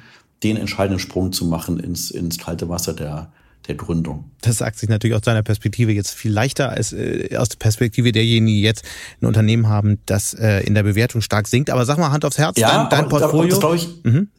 den 0.46 0.58
entscheidenden 0.58 1.00
Sprung 1.00 1.32
zu 1.32 1.46
machen 1.46 1.80
ins, 1.80 2.12
ins 2.12 2.38
kalte 2.38 2.70
Wasser 2.70 2.94
der, 2.94 3.32
der 3.68 3.76
Gründung. 3.76 4.26
Das 4.42 4.60
sagt 4.60 4.78
sich 4.78 4.90
natürlich 4.90 5.16
aus 5.16 5.24
deiner 5.24 5.42
Perspektive 5.42 5.92
jetzt 5.92 6.12
viel 6.12 6.32
leichter 6.32 6.70
als 6.70 6.94
äh, 6.94 7.36
aus 7.36 7.50
der 7.50 7.58
Perspektive 7.58 8.12
derjenigen, 8.12 8.48
die 8.48 8.62
jetzt 8.62 8.86
ein 9.22 9.26
Unternehmen 9.26 9.68
haben, 9.68 10.00
das 10.06 10.34
äh, 10.34 10.60
in 10.62 10.76
der 10.76 10.84
Bewertung 10.84 11.22
stark 11.22 11.48
sinkt. 11.48 11.70
Aber 11.72 11.86
sag 11.86 11.98
mal 11.98 12.12
Hand 12.12 12.26
aufs 12.26 12.38
Herz, 12.38 12.60
ja, 12.60 12.88
dein, 12.88 12.90
dein 12.90 13.10
Portfolio. 13.10 13.58
Aber, 13.58 13.74
das 13.74 13.84
ich, 13.84 14.04
mhm. 14.04 14.30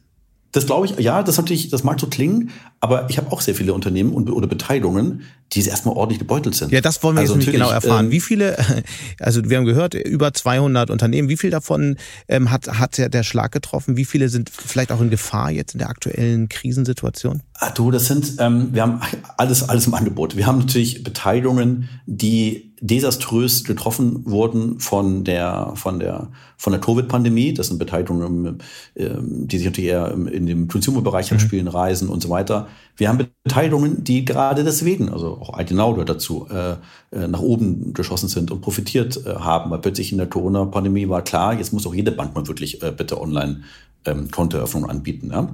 Das 0.51 0.65
glaube 0.65 0.85
ich, 0.85 0.97
ja, 0.97 1.23
das 1.23 1.37
natürlich, 1.37 1.69
das 1.69 1.83
mag 1.83 1.99
so 1.99 2.07
klingen, 2.07 2.51
aber 2.79 3.09
ich 3.09 3.17
habe 3.17 3.31
auch 3.31 3.41
sehr 3.41 3.53
viele 3.53 3.73
Unternehmen 3.73 4.13
und, 4.13 4.29
oder 4.29 4.47
Beteiligungen, 4.47 5.23
die 5.53 5.65
erstmal 5.65 5.95
ordentlich 5.95 6.19
gebeutelt 6.19 6.55
sind. 6.55 6.71
Ja, 6.71 6.81
das 6.81 7.03
wollen 7.03 7.15
wir 7.15 7.21
also 7.21 7.33
jetzt 7.33 7.45
nicht 7.45 7.53
genau 7.53 7.69
erfahren. 7.69 8.05
Ähm, 8.05 8.11
wie 8.11 8.19
viele, 8.19 8.57
also 9.19 9.41
wir 9.43 9.57
haben 9.57 9.65
gehört, 9.65 9.93
über 9.93 10.33
200 10.33 10.89
Unternehmen, 10.89 11.29
wie 11.29 11.37
viel 11.37 11.49
davon 11.49 11.97
ähm, 12.27 12.49
hat, 12.49 12.67
hat 12.67 12.97
der, 12.97 13.09
der 13.09 13.23
Schlag 13.23 13.51
getroffen? 13.51 13.97
Wie 13.97 14.05
viele 14.05 14.29
sind 14.29 14.49
vielleicht 14.49 14.91
auch 14.91 15.01
in 15.01 15.09
Gefahr 15.09 15.51
jetzt 15.51 15.73
in 15.73 15.79
der 15.79 15.89
aktuellen 15.89 16.49
Krisensituation? 16.49 17.41
Ah, 17.55 17.71
du, 17.71 17.91
das 17.91 18.05
sind, 18.05 18.35
ähm, 18.39 18.69
wir 18.71 18.83
haben 18.83 19.01
alles, 19.37 19.67
alles 19.67 19.87
im 19.87 19.93
Angebot. 19.93 20.37
Wir 20.37 20.47
haben 20.47 20.59
natürlich 20.59 21.03
Beteiligungen, 21.03 21.89
die 22.05 22.66
desaströs 22.79 23.63
getroffen 23.63 24.25
wurden 24.25 24.79
von 24.79 25.23
der, 25.23 25.71
von 25.75 25.99
der, 25.99 26.27
von 26.57 26.73
der 26.73 26.81
Covid-Pandemie. 26.81 27.53
Das 27.53 27.67
sind 27.67 27.79
Beteiligungen, 27.79 28.59
ähm, 28.95 29.47
die 29.47 29.57
sich 29.57 29.65
natürlich 29.65 29.89
eher 29.89 30.11
in 30.13 30.45
dem 30.45 30.67
Consumer-Bereich 30.67 31.31
mhm. 31.31 31.37
abspielen, 31.37 31.67
Reisen 31.67 32.09
und 32.09 32.21
so 32.21 32.29
weiter. 32.29 32.67
Wir 32.95 33.09
haben 33.09 33.27
Beteiligungen, 33.43 34.03
die 34.03 34.25
gerade 34.25 34.63
deswegen, 34.63 35.09
also 35.09 35.39
auch 35.41 35.53
Altenau 35.53 35.93
gehört 35.93 36.09
dazu, 36.09 36.47
äh, 36.49 36.73
äh, 37.15 37.27
nach 37.27 37.41
oben 37.41 37.93
geschossen 37.93 38.29
sind 38.29 38.51
und 38.51 38.61
profitiert 38.61 39.25
äh, 39.25 39.35
haben. 39.35 39.71
Weil 39.71 39.79
plötzlich 39.79 40.11
in 40.11 40.19
der 40.19 40.27
Corona-Pandemie 40.27 41.09
war 41.09 41.23
klar, 41.23 41.55
jetzt 41.55 41.73
muss 41.73 41.87
auch 41.87 41.95
jede 41.95 42.11
Bank 42.11 42.35
mal 42.35 42.47
wirklich 42.47 42.79
bitte 42.95 43.19
online 43.19 43.61
ähm, 44.05 44.29
Kontoeröffnung 44.29 44.85
anbieten. 44.89 45.31
Ja? 45.31 45.49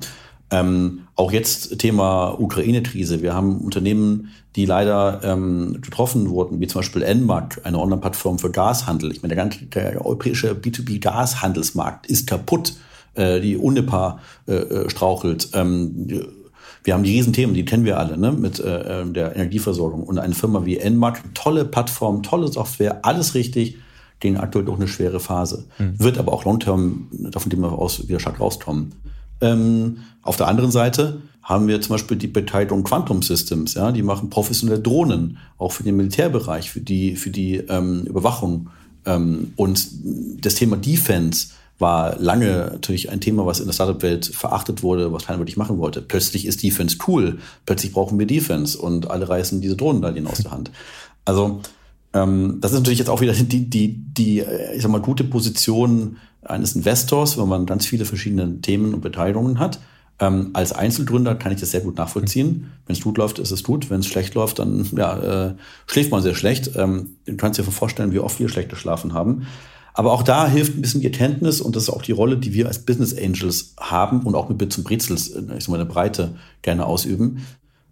Ähm, 0.52 1.03
auch 1.16 1.32
jetzt 1.32 1.78
Thema 1.80 2.39
Ukraine-Krise. 2.39 3.22
Wir 3.22 3.34
haben 3.34 3.59
Unternehmen, 3.59 4.32
die 4.55 4.66
leider 4.66 5.22
ähm, 5.24 5.78
getroffen 5.82 6.30
wurden, 6.30 6.59
wie 6.59 6.68
zum 6.68 6.80
Beispiel 6.80 7.03
Enmark, 7.03 7.61
eine 7.64 7.80
Online-Plattform 7.80 8.39
für 8.39 8.51
Gashandel. 8.51 9.11
Ich 9.11 9.22
meine, 9.22 9.36
der 9.36 9.43
ganze 9.43 9.66
der 9.66 10.03
europäische 10.03 10.53
B2B-Gashandelsmarkt 10.53 12.07
ist 12.07 12.28
kaputt. 12.28 12.74
Äh, 13.16 13.41
die 13.41 13.57
Unipa 13.57 14.20
äh, 14.47 14.53
äh, 14.53 14.89
strauchelt. 14.89 15.49
Ähm, 15.53 16.09
wir 16.84 16.93
haben 16.93 17.03
die 17.03 17.11
Riesenthemen, 17.11 17.53
die 17.53 17.64
kennen 17.64 17.86
wir 17.86 17.99
alle, 17.99 18.18
ne, 18.18 18.32
mit 18.32 18.59
äh, 18.59 19.01
äh 19.01 19.05
der 19.05 19.36
Energieversorgung. 19.36 20.03
Und 20.03 20.18
eine 20.18 20.34
Firma 20.34 20.66
wie 20.66 20.78
Enmark, 20.78 21.22
tolle 21.36 21.64
Plattform, 21.64 22.24
tolle 22.24 22.47
Software, 22.47 23.05
alles 23.05 23.36
richtig, 23.36 23.78
gehen 24.20 24.38
aktuell 24.38 24.66
durch 24.66 24.78
eine 24.78 24.88
schwere 24.88 25.20
Phase. 25.20 25.66
Mhm. 25.78 25.99
Wird 25.99 26.18
aber 26.18 26.34
auch 26.34 26.43
long-term, 26.43 27.07
davon 27.11 27.51
dem 27.51 27.61
wir 27.61 27.72
aus, 27.72 28.07
wieder 28.07 28.20
stark 28.20 28.39
rauskommen. 28.39 28.93
Ähm, 29.44 29.98
auf 30.24 30.38
der 30.38 30.48
anderen 30.48 30.72
Seite 30.72 31.22
haben 31.44 31.68
wir 31.68 31.82
zum 31.82 31.96
Beispiel 31.96 32.18
die 32.18 32.28
Beteiligung 32.28 32.84
Quantum 32.84 33.22
Systems, 33.22 33.74
ja, 33.74 33.91
die 33.91 34.02
machen 34.02 34.30
professionelle 34.30 34.80
Drohnen, 34.80 35.38
auch 35.58 35.74
für 35.74 35.84
den 35.84 35.98
Militärbereich, 35.98 36.72
für 36.72 36.80
die, 36.80 37.18
für 37.18 37.30
die 37.30 37.58
ähm, 37.58 38.06
Überwachung. 38.06 38.70
Ähm, 39.06 39.52
und 39.58 39.86
das 40.44 40.56
Thema 40.56 40.78
Defense 40.78 41.50
war 41.80 42.18
lange 42.18 42.70
natürlich 42.72 43.10
ein 43.10 43.20
Thema, 43.20 43.46
was 43.46 43.60
in 43.60 43.66
der 43.66 43.74
Startup-Welt 43.74 44.28
verachtet 44.28 44.84
wurde, 44.84 45.12
was 45.12 45.26
keiner 45.26 45.39
wirklich 45.39 45.58
machen 45.58 45.80
wollte. 45.80 46.02
Plötzlich 46.02 46.46
ist 46.46 46.64
Defense 46.64 46.98
cool, 47.08 47.39
plötzlich 47.66 47.91
brauchen 47.91 48.18
wir 48.18 48.26
Defense 48.26 48.78
und 48.78 49.12
alle 49.12 49.28
reißen 49.28 49.60
diese 49.60 49.76
Drohnen 49.76 50.02
da 50.02 50.14
aus 50.30 50.38
der 50.38 50.52
Hand. 50.52 50.72
Also 51.26 51.60
ähm, 52.14 52.60
das 52.62 52.72
ist 52.72 52.78
natürlich 52.78 53.00
jetzt 53.00 53.10
auch 53.10 53.20
wieder 53.20 53.34
die, 53.34 53.70
die, 53.70 53.96
die, 53.98 54.39
äh, 54.39 54.76
ich 54.76 54.82
sag 54.82 54.91
mal, 54.91 55.02
gute 55.02 55.26
Position 55.26 56.18
eines 56.46 56.76
Investors, 56.76 57.38
wenn 57.38 57.48
man 57.48 57.66
ganz 57.66 57.86
viele 57.86 58.06
verschiedene 58.06 58.62
Themen 58.62 58.94
und 58.94 59.02
Beteiligungen 59.02 59.60
hat. 59.60 59.80
Ähm, 60.20 60.52
als 60.54 60.74
Einzelgründer 60.74 61.36
kann 61.36 61.52
ich 61.52 61.60
das 61.60 61.72
sehr 61.72 61.82
gut 61.82 61.98
nachvollziehen. 61.98 62.72
Wenn 62.86 62.96
es 62.96 63.02
gut 63.02 63.18
läuft, 63.18 63.39
ist 63.39 63.52
es 63.52 63.64
gut. 63.64 63.89
Wenn 63.89 64.02
es 64.02 64.08
schlecht 64.08 64.36
läuft, 64.36 64.60
dann 64.60 64.88
ja, 64.96 65.48
äh, 65.48 65.56
schläft 65.88 66.12
man 66.12 66.22
sehr 66.22 66.36
schlecht. 66.36 66.72
Ähm, 66.76 67.18
du 67.26 67.36
kannst 67.36 67.60
dir 67.60 67.64
vorstellen, 67.64 68.14
wie 68.14 68.20
oft 68.20 68.39
wir 68.39 68.50
schlecht 68.50 68.70
geschlafen 68.70 69.14
haben. 69.14 69.48
Aber 69.94 70.12
auch 70.12 70.24
da 70.24 70.48
hilft 70.48 70.76
ein 70.76 70.82
bisschen 70.82 71.02
die 71.02 71.08
Erkenntnis 71.08 71.62
und 71.62 71.76
das 71.76 71.84
ist 71.84 71.89
auch 71.89 72.02
die 72.02 72.14
Rolle, 72.14 72.38
die 72.38 72.54
wir 72.54 72.68
als 72.68 72.80
Business 72.80 73.16
Angels 73.16 73.76
haben 73.80 74.22
und 74.22 74.34
auch 74.34 74.50
mit 74.50 74.58
Bit 74.58 74.74
zum 74.74 74.84
Brezels, 74.84 75.30
äh, 75.30 75.41
ich 75.58 75.66
sag 75.66 75.70
mal, 75.70 75.76
eine 75.80 75.86
Breite 75.86 76.36
gerne 76.62 76.86
ausüben. 76.86 77.46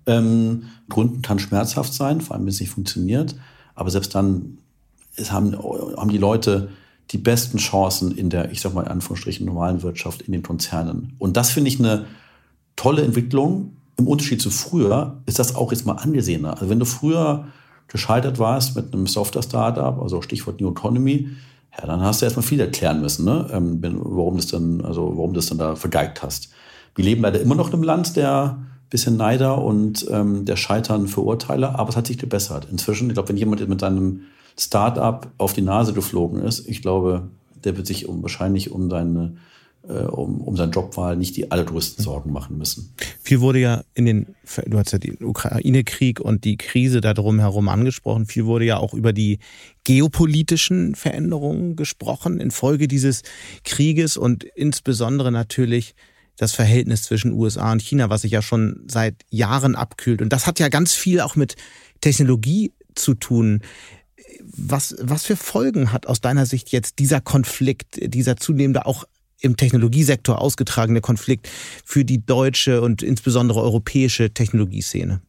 Ähm, 0.05 0.63
Gründen 0.89 1.21
kann 1.21 1.39
schmerzhaft 1.39 1.93
sein, 1.93 2.21
vor 2.21 2.35
allem 2.35 2.45
wenn 2.45 2.53
es 2.53 2.59
nicht 2.59 2.71
funktioniert. 2.71 3.35
Aber 3.75 3.89
selbst 3.89 4.15
dann 4.15 4.57
es 5.15 5.31
haben, 5.31 5.55
haben 5.57 6.09
die 6.09 6.17
Leute 6.17 6.69
die 7.09 7.17
besten 7.17 7.57
Chancen 7.57 8.15
in 8.15 8.29
der, 8.29 8.51
ich 8.51 8.61
sag 8.61 8.73
mal 8.73 8.83
in 8.83 8.87
Anführungsstrichen, 8.87 9.45
normalen 9.45 9.81
Wirtschaft, 9.81 10.21
in 10.21 10.31
den 10.31 10.43
Konzernen. 10.43 11.13
Und 11.19 11.35
das 11.35 11.49
finde 11.49 11.69
ich 11.69 11.79
eine 11.79 12.05
tolle 12.75 13.01
Entwicklung. 13.01 13.77
Im 13.97 14.07
Unterschied 14.07 14.41
zu 14.41 14.49
früher 14.49 15.21
ist 15.25 15.39
das 15.39 15.55
auch 15.55 15.71
jetzt 15.71 15.85
mal 15.85 15.93
angesehener. 15.93 16.53
Also 16.53 16.69
wenn 16.69 16.79
du 16.79 16.85
früher 16.85 17.47
gescheitert 17.87 18.39
warst 18.39 18.75
mit 18.75 18.93
einem 18.93 19.07
Software-Startup, 19.07 20.01
also 20.01 20.21
Stichwort 20.21 20.61
New 20.61 20.69
Economy, 20.69 21.29
ja, 21.77 21.85
dann 21.85 22.01
hast 22.01 22.21
du 22.21 22.25
erstmal 22.25 22.45
viel 22.45 22.59
erklären 22.59 23.01
müssen, 23.01 23.25
ne? 23.25 23.47
Ähm, 23.51 23.79
warum 23.81 24.37
das 24.37 24.47
dann, 24.47 24.81
also 24.81 25.13
warum 25.15 25.33
das 25.33 25.47
dann 25.47 25.57
da 25.57 25.75
vergeigt 25.75 26.21
hast. 26.21 26.49
Wir 26.95 27.05
leben 27.05 27.21
leider 27.21 27.39
immer 27.39 27.55
noch 27.55 27.67
in 27.67 27.75
einem 27.75 27.83
Land 27.83 28.15
der 28.15 28.57
bisschen 28.91 29.15
Neider 29.15 29.63
und 29.63 30.05
ähm, 30.11 30.45
der 30.45 30.57
Scheitern 30.57 31.07
Verurteiler, 31.07 31.79
aber 31.79 31.89
es 31.89 31.95
hat 31.95 32.07
sich 32.07 32.17
gebessert. 32.17 32.67
Inzwischen, 32.69 33.07
ich 33.07 33.13
glaube, 33.13 33.29
wenn 33.29 33.37
jemand 33.37 33.67
mit 33.67 33.79
seinem 33.79 34.23
Start-up 34.57 35.31
auf 35.37 35.53
die 35.53 35.61
Nase 35.61 35.93
geflogen 35.93 36.41
ist, 36.41 36.67
ich 36.67 36.81
glaube, 36.81 37.29
der 37.63 37.77
wird 37.77 37.87
sich 37.87 38.07
um, 38.07 38.21
wahrscheinlich 38.21 38.71
um 38.71 38.89
seine 38.89 39.35
äh, 39.87 40.03
um, 40.03 40.41
um 40.41 40.55
seine 40.55 40.71
Jobwahl 40.71 41.17
nicht 41.17 41.35
die 41.37 41.51
allergrößten 41.51 42.03
Sorgen 42.03 42.31
machen 42.31 42.57
müssen. 42.57 42.93
Viel 43.21 43.41
wurde 43.41 43.59
ja 43.59 43.83
in 43.93 44.05
den, 44.05 44.35
du 44.67 44.77
hast 44.77 44.91
ja 44.91 44.99
den 44.99 45.17
Ukraine-Krieg 45.23 46.19
und 46.19 46.43
die 46.43 46.57
Krise 46.57 47.01
da 47.01 47.13
drumherum 47.13 47.67
angesprochen, 47.67 48.25
viel 48.25 48.45
wurde 48.45 48.65
ja 48.65 48.77
auch 48.77 48.93
über 48.93 49.13
die 49.13 49.39
geopolitischen 49.83 50.95
Veränderungen 50.95 51.75
gesprochen 51.75 52.39
infolge 52.39 52.87
dieses 52.87 53.23
Krieges 53.63 54.17
und 54.17 54.43
insbesondere 54.43 55.31
natürlich 55.31 55.95
das 56.37 56.53
Verhältnis 56.53 57.03
zwischen 57.03 57.33
USA 57.33 57.71
und 57.71 57.81
China, 57.81 58.09
was 58.09 58.21
sich 58.21 58.31
ja 58.31 58.41
schon 58.41 58.83
seit 58.87 59.15
Jahren 59.29 59.75
abkühlt. 59.75 60.21
Und 60.21 60.31
das 60.31 60.47
hat 60.47 60.59
ja 60.59 60.69
ganz 60.69 60.93
viel 60.93 61.21
auch 61.21 61.35
mit 61.35 61.55
Technologie 62.01 62.71
zu 62.95 63.13
tun. 63.13 63.61
Was, 64.63 64.95
was 64.99 65.25
für 65.25 65.35
Folgen 65.35 65.91
hat 65.91 66.07
aus 66.07 66.21
deiner 66.21 66.45
Sicht 66.45 66.71
jetzt 66.71 66.99
dieser 66.99 67.21
Konflikt, 67.21 67.97
dieser 68.13 68.37
zunehmende 68.37 68.85
auch 68.85 69.05
im 69.39 69.57
Technologiesektor 69.57 70.39
ausgetragene 70.39 71.01
Konflikt 71.01 71.49
für 71.83 72.05
die 72.05 72.23
deutsche 72.23 72.81
und 72.81 73.01
insbesondere 73.01 73.61
europäische 73.61 74.33
Technologieszene? 74.33 75.21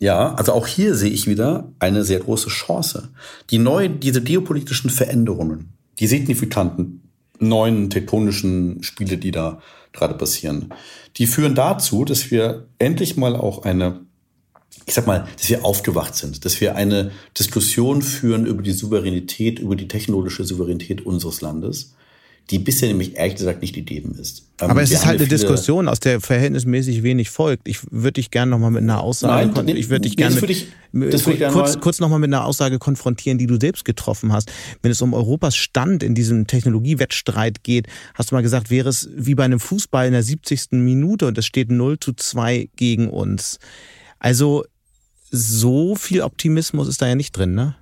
Ja, 0.00 0.34
also 0.34 0.52
auch 0.52 0.66
hier 0.66 0.94
sehe 0.94 1.10
ich 1.10 1.26
wieder 1.26 1.72
eine 1.78 2.04
sehr 2.04 2.20
große 2.20 2.48
Chance. 2.48 3.10
Die 3.50 3.58
neuen, 3.58 4.00
diese 4.00 4.22
geopolitischen 4.22 4.90
Veränderungen, 4.90 5.72
die 5.98 6.06
signifikanten 6.06 7.02
neuen 7.40 7.90
tektonischen 7.90 8.82
Spiele, 8.82 9.18
die 9.18 9.30
da 9.30 9.60
gerade 9.92 10.14
passieren, 10.14 10.72
die 11.16 11.26
führen 11.26 11.54
dazu, 11.54 12.04
dass 12.04 12.30
wir 12.30 12.68
endlich 12.78 13.16
mal 13.16 13.34
auch 13.34 13.64
eine, 13.64 14.00
ich 14.86 14.94
sag 14.94 15.06
mal, 15.06 15.26
dass 15.36 15.48
wir 15.48 15.64
aufgewacht 15.64 16.14
sind, 16.14 16.44
dass 16.44 16.60
wir 16.60 16.76
eine 16.76 17.10
Diskussion 17.38 18.02
führen 18.02 18.46
über 18.46 18.62
die 18.62 18.72
Souveränität, 18.72 19.58
über 19.58 19.76
die 19.76 19.88
technologische 19.88 20.44
Souveränität 20.44 21.04
unseres 21.04 21.40
Landes 21.40 21.94
die 22.50 22.58
bisher 22.58 22.88
nämlich 22.88 23.16
ehrlich 23.16 23.36
gesagt 23.36 23.60
nicht 23.60 23.74
gegeben 23.74 24.16
ist. 24.18 24.44
Ähm, 24.60 24.70
Aber 24.70 24.82
es 24.82 24.90
ist 24.90 25.04
halt 25.04 25.20
eine 25.20 25.28
Diskussion, 25.28 25.86
aus 25.86 26.00
der 26.00 26.20
verhältnismäßig 26.20 27.02
wenig 27.02 27.28
folgt. 27.28 27.68
Ich 27.68 27.80
würde 27.90 28.14
dich 28.14 28.30
gerne 28.30 28.50
nochmal 28.50 28.70
mit 28.70 28.82
einer 28.82 29.02
Aussage, 29.02 29.52
Nein, 29.52 29.76
ich 29.76 29.90
würde 29.90 30.08
dich 30.08 30.16
gerne 30.16 30.40
mit, 30.92 31.24
kurz, 31.52 31.78
kurz 31.78 32.00
nochmal 32.00 32.18
mit 32.18 32.32
einer 32.32 32.46
Aussage 32.46 32.78
konfrontieren, 32.78 33.36
die 33.36 33.46
du 33.46 33.60
selbst 33.60 33.84
getroffen 33.84 34.32
hast. 34.32 34.50
Wenn 34.80 34.90
es 34.90 35.02
um 35.02 35.12
Europas 35.12 35.56
Stand 35.56 36.02
in 36.02 36.14
diesem 36.14 36.46
Technologiewettstreit 36.46 37.62
geht, 37.62 37.86
hast 38.14 38.30
du 38.30 38.34
mal 38.34 38.42
gesagt, 38.42 38.70
wäre 38.70 38.88
es 38.88 39.10
wie 39.14 39.34
bei 39.34 39.44
einem 39.44 39.60
Fußball 39.60 40.06
in 40.06 40.12
der 40.12 40.22
70. 40.22 40.72
Minute 40.72 41.26
und 41.26 41.36
es 41.36 41.44
steht 41.44 41.70
0 41.70 42.00
zu 42.00 42.14
2 42.14 42.70
gegen 42.76 43.10
uns. 43.10 43.58
Also 44.18 44.64
so 45.30 45.94
viel 45.94 46.22
Optimismus 46.22 46.88
ist 46.88 47.02
da 47.02 47.06
ja 47.06 47.14
nicht 47.14 47.36
drin, 47.36 47.54
ne? 47.54 47.76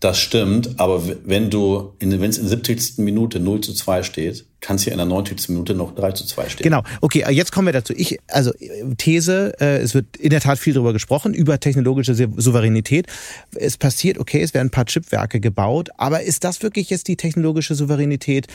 Das 0.00 0.18
stimmt, 0.18 0.80
aber 0.80 1.02
wenn 1.26 1.50
du, 1.50 1.92
wenn 2.00 2.22
es 2.22 2.38
in 2.38 2.44
der 2.44 2.56
70. 2.56 2.98
Minute 2.98 3.38
0 3.38 3.60
zu 3.60 3.74
2 3.74 4.02
steht, 4.02 4.46
kann 4.62 4.76
es 4.76 4.86
ja 4.86 4.92
in 4.92 4.98
der 4.98 5.06
90. 5.06 5.50
Minute 5.50 5.74
noch 5.74 5.94
3 5.94 6.12
zu 6.12 6.24
2 6.24 6.48
stehen. 6.48 6.64
Genau, 6.64 6.82
okay, 7.02 7.22
jetzt 7.30 7.52
kommen 7.52 7.66
wir 7.66 7.74
dazu. 7.74 7.92
Ich, 7.94 8.18
also 8.28 8.50
These, 8.96 9.52
äh, 9.60 9.76
es 9.78 9.92
wird 9.92 10.16
in 10.16 10.30
der 10.30 10.40
Tat 10.40 10.58
viel 10.58 10.72
darüber 10.72 10.94
gesprochen, 10.94 11.34
über 11.34 11.60
technologische 11.60 12.14
Souveränität. 12.14 13.08
Es 13.54 13.76
passiert, 13.76 14.16
okay, 14.16 14.40
es 14.40 14.54
werden 14.54 14.68
ein 14.68 14.70
paar 14.70 14.86
Chipwerke 14.86 15.38
gebaut, 15.38 15.90
aber 15.98 16.22
ist 16.22 16.44
das 16.44 16.62
wirklich 16.62 16.88
jetzt 16.88 17.06
die 17.06 17.16
technologische 17.16 17.74
Souveränität, 17.74 18.46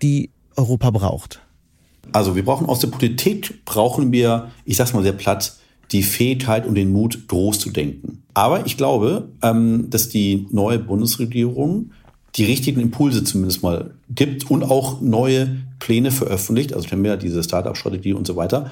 die 0.00 0.30
Europa 0.56 0.90
braucht? 0.90 1.42
Also 2.12 2.34
wir 2.34 2.46
brauchen 2.46 2.66
aus 2.66 2.80
der 2.80 2.88
Politik, 2.88 3.66
brauchen 3.66 4.10
wir, 4.10 4.50
ich 4.64 4.78
sag's 4.78 4.94
mal 4.94 5.02
sehr 5.02 5.12
platt, 5.12 5.54
die 5.92 6.02
Fähigkeit 6.02 6.66
und 6.66 6.74
den 6.74 6.92
Mut, 6.92 7.28
groß 7.28 7.58
zu 7.58 7.70
denken. 7.70 8.22
Aber 8.34 8.66
ich 8.66 8.76
glaube, 8.76 9.28
ähm, 9.42 9.90
dass 9.90 10.08
die 10.08 10.46
neue 10.50 10.78
Bundesregierung 10.78 11.90
die 12.36 12.44
richtigen 12.44 12.80
Impulse 12.80 13.24
zumindest 13.24 13.62
mal 13.62 13.90
gibt 14.08 14.50
und 14.50 14.62
auch 14.62 15.00
neue 15.02 15.56
Pläne 15.78 16.10
veröffentlicht. 16.10 16.72
Also 16.72 16.86
wir 16.86 16.92
haben 16.92 17.04
ja 17.04 17.16
diese 17.16 17.42
Startup-Strategie 17.42 18.14
und 18.14 18.26
so 18.26 18.36
weiter, 18.36 18.70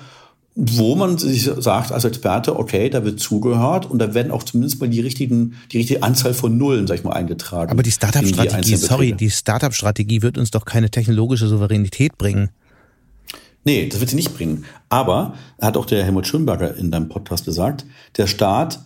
wo 0.55 0.95
man 0.95 1.19
sich 1.19 1.45
sagt 1.45 1.93
als 1.93 2.05
Experte, 2.05 2.59
okay, 2.59 2.91
da 2.91 3.05
wird 3.05 3.21
zugehört 3.21 3.89
und 3.89 3.99
da 3.99 4.15
werden 4.15 4.33
auch 4.33 4.43
zumindest 4.43 4.81
mal 4.81 4.89
die 4.89 5.01
richtigen, 5.01 5.55
die 5.73 5.79
richtige 5.79 6.03
Anzahl 6.03 6.35
von 6.35 6.57
Nullen, 6.57 6.87
sag 6.87 6.97
ich 6.97 7.05
mal, 7.05 7.13
eingetragen. 7.13 7.71
Aber 7.71 7.83
die 7.83 7.93
Startup-Strategie, 7.93 8.77
sorry, 8.77 9.13
die 9.13 9.31
Startup-Strategie 9.31 10.23
wird 10.23 10.39
uns 10.39 10.51
doch 10.51 10.65
keine 10.65 10.91
technologische 10.91 11.47
Souveränität 11.47 12.19
bringen. 12.19 12.49
Nee, 13.65 13.89
das 13.89 14.01
wird 14.01 14.11
sie 14.11 14.17
nicht 14.17 14.35
bringen. 14.35 14.65
Aber, 14.89 15.35
hat 15.61 15.77
auch 15.77 15.87
der 15.87 16.05
Helmut 16.05 16.27
Schönberger 16.27 16.77
in 16.77 16.91
deinem 16.91 17.09
Podcast 17.09 17.45
gesagt, 17.45 17.85
der 18.17 18.27
Staat, 18.27 18.81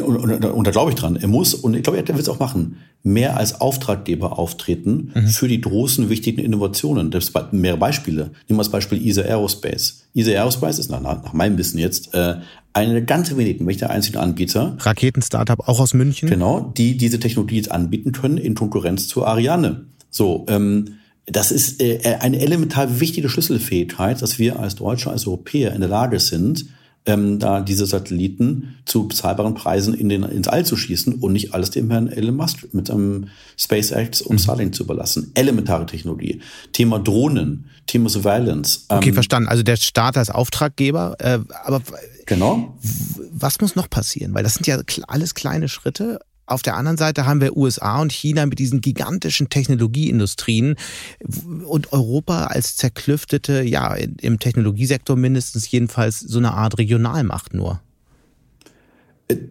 und, 0.00 0.16
und, 0.16 0.44
und 0.44 0.66
da 0.66 0.70
glaube 0.70 0.90
ich 0.90 0.96
dran, 0.96 1.16
er 1.16 1.28
muss, 1.28 1.54
und 1.54 1.74
ich 1.74 1.82
glaube, 1.82 1.98
er 1.98 2.08
wird 2.08 2.18
es 2.18 2.28
auch 2.28 2.40
machen, 2.40 2.78
mehr 3.02 3.36
als 3.36 3.60
Auftraggeber 3.60 4.38
auftreten 4.38 5.10
mhm. 5.14 5.26
für 5.26 5.48
die 5.48 5.60
großen, 5.60 6.08
wichtigen 6.08 6.40
Innovationen. 6.40 7.10
Das 7.10 7.26
sind 7.26 7.52
mehrere 7.52 7.78
Beispiele. 7.78 8.24
Nehmen 8.24 8.32
wir 8.48 8.58
das 8.58 8.70
Beispiel 8.70 9.04
ESA 9.06 9.22
Aerospace. 9.22 10.04
ESA 10.14 10.30
Aerospace 10.30 10.78
ist 10.78 10.90
nach, 10.90 11.00
nach 11.00 11.32
meinem 11.32 11.58
Wissen 11.58 11.78
jetzt 11.78 12.14
äh, 12.14 12.36
eine 12.72 12.92
der 12.92 13.02
ganz 13.02 13.34
wenigen, 13.36 13.60
wenn 13.60 13.66
nicht 13.66 13.80
der 13.80 13.90
einzige 13.90 14.20
Anbieter. 14.20 14.76
Raketen-Startup 14.78 15.60
auch 15.68 15.80
aus 15.80 15.94
München. 15.94 16.28
Genau, 16.28 16.72
die 16.76 16.96
diese 16.96 17.18
Technologie 17.18 17.56
jetzt 17.56 17.70
anbieten 17.70 18.12
können 18.12 18.38
in 18.38 18.54
Konkurrenz 18.54 19.08
zu 19.08 19.26
Ariane. 19.26 19.86
So, 20.10 20.46
ähm, 20.48 20.94
das 21.26 21.52
ist 21.52 21.80
äh, 21.80 22.16
eine 22.20 22.40
elementar 22.40 23.00
wichtige 23.00 23.28
Schlüsselfähigkeit, 23.28 24.20
dass 24.20 24.38
wir 24.38 24.58
als 24.58 24.74
Deutsche, 24.74 25.10
als 25.10 25.26
Europäer 25.26 25.72
in 25.72 25.80
der 25.80 25.90
Lage 25.90 26.18
sind, 26.18 26.66
ähm, 27.04 27.38
da 27.38 27.60
diese 27.60 27.86
Satelliten 27.86 28.76
zu 28.84 29.08
bezahlbaren 29.08 29.54
Preisen 29.54 29.92
in 29.94 30.08
den, 30.08 30.22
ins 30.22 30.48
All 30.48 30.64
zu 30.64 30.76
schießen 30.76 31.14
und 31.14 31.32
nicht 31.32 31.52
alles 31.52 31.70
dem 31.70 31.90
Herrn 31.90 32.08
Elon 32.08 32.36
Musk 32.36 32.68
mit 32.72 32.90
einem 32.90 33.28
SpaceX 33.58 34.20
und 34.22 34.36
mhm. 34.36 34.38
Starlink 34.38 34.74
zu 34.74 34.84
überlassen. 34.84 35.32
Elementare 35.34 35.86
Technologie. 35.86 36.40
Thema 36.72 37.00
Drohnen, 37.00 37.66
Thema 37.86 38.08
Surveillance. 38.08 38.80
Ähm, 38.88 38.98
okay, 38.98 39.12
verstanden. 39.12 39.48
Also 39.48 39.64
der 39.64 39.76
Staat 39.76 40.16
als 40.16 40.30
Auftraggeber. 40.30 41.16
Äh, 41.18 41.40
aber 41.64 41.82
genau. 42.26 42.78
Was 43.32 43.60
muss 43.60 43.74
noch 43.74 43.90
passieren? 43.90 44.34
Weil 44.34 44.44
das 44.44 44.54
sind 44.54 44.66
ja 44.68 44.78
alles 45.08 45.34
kleine 45.34 45.68
Schritte. 45.68 46.20
Auf 46.52 46.62
der 46.62 46.76
anderen 46.76 46.98
Seite 46.98 47.24
haben 47.26 47.40
wir 47.40 47.56
USA 47.56 48.00
und 48.00 48.12
China 48.12 48.44
mit 48.46 48.58
diesen 48.58 48.80
gigantischen 48.80 49.48
Technologieindustrien 49.48 50.76
und 51.64 51.92
Europa 51.92 52.44
als 52.44 52.76
zerklüftete, 52.76 53.62
ja, 53.62 53.94
im 53.94 54.38
Technologiesektor 54.38 55.16
mindestens 55.16 55.70
jedenfalls 55.70 56.20
so 56.20 56.38
eine 56.38 56.52
Art 56.52 56.78
Regionalmacht 56.78 57.54
nur. 57.54 57.80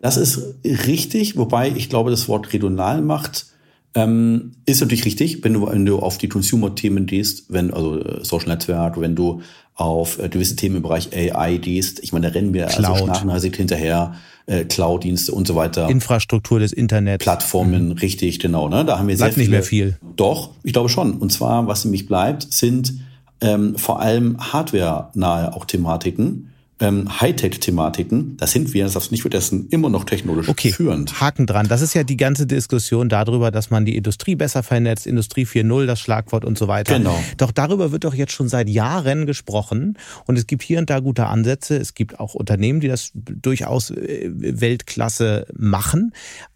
Das 0.02 0.18
ist 0.18 0.56
richtig, 0.64 1.38
wobei 1.38 1.72
ich 1.76 1.90
glaube, 1.90 2.12
das 2.12 2.28
Wort 2.28 2.54
Regionalmacht 2.54 3.48
ähm, 3.94 4.52
ist 4.66 4.82
natürlich 4.82 5.06
richtig, 5.06 5.44
wenn 5.44 5.54
du, 5.54 5.68
wenn 5.68 5.86
du 5.86 6.00
auf 6.00 6.18
die 6.18 6.30
Consumer-Themen 6.30 7.08
gehst, 7.08 7.46
wenn, 7.50 7.74
also 7.74 8.00
äh, 8.00 8.24
Social 8.24 8.48
Netzwerk, 8.48 9.00
wenn 9.02 9.16
du 9.16 9.42
auf 9.76 10.20
äh, 10.20 10.30
gewisse 10.30 10.56
Themen 10.56 10.78
im 10.78 10.82
Bereich 10.84 11.10
AI 11.16 11.58
gehst. 11.58 12.00
Ich 12.04 12.14
meine, 12.14 12.28
da 12.28 12.34
rennen 12.34 12.54
wir 12.54 12.68
Cloud. 12.68 12.86
also 12.86 13.06
schnarchnasig 13.06 13.56
hinterher, 13.56 14.16
äh, 14.46 14.66
Cloud-Dienste 14.66 15.32
und 15.32 15.48
so 15.48 15.56
weiter. 15.56 15.90
Infrastruktur 15.90 16.60
des 16.60 16.74
Internets. 16.74 17.24
Plattformen, 17.24 17.88
mhm. 17.88 17.92
richtig, 17.94 18.40
genau. 18.40 18.70
Ne? 18.70 18.86
Da 18.86 19.00
haben 19.00 19.08
wir 19.08 19.18
bleibt 19.18 19.36
sehr 19.36 19.44
viele, 19.44 19.44
nicht 19.44 19.52
mehr 19.52 19.64
viel. 19.64 19.98
Doch, 20.16 20.52
ich 20.64 20.74
glaube 20.74 20.90
schon. 20.90 21.14
Und 21.14 21.32
zwar, 21.32 21.68
was 21.68 21.86
nämlich 21.86 22.08
bleibt, 22.08 22.52
sind 22.52 22.94
ähm, 23.42 23.76
vor 23.78 24.02
allem 24.02 24.38
hardware-nahe 24.40 25.54
auch 25.56 25.66
Thematiken 25.66 26.51
ähm, 26.82 27.22
Hightech-Thematiken, 27.22 28.38
da 28.38 28.48
sind 28.48 28.74
wir, 28.74 28.84
das 28.84 28.94
darfst 28.94 29.12
du 29.12 29.14
nicht 29.14 29.22
vergessen, 29.22 29.68
immer 29.70 29.90
noch 29.90 30.04
technologisch 30.04 30.50
okay. 30.50 30.72
führend. 30.72 31.22
Haken 31.22 31.46
dran. 31.46 31.68
Das 31.68 31.82
ist 31.82 31.94
ja 31.94 32.04
die 32.04 32.18
ganze 32.18 32.48
Diskussion 32.48 33.10
darüber, 33.10 33.52
dass 33.52 33.70
man 33.70 33.86
die 33.86 33.96
Industrie 33.96 34.36
besser 34.36 34.64
vernetzt, 34.64 35.08
Industrie 35.08 35.46
4.0, 35.46 35.86
das 35.86 36.00
Schlagwort 36.00 36.46
und 36.46 36.58
so 36.58 36.68
weiter. 36.68 36.98
Genau. 36.98 37.22
Doch 37.38 37.52
darüber 37.52 37.92
wird 37.92 38.04
doch 38.04 38.14
jetzt 38.14 38.34
schon 38.34 38.50
seit 38.50 38.70
Jahren 38.70 39.26
gesprochen 39.26 39.98
und 40.26 40.38
es 40.38 40.48
gibt 40.48 40.64
hier 40.64 40.80
und 40.80 40.90
da 40.90 41.00
gute 41.00 41.28
Ansätze. 41.28 41.78
Es 41.78 41.94
gibt 41.94 42.20
auch 42.20 42.34
Unternehmen, 42.34 42.80
die 42.80 42.88
das 42.88 43.12
durchaus 43.14 43.92
äh, 43.92 44.30
Weltklasse 44.34 45.46
machen. 45.56 46.14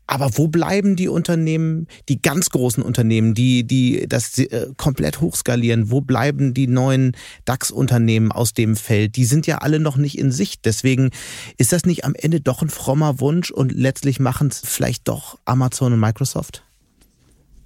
Aber 0.08 0.38
wo 0.38 0.48
bleiben 0.48 0.96
die 0.96 1.08
Unternehmen, 1.08 1.88
die 2.10 2.22
ganz 2.22 2.50
großen 2.50 2.84
Unternehmen, 2.84 3.34
die, 3.34 3.66
die 3.66 4.06
das 4.08 4.38
äh, 4.38 4.68
komplett 4.78 5.22
hochskalieren? 5.22 5.90
Wo 5.92 6.02
bleiben 6.02 6.54
die 6.54 6.68
neuen 6.68 7.14
DAX-Unternehmen 7.46 8.32
aus 8.32 8.54
dem 8.54 8.76
Feld? 8.76 9.16
Die 9.16 9.26
sind 9.26 9.48
ja 9.48 9.60
alle 9.60 9.80
noch 9.80 9.98
nicht 9.98 10.18
in 10.18 10.32
Sicht. 10.32 10.66
Deswegen 10.66 11.10
ist 11.58 11.74
das 11.74 11.86
nicht 11.86 12.06
am 12.06 12.14
Ende 12.16 12.42
doch 12.42 12.62
ein 12.62 12.70
frommer 12.70 13.20
Wunsch 13.20 13.52
und 13.52 13.72
letztlich 13.72 14.20
machen 14.20 14.50
es 14.50 14.62
vielleicht 14.64 15.08
doch 15.08 15.40
Amazon 15.46 15.94
und 15.94 16.00
Microsoft? 16.00 16.64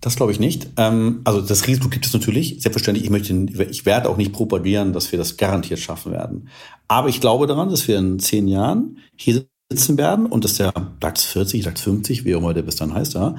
Das 0.02 0.16
glaube 0.16 0.32
ich 0.32 0.40
nicht. 0.40 0.70
Ähm, 0.78 1.22
also 1.26 1.42
das 1.42 1.68
Risiko 1.68 1.90
gibt 1.90 2.06
es 2.06 2.14
natürlich. 2.14 2.62
Selbstverständlich, 2.62 3.04
ich 3.04 3.12
möchte, 3.12 3.34
ich 3.70 3.86
werde 3.86 4.10
auch 4.10 4.18
nicht 4.18 4.32
propagieren, 4.32 4.94
dass 4.94 5.12
wir 5.12 5.20
das 5.20 5.36
garantiert 5.36 5.80
schaffen 5.80 6.14
werden. 6.14 6.48
Aber 6.88 7.10
ich 7.10 7.20
glaube 7.20 7.48
daran, 7.48 7.70
dass 7.70 7.88
wir 7.88 7.98
in 7.98 8.20
zehn 8.20 8.48
Jahren 8.48 9.00
hier 9.18 9.46
sitzen 9.72 9.98
werden 10.00 10.26
und 10.26 10.44
dass 10.44 10.56
der 10.56 10.74
DAX 11.00 11.26
40, 11.26 11.64
DAX 11.64 11.82
50, 11.82 12.26
wie 12.26 12.34
auch 12.34 12.40
immer 12.40 12.56
der 12.56 12.64
bis 12.64 12.76
dann 12.76 12.94
heißt, 12.94 13.14
ja, 13.14 13.36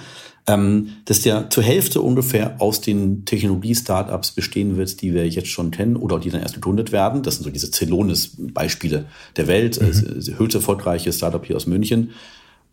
ähm, 0.46 0.90
dass 1.06 1.22
der 1.22 1.50
zur 1.50 1.64
Hälfte 1.64 2.00
ungefähr 2.00 2.60
aus 2.60 2.80
den 2.80 3.24
Technologie-Startups 3.24 4.30
bestehen 4.30 4.76
wird, 4.76 5.02
die 5.02 5.12
wir 5.12 5.28
jetzt 5.28 5.48
schon 5.48 5.72
kennen 5.72 5.96
oder 5.96 6.20
die 6.20 6.30
dann 6.30 6.40
erst 6.40 6.54
gegründet 6.54 6.92
werden. 6.92 7.24
Das 7.24 7.34
sind 7.36 7.44
so 7.44 7.50
diese 7.50 7.72
Celonis-Beispiele 7.72 9.06
der 9.36 9.46
Welt, 9.48 9.80
mhm. 9.80 9.86
das 9.86 10.38
höchst 10.38 10.54
erfolgreiche 10.54 11.12
Startup 11.12 11.44
hier 11.44 11.56
aus 11.56 11.66
München. 11.66 12.12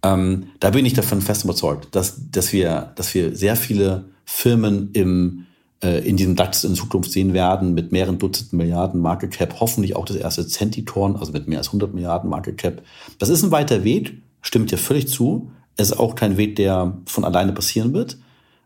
Ähm, 0.03 0.49
da 0.59 0.69
bin 0.69 0.85
ich 0.85 0.93
davon 0.93 1.21
fest 1.21 1.43
überzeugt, 1.43 1.87
dass, 1.95 2.29
dass, 2.31 2.53
wir, 2.53 2.91
dass 2.95 3.15
wir 3.15 3.35
sehr 3.35 3.55
viele 3.55 4.05
Firmen 4.23 4.91
im 4.93 5.39
äh, 5.39 5.46
in 5.81 6.17
diesem 6.17 6.35
DAX 6.35 6.63
in 6.63 6.73
Zukunft 6.73 7.11
sehen 7.11 7.33
werden, 7.33 7.73
mit 7.75 7.91
mehreren 7.91 8.17
Dutzenden 8.17 8.57
Milliarden 8.57 8.99
Market 8.99 9.31
Cap, 9.31 9.59
hoffentlich 9.59 9.95
auch 9.95 10.05
das 10.05 10.17
erste 10.17 10.47
Centitorn, 10.47 11.15
also 11.15 11.31
mit 11.31 11.47
mehr 11.47 11.59
als 11.59 11.67
100 11.67 11.93
Milliarden 11.93 12.29
Market 12.29 12.57
Cap. 12.57 12.81
Das 13.19 13.29
ist 13.29 13.43
ein 13.43 13.51
weiter 13.51 13.83
Weg, 13.83 14.21
stimmt 14.41 14.71
ja 14.71 14.77
völlig 14.77 15.07
zu. 15.07 15.51
Es 15.75 15.91
ist 15.91 15.99
auch 15.99 16.15
kein 16.15 16.37
Weg, 16.37 16.55
der 16.55 16.97
von 17.05 17.23
alleine 17.23 17.53
passieren 17.53 17.93
wird. 17.93 18.17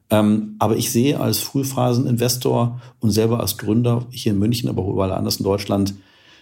Ähm, 0.09 0.55
aber 0.59 0.75
ich 0.75 0.91
sehe 0.91 1.19
als 1.19 1.39
Frühphaseninvestor 1.39 2.81
und 2.99 3.11
selber 3.11 3.39
als 3.39 3.57
Gründer 3.57 4.05
hier 4.09 4.33
in 4.33 4.39
München, 4.39 4.69
aber 4.69 4.83
auch 4.83 4.89
überall 4.89 5.11
anders 5.11 5.37
in 5.37 5.43
Deutschland, 5.43 5.93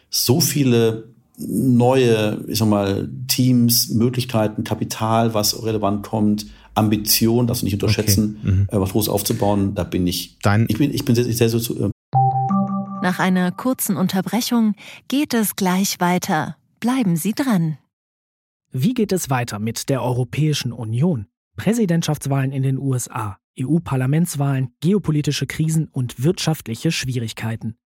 so 0.10 0.40
viele 0.40 1.10
neue, 1.38 2.44
ich 2.48 2.58
sag 2.58 2.68
mal, 2.68 3.10
Teams, 3.28 3.90
Möglichkeiten, 3.90 4.64
Kapital, 4.64 5.34
was 5.34 5.64
relevant 5.64 6.06
kommt, 6.06 6.48
Ambition, 6.80 7.46
darfst 7.46 7.62
du 7.62 7.66
nicht 7.66 7.76
unterschätzen, 7.76 8.40
okay. 8.42 8.52
mhm. 8.52 8.68
äh, 8.72 8.80
was 8.80 8.92
groß 8.92 9.10
aufzubauen. 9.10 9.76
Da 9.76 9.84
bin 9.84 10.08
ich. 10.08 10.40
Dein 10.42 10.66
ich 10.68 10.78
bin, 10.78 10.94
ich 10.94 11.06
bin 11.06 11.16
sehr, 11.16 11.26
sehr 11.26 11.50
so 11.50 11.60
zu. 11.60 11.80
Äh 11.80 11.90
Nach 13.04 13.20
einer 13.20 13.52
kurzen 13.52 13.98
Unterbrechung 13.98 14.74
geht 15.08 15.34
es 15.34 15.56
gleich 15.56 16.00
weiter. 16.00 16.56
Bleiben 16.80 17.16
Sie 17.16 17.34
dran. 17.34 17.78
Wie 18.72 18.94
geht 18.94 19.12
es 19.12 19.30
weiter 19.30 19.60
mit 19.60 19.90
der 19.90 20.02
Europäischen 20.02 20.72
Union? 20.72 21.26
Präsidentschaftswahlen 21.58 22.52
in 22.52 22.64
den 22.64 22.78
USA, 22.78 23.38
EU-Parlamentswahlen, 23.60 24.70
geopolitische 24.80 25.46
Krisen 25.46 25.88
und 25.92 26.24
wirtschaftliche 26.24 26.92
Schwierigkeiten. 26.92 27.76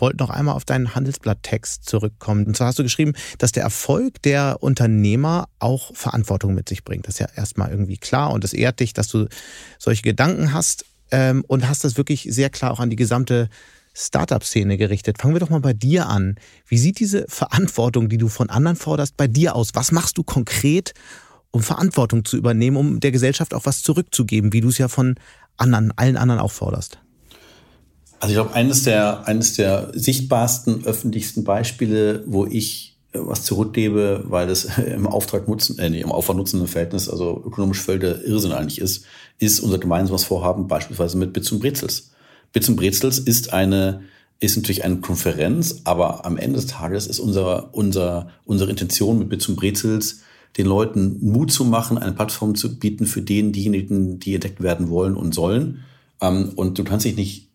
wollte 0.00 0.18
noch 0.18 0.30
einmal 0.30 0.54
auf 0.54 0.64
deinen 0.64 0.94
Handelsblatt-Text 0.94 1.84
zurückkommen. 1.84 2.46
Und 2.46 2.56
zwar 2.56 2.68
hast 2.68 2.78
du 2.78 2.82
geschrieben, 2.82 3.14
dass 3.38 3.52
der 3.52 3.62
Erfolg 3.62 4.22
der 4.22 4.58
Unternehmer 4.60 5.48
auch 5.58 5.94
Verantwortung 5.94 6.54
mit 6.54 6.68
sich 6.68 6.84
bringt. 6.84 7.06
Das 7.06 7.14
ist 7.14 7.20
ja 7.20 7.28
erstmal 7.36 7.70
irgendwie 7.70 7.98
klar 7.98 8.32
und 8.32 8.44
es 8.44 8.52
ehrt 8.52 8.80
dich, 8.80 8.92
dass 8.92 9.08
du 9.08 9.26
solche 9.78 10.02
Gedanken 10.02 10.52
hast 10.52 10.84
ähm, 11.10 11.44
und 11.46 11.68
hast 11.68 11.84
das 11.84 11.96
wirklich 11.96 12.26
sehr 12.30 12.50
klar 12.50 12.72
auch 12.72 12.80
an 12.80 12.90
die 12.90 12.96
gesamte 12.96 13.48
Startup-Szene 13.94 14.76
gerichtet. 14.76 15.18
Fangen 15.20 15.34
wir 15.34 15.40
doch 15.40 15.50
mal 15.50 15.60
bei 15.60 15.72
dir 15.72 16.08
an. 16.08 16.36
Wie 16.66 16.78
sieht 16.78 16.98
diese 16.98 17.26
Verantwortung, 17.28 18.08
die 18.08 18.18
du 18.18 18.28
von 18.28 18.50
anderen 18.50 18.76
forderst, 18.76 19.16
bei 19.16 19.28
dir 19.28 19.54
aus? 19.54 19.70
Was 19.74 19.92
machst 19.92 20.18
du 20.18 20.24
konkret, 20.24 20.94
um 21.52 21.62
Verantwortung 21.62 22.24
zu 22.24 22.36
übernehmen, 22.36 22.76
um 22.76 23.00
der 23.00 23.12
Gesellschaft 23.12 23.54
auch 23.54 23.66
was 23.66 23.82
zurückzugeben, 23.82 24.52
wie 24.52 24.60
du 24.60 24.68
es 24.68 24.78
ja 24.78 24.88
von 24.88 25.14
anderen, 25.56 25.92
allen 25.96 26.16
anderen 26.16 26.40
auch 26.40 26.50
forderst? 26.50 26.98
Also 28.20 28.32
ich 28.32 28.36
glaube, 28.36 28.54
eines 28.54 28.84
der, 28.84 29.26
eines 29.26 29.54
der 29.54 29.90
sichtbarsten, 29.94 30.84
öffentlichsten 30.84 31.44
Beispiele, 31.44 32.24
wo 32.26 32.46
ich 32.46 32.96
äh, 33.12 33.18
was 33.20 33.44
zurückgebe, 33.44 34.24
weil 34.26 34.48
es 34.48 34.64
im 34.78 35.06
Auftrag 35.06 35.48
nutzen, 35.48 35.78
äh, 35.78 35.90
nee, 35.90 36.00
im 36.00 36.12
Aufwand 36.12 36.38
nutzenden 36.38 36.68
Verhältnis, 36.68 37.08
also 37.08 37.42
ökonomisch 37.46 37.80
völlig 37.80 38.26
Irrsinn 38.26 38.52
eigentlich 38.52 38.80
ist, 38.80 39.04
ist 39.38 39.60
unser 39.60 39.78
gemeinsames 39.78 40.24
Vorhaben 40.24 40.68
beispielsweise 40.68 41.16
mit 41.16 41.32
Bits 41.32 41.52
und 41.52 41.60
Brezels. 41.60 42.10
Bits 42.52 42.68
und 42.68 42.76
Brezels 42.76 43.18
ist 43.18 43.52
eine, 43.52 44.02
ist 44.40 44.56
natürlich 44.56 44.84
eine 44.84 44.98
Konferenz, 44.98 45.82
aber 45.84 46.24
am 46.24 46.36
Ende 46.36 46.56
des 46.56 46.66
Tages 46.66 47.06
ist 47.06 47.18
unser, 47.18 47.74
unser, 47.74 48.28
unsere 48.44 48.70
Intention 48.70 49.18
mit 49.18 49.28
Bits 49.28 49.48
und 49.48 49.56
Brezels, 49.56 50.20
den 50.56 50.66
Leuten 50.66 51.18
Mut 51.20 51.52
zu 51.52 51.64
machen, 51.64 51.98
eine 51.98 52.12
Plattform 52.12 52.54
zu 52.54 52.78
bieten 52.78 53.06
für 53.06 53.22
den, 53.22 53.52
diejenigen, 53.52 54.20
die 54.20 54.34
entdeckt 54.34 54.62
werden 54.62 54.88
wollen 54.88 55.16
und 55.16 55.34
sollen. 55.34 55.84
Ähm, 56.20 56.52
und 56.54 56.78
du 56.78 56.84
kannst 56.84 57.06
dich 57.06 57.16
nicht 57.16 57.50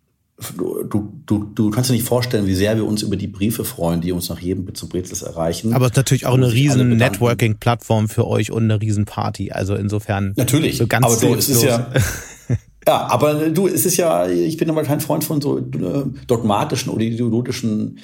du, 0.58 1.22
du, 1.26 1.44
du 1.44 1.70
kannst 1.70 1.90
dir 1.90 1.94
nicht 1.94 2.08
vorstellen, 2.08 2.46
wie 2.46 2.56
sehr 2.56 2.76
wir 2.76 2.86
uns 2.86 3.02
über 3.02 3.16
die 3.16 3.28
Briefe 3.28 3.66
freuen, 3.66 4.02
die 4.02 4.12
uns 4.12 4.30
nach 4.30 4.40
jedem 4.40 4.66
Bit 4.66 4.78
zum 4.78 4.90
Brezels 4.90 5.22
erreichen. 5.22 5.74
Aber 5.74 5.86
es 5.86 5.92
ist 5.92 5.98
natürlich 5.98 6.26
auch 6.26 6.36
eine 6.36 6.52
riesen 6.52 6.98
Networking-Plattform 6.98 8.10
für 8.10 8.28
euch 8.28 8.52
und 8.52 8.64
eine 8.64 8.82
riesen 8.82 9.06
Party. 9.06 9.52
Also 9.52 9.76
insofern. 9.76 10.34
Natürlich. 10.36 10.78
So 10.78 10.88
ganz 10.88 11.06
aber 11.06 11.16
du, 11.18 11.36
es 11.36 11.50
ist 11.50 11.64
ja. 11.64 11.92
ja, 12.88 13.08
aber 13.08 13.50
du, 13.50 13.68
es 13.68 13.86
ist 13.86 13.98
ja, 13.98 14.28
ich 14.28 14.58
bin 14.58 14.70
aber 14.70 14.84
kein 14.84 15.02
Freund 15.02 15.24
von 15.24 15.42
so 15.42 15.60
äh, 15.60 15.64
dogmatischen 16.28 16.92
oder 16.92 17.04
ideologischen 17.04 18.00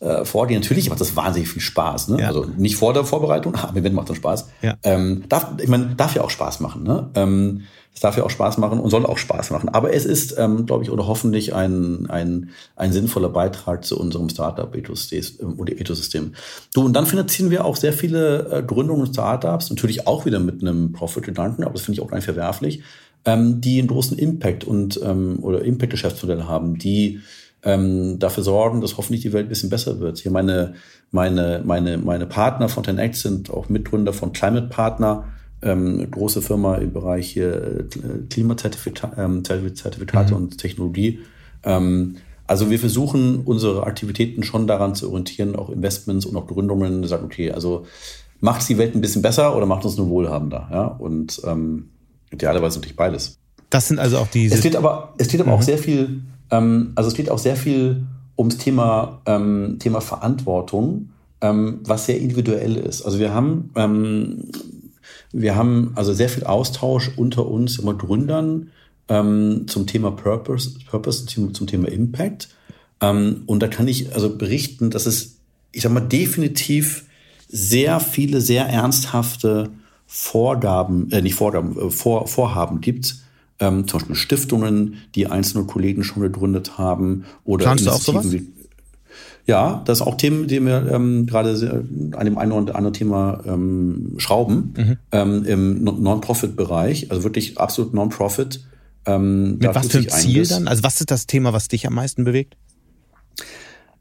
äh, 0.00 0.24
Vorgehen. 0.24 0.60
Natürlich 0.60 0.90
macht 0.90 1.00
das 1.00 1.16
wahnsinnig 1.16 1.48
viel 1.48 1.62
Spaß. 1.62 2.08
Ne? 2.08 2.20
Ja. 2.20 2.28
Also 2.28 2.46
nicht 2.56 2.76
vor 2.76 2.92
der 2.92 3.04
Vorbereitung, 3.04 3.54
aber 3.62 3.78
Event 3.78 3.94
macht 3.94 4.10
das 4.10 4.16
Spaß. 4.18 4.48
Ja. 4.62 4.76
Ähm, 4.82 5.24
darf, 5.28 5.52
ich 5.60 5.68
meine, 5.68 5.94
darf 5.96 6.14
ja 6.14 6.22
auch 6.22 6.30
Spaß 6.30 6.60
machen. 6.60 6.82
Ne? 6.84 7.10
Ähm, 7.14 7.62
es 7.98 8.02
darf 8.02 8.16
ja 8.16 8.22
auch 8.22 8.30
Spaß 8.30 8.58
machen 8.58 8.78
und 8.78 8.90
soll 8.90 9.04
auch 9.04 9.18
Spaß 9.18 9.50
machen. 9.50 9.70
Aber 9.70 9.92
es 9.92 10.04
ist, 10.04 10.38
ähm, 10.38 10.66
glaube 10.66 10.84
ich, 10.84 10.90
oder 10.92 11.08
hoffentlich 11.08 11.52
ein, 11.52 12.08
ein, 12.08 12.50
ein 12.76 12.92
sinnvoller 12.92 13.28
Beitrag 13.28 13.84
zu 13.84 13.98
unserem 13.98 14.28
Startup-Ökosystem. 14.28 16.26
Äh, 16.26 16.30
du, 16.74 16.84
und 16.84 16.92
dann 16.92 17.06
finanzieren 17.06 17.50
wir 17.50 17.64
auch 17.64 17.74
sehr 17.74 17.92
viele 17.92 18.52
äh, 18.52 18.62
Gründungen 18.62 19.02
und 19.04 19.14
Startups, 19.14 19.70
natürlich 19.70 20.06
auch 20.06 20.26
wieder 20.26 20.38
mit 20.38 20.62
einem 20.62 20.92
Profit-Gedanken, 20.92 21.64
aber 21.64 21.72
das 21.72 21.82
finde 21.82 21.94
ich 21.94 22.00
auch 22.00 22.08
gar 22.08 22.18
nicht 22.18 22.26
verwerflich, 22.26 22.84
ähm, 23.24 23.60
die 23.60 23.80
einen 23.80 23.88
großen 23.88 24.16
Impact 24.16 24.62
und 24.62 25.00
ähm, 25.02 25.40
oder 25.42 25.64
Impact-Geschäftsmodelle 25.64 26.46
haben, 26.46 26.78
die 26.78 27.18
ähm, 27.64 28.20
dafür 28.20 28.44
sorgen, 28.44 28.80
dass 28.80 28.96
hoffentlich 28.96 29.22
die 29.22 29.32
Welt 29.32 29.46
ein 29.46 29.48
bisschen 29.48 29.70
besser 29.70 29.98
wird. 29.98 30.18
Hier 30.18 30.30
meine, 30.30 30.74
meine, 31.10 31.62
meine, 31.64 31.98
meine 31.98 32.26
Partner 32.26 32.68
von 32.68 32.84
10X 32.84 33.22
sind 33.22 33.50
auch 33.50 33.68
Mitgründer 33.68 34.12
von 34.12 34.32
Climate 34.32 34.68
Partner 34.68 35.24
ähm, 35.62 36.10
große 36.10 36.42
Firma 36.42 36.76
im 36.76 36.92
Bereich 36.92 37.36
äh, 37.36 37.84
Klimazertifikate 38.30 39.14
ähm, 39.18 39.42
mhm. 39.42 40.36
und 40.36 40.58
Technologie. 40.58 41.20
Ähm, 41.64 42.16
also 42.46 42.70
wir 42.70 42.78
versuchen 42.78 43.42
unsere 43.44 43.84
Aktivitäten 43.84 44.42
schon 44.42 44.66
daran 44.66 44.94
zu 44.94 45.08
orientieren, 45.08 45.54
auch 45.54 45.68
Investments 45.68 46.24
und 46.24 46.36
auch 46.36 46.46
Gründungen, 46.46 47.06
sagen, 47.06 47.24
okay, 47.24 47.50
also 47.52 47.84
macht 48.40 48.62
es 48.62 48.68
die 48.68 48.78
Welt 48.78 48.94
ein 48.94 49.00
bisschen 49.00 49.22
besser 49.22 49.54
oder 49.54 49.66
macht 49.66 49.84
uns 49.84 49.96
nur 49.96 50.08
wohlhabender? 50.08 50.68
Ja? 50.72 50.84
Und 50.86 51.42
ähm, 51.44 51.90
idealerweise 52.30 52.78
natürlich 52.78 52.96
beides. 52.96 53.38
Das 53.70 53.88
sind 53.88 53.98
also 53.98 54.18
auch 54.18 54.28
die. 54.28 54.46
Es 54.46 54.62
geht 54.62 54.76
aber, 54.76 55.12
es 55.18 55.28
geht 55.28 55.40
aber 55.40 55.50
mhm. 55.50 55.58
auch 55.58 55.62
sehr 55.62 55.78
viel, 55.78 56.22
ähm, 56.50 56.92
also 56.94 57.08
es 57.08 57.14
geht 57.14 57.30
auch 57.30 57.38
sehr 57.38 57.56
viel 57.56 58.06
ums 58.38 58.56
Thema, 58.56 59.20
ähm, 59.26 59.76
Thema 59.78 60.00
Verantwortung, 60.00 61.10
ähm, 61.42 61.80
was 61.84 62.06
sehr 62.06 62.18
individuell 62.18 62.76
ist. 62.76 63.02
Also 63.02 63.18
wir 63.18 63.34
haben 63.34 63.70
ähm, 63.76 64.44
wir 65.32 65.56
haben 65.56 65.92
also 65.94 66.12
sehr 66.12 66.28
viel 66.28 66.44
Austausch 66.44 67.10
unter 67.16 67.46
uns 67.46 67.78
immer 67.78 67.94
Gründern 67.94 68.70
ähm, 69.08 69.66
zum 69.66 69.86
Thema 69.86 70.10
Purpose, 70.10 70.78
Purpose 70.90 71.26
zum 71.26 71.66
Thema 71.66 71.88
Impact. 71.88 72.48
Ähm, 73.00 73.42
und 73.46 73.62
da 73.62 73.68
kann 73.68 73.88
ich 73.88 74.14
also 74.14 74.36
berichten, 74.36 74.90
dass 74.90 75.06
es, 75.06 75.38
ich 75.72 75.82
sag 75.82 75.92
mal, 75.92 76.00
definitiv 76.00 77.04
sehr 77.48 78.00
viele, 78.00 78.40
sehr 78.40 78.66
ernsthafte 78.66 79.70
Vorgaben, 80.06 81.10
äh, 81.12 81.22
nicht 81.22 81.34
Vorgaben, 81.34 81.78
äh, 81.78 81.90
Vor, 81.90 82.26
Vorhaben 82.28 82.80
gibt, 82.80 83.16
ähm, 83.60 83.86
zum 83.88 84.00
Beispiel 84.00 84.16
Stiftungen, 84.16 84.96
die 85.14 85.26
einzelne 85.26 85.64
Kollegen 85.64 86.04
schon 86.04 86.22
gegründet 86.22 86.78
haben 86.78 87.24
oder 87.44 87.64
Planst 87.64 87.86
du 87.86 87.90
auch 87.90 88.00
sowas? 88.00 88.32
Wie, 88.32 88.46
ja, 89.48 89.82
das 89.86 90.00
ist 90.00 90.06
auch 90.06 90.16
Themen, 90.16 90.46
die 90.46 90.60
wir 90.60 90.92
ähm, 90.92 91.24
gerade 91.26 91.86
an 92.12 92.24
dem 92.26 92.36
einen 92.36 92.52
oder 92.52 92.76
anderen 92.76 92.92
Thema 92.92 93.42
ähm, 93.46 94.12
schrauben 94.18 94.74
mhm. 94.76 94.96
ähm, 95.10 95.44
im 95.46 95.84
Non-Profit-Bereich, 95.84 97.10
also 97.10 97.24
wirklich 97.24 97.56
absolut 97.56 97.94
Non-Profit. 97.94 98.60
Ähm, 99.06 99.56
Mit 99.56 99.74
was 99.74 99.88
für 99.88 99.98
ein 99.98 100.08
Ziel 100.10 100.46
dann? 100.46 100.68
Also 100.68 100.82
was 100.82 101.00
ist 101.00 101.10
das 101.10 101.26
Thema, 101.26 101.54
was 101.54 101.68
dich 101.68 101.86
am 101.86 101.94
meisten 101.94 102.24
bewegt? 102.24 102.58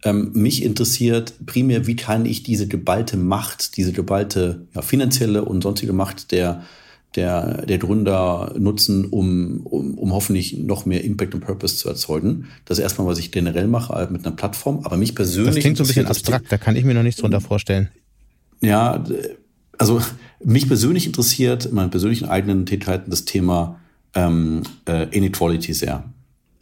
Ähm, 0.04 0.32
mich 0.34 0.64
interessiert 0.64 1.34
primär, 1.46 1.88
wie 1.88 1.96
kann 1.96 2.26
ich 2.26 2.44
diese 2.44 2.68
geballte 2.68 3.16
Macht, 3.16 3.78
diese 3.78 3.94
geballte 3.94 4.68
ja, 4.76 4.82
finanzielle 4.82 5.46
und 5.46 5.64
sonstige 5.64 5.94
Macht 5.94 6.34
der 6.34 6.64
der, 7.18 7.66
der 7.66 7.80
Gründer 7.80 8.54
nutzen, 8.58 9.06
um, 9.06 9.62
um, 9.66 9.96
um 9.96 10.14
hoffentlich 10.14 10.58
noch 10.58 10.86
mehr 10.86 11.04
Impact 11.04 11.34
und 11.34 11.42
Purpose 11.42 11.76
zu 11.76 11.90
erzeugen. 11.90 12.46
Das 12.66 12.78
ist 12.78 12.84
erstmal, 12.84 13.08
was 13.08 13.18
ich 13.18 13.32
generell 13.32 13.68
mache 13.68 13.94
halt 13.94 14.12
mit 14.12 14.26
einer 14.26 14.36
Plattform. 14.36 14.82
Aber 14.84 14.96
mich 14.96 15.16
persönlich. 15.16 15.56
Das 15.56 15.62
klingt 15.62 15.78
so 15.78 15.84
ein 15.84 15.88
bisschen 15.88 16.06
abstrakt, 16.06 16.52
da 16.52 16.58
kann 16.58 16.76
ich 16.76 16.86
mir 16.86 16.94
noch 16.94 17.04
nichts 17.04 17.20
drunter 17.20 17.42
vorstellen. 17.42 17.90
Ja, 18.62 19.04
also 19.78 20.02
mich 20.44 20.68
persönlich 20.68 21.06
interessiert 21.08 21.66
in 21.66 21.76
meinen 21.76 21.90
persönlichen 21.90 22.30
eigenen 22.30 22.66
Tätigkeiten 22.66 23.10
das 23.10 23.26
Thema 23.26 23.80
ähm, 24.14 24.64
äh, 24.88 25.08
Inequality 25.10 25.74
sehr. 25.74 26.04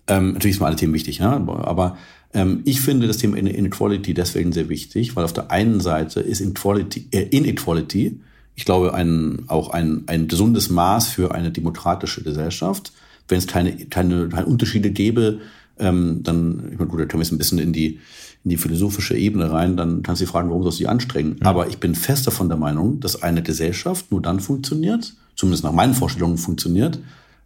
Ähm, 0.08 0.34
natürlich 0.34 0.56
sind 0.56 0.62
mir 0.62 0.68
alle 0.68 0.76
Themen 0.76 0.94
wichtig, 0.94 1.20
ja? 1.20 1.32
aber 1.34 1.98
ähm, 2.34 2.62
ich 2.66 2.82
finde 2.82 3.08
das 3.08 3.18
Thema 3.18 3.38
Inequality 3.38 4.14
deswegen 4.14 4.52
sehr 4.52 4.70
wichtig, 4.70 5.16
weil 5.16 5.26
auf 5.26 5.34
der 5.34 5.52
einen 5.52 5.80
Seite 5.80 6.20
ist 6.20 6.42
Inequality, 6.42 7.08
äh, 7.12 7.24
Inequality 7.24 8.20
ich 8.56 8.66
glaube, 8.66 8.94
ein, 8.94 9.44
auch 9.48 9.70
ein, 9.70 10.04
ein 10.08 10.28
gesundes 10.28 10.70
Maß 10.70 11.08
für 11.08 11.34
eine 11.34 11.52
demokratische 11.52 12.24
Gesellschaft. 12.24 12.94
Wenn 13.28 13.38
es 13.38 13.48
keine, 13.48 13.76
keine, 13.88 14.30
keine 14.30 14.46
Unterschiede 14.46 14.92
gäbe, 14.92 15.40
ähm, 15.78 16.22
dann, 16.24 16.70
ich 16.72 16.80
meine, 16.80 16.90
gut, 16.90 17.00
da 17.00 17.06
können 17.06 17.22
wir 17.22 17.26
jetzt 17.26 17.34
ein 17.34 17.38
bisschen 17.38 17.60
in 17.60 17.74
die, 17.74 18.00
in 18.44 18.50
die 18.50 18.58
philosophische 18.58 19.18
Ebene 19.18 19.52
rein, 19.52 19.76
dann 19.76 20.04
kannst 20.04 20.22
du 20.22 20.26
dich 20.26 20.32
fragen, 20.32 20.50
warum 20.50 20.64
sollst 20.64 20.80
du 20.80 20.84
dich 20.84 20.90
anstrengen? 20.90 21.38
Mhm. 21.40 21.46
Aber 21.46 21.68
ich 21.68 21.80
bin 21.80 21.96
fest 21.96 22.28
davon 22.28 22.48
der 22.48 22.58
Meinung, 22.58 23.00
dass 23.00 23.22
eine 23.22 23.44
Gesellschaft 23.44 24.12
nur 24.12 24.22
dann 24.22 24.40
funktioniert, 24.40 25.14
zumindest 25.36 25.64
nach 25.64 25.74
meinen 25.74 25.94
Vorstellungen 25.94 26.38
funktioniert, 26.38 27.00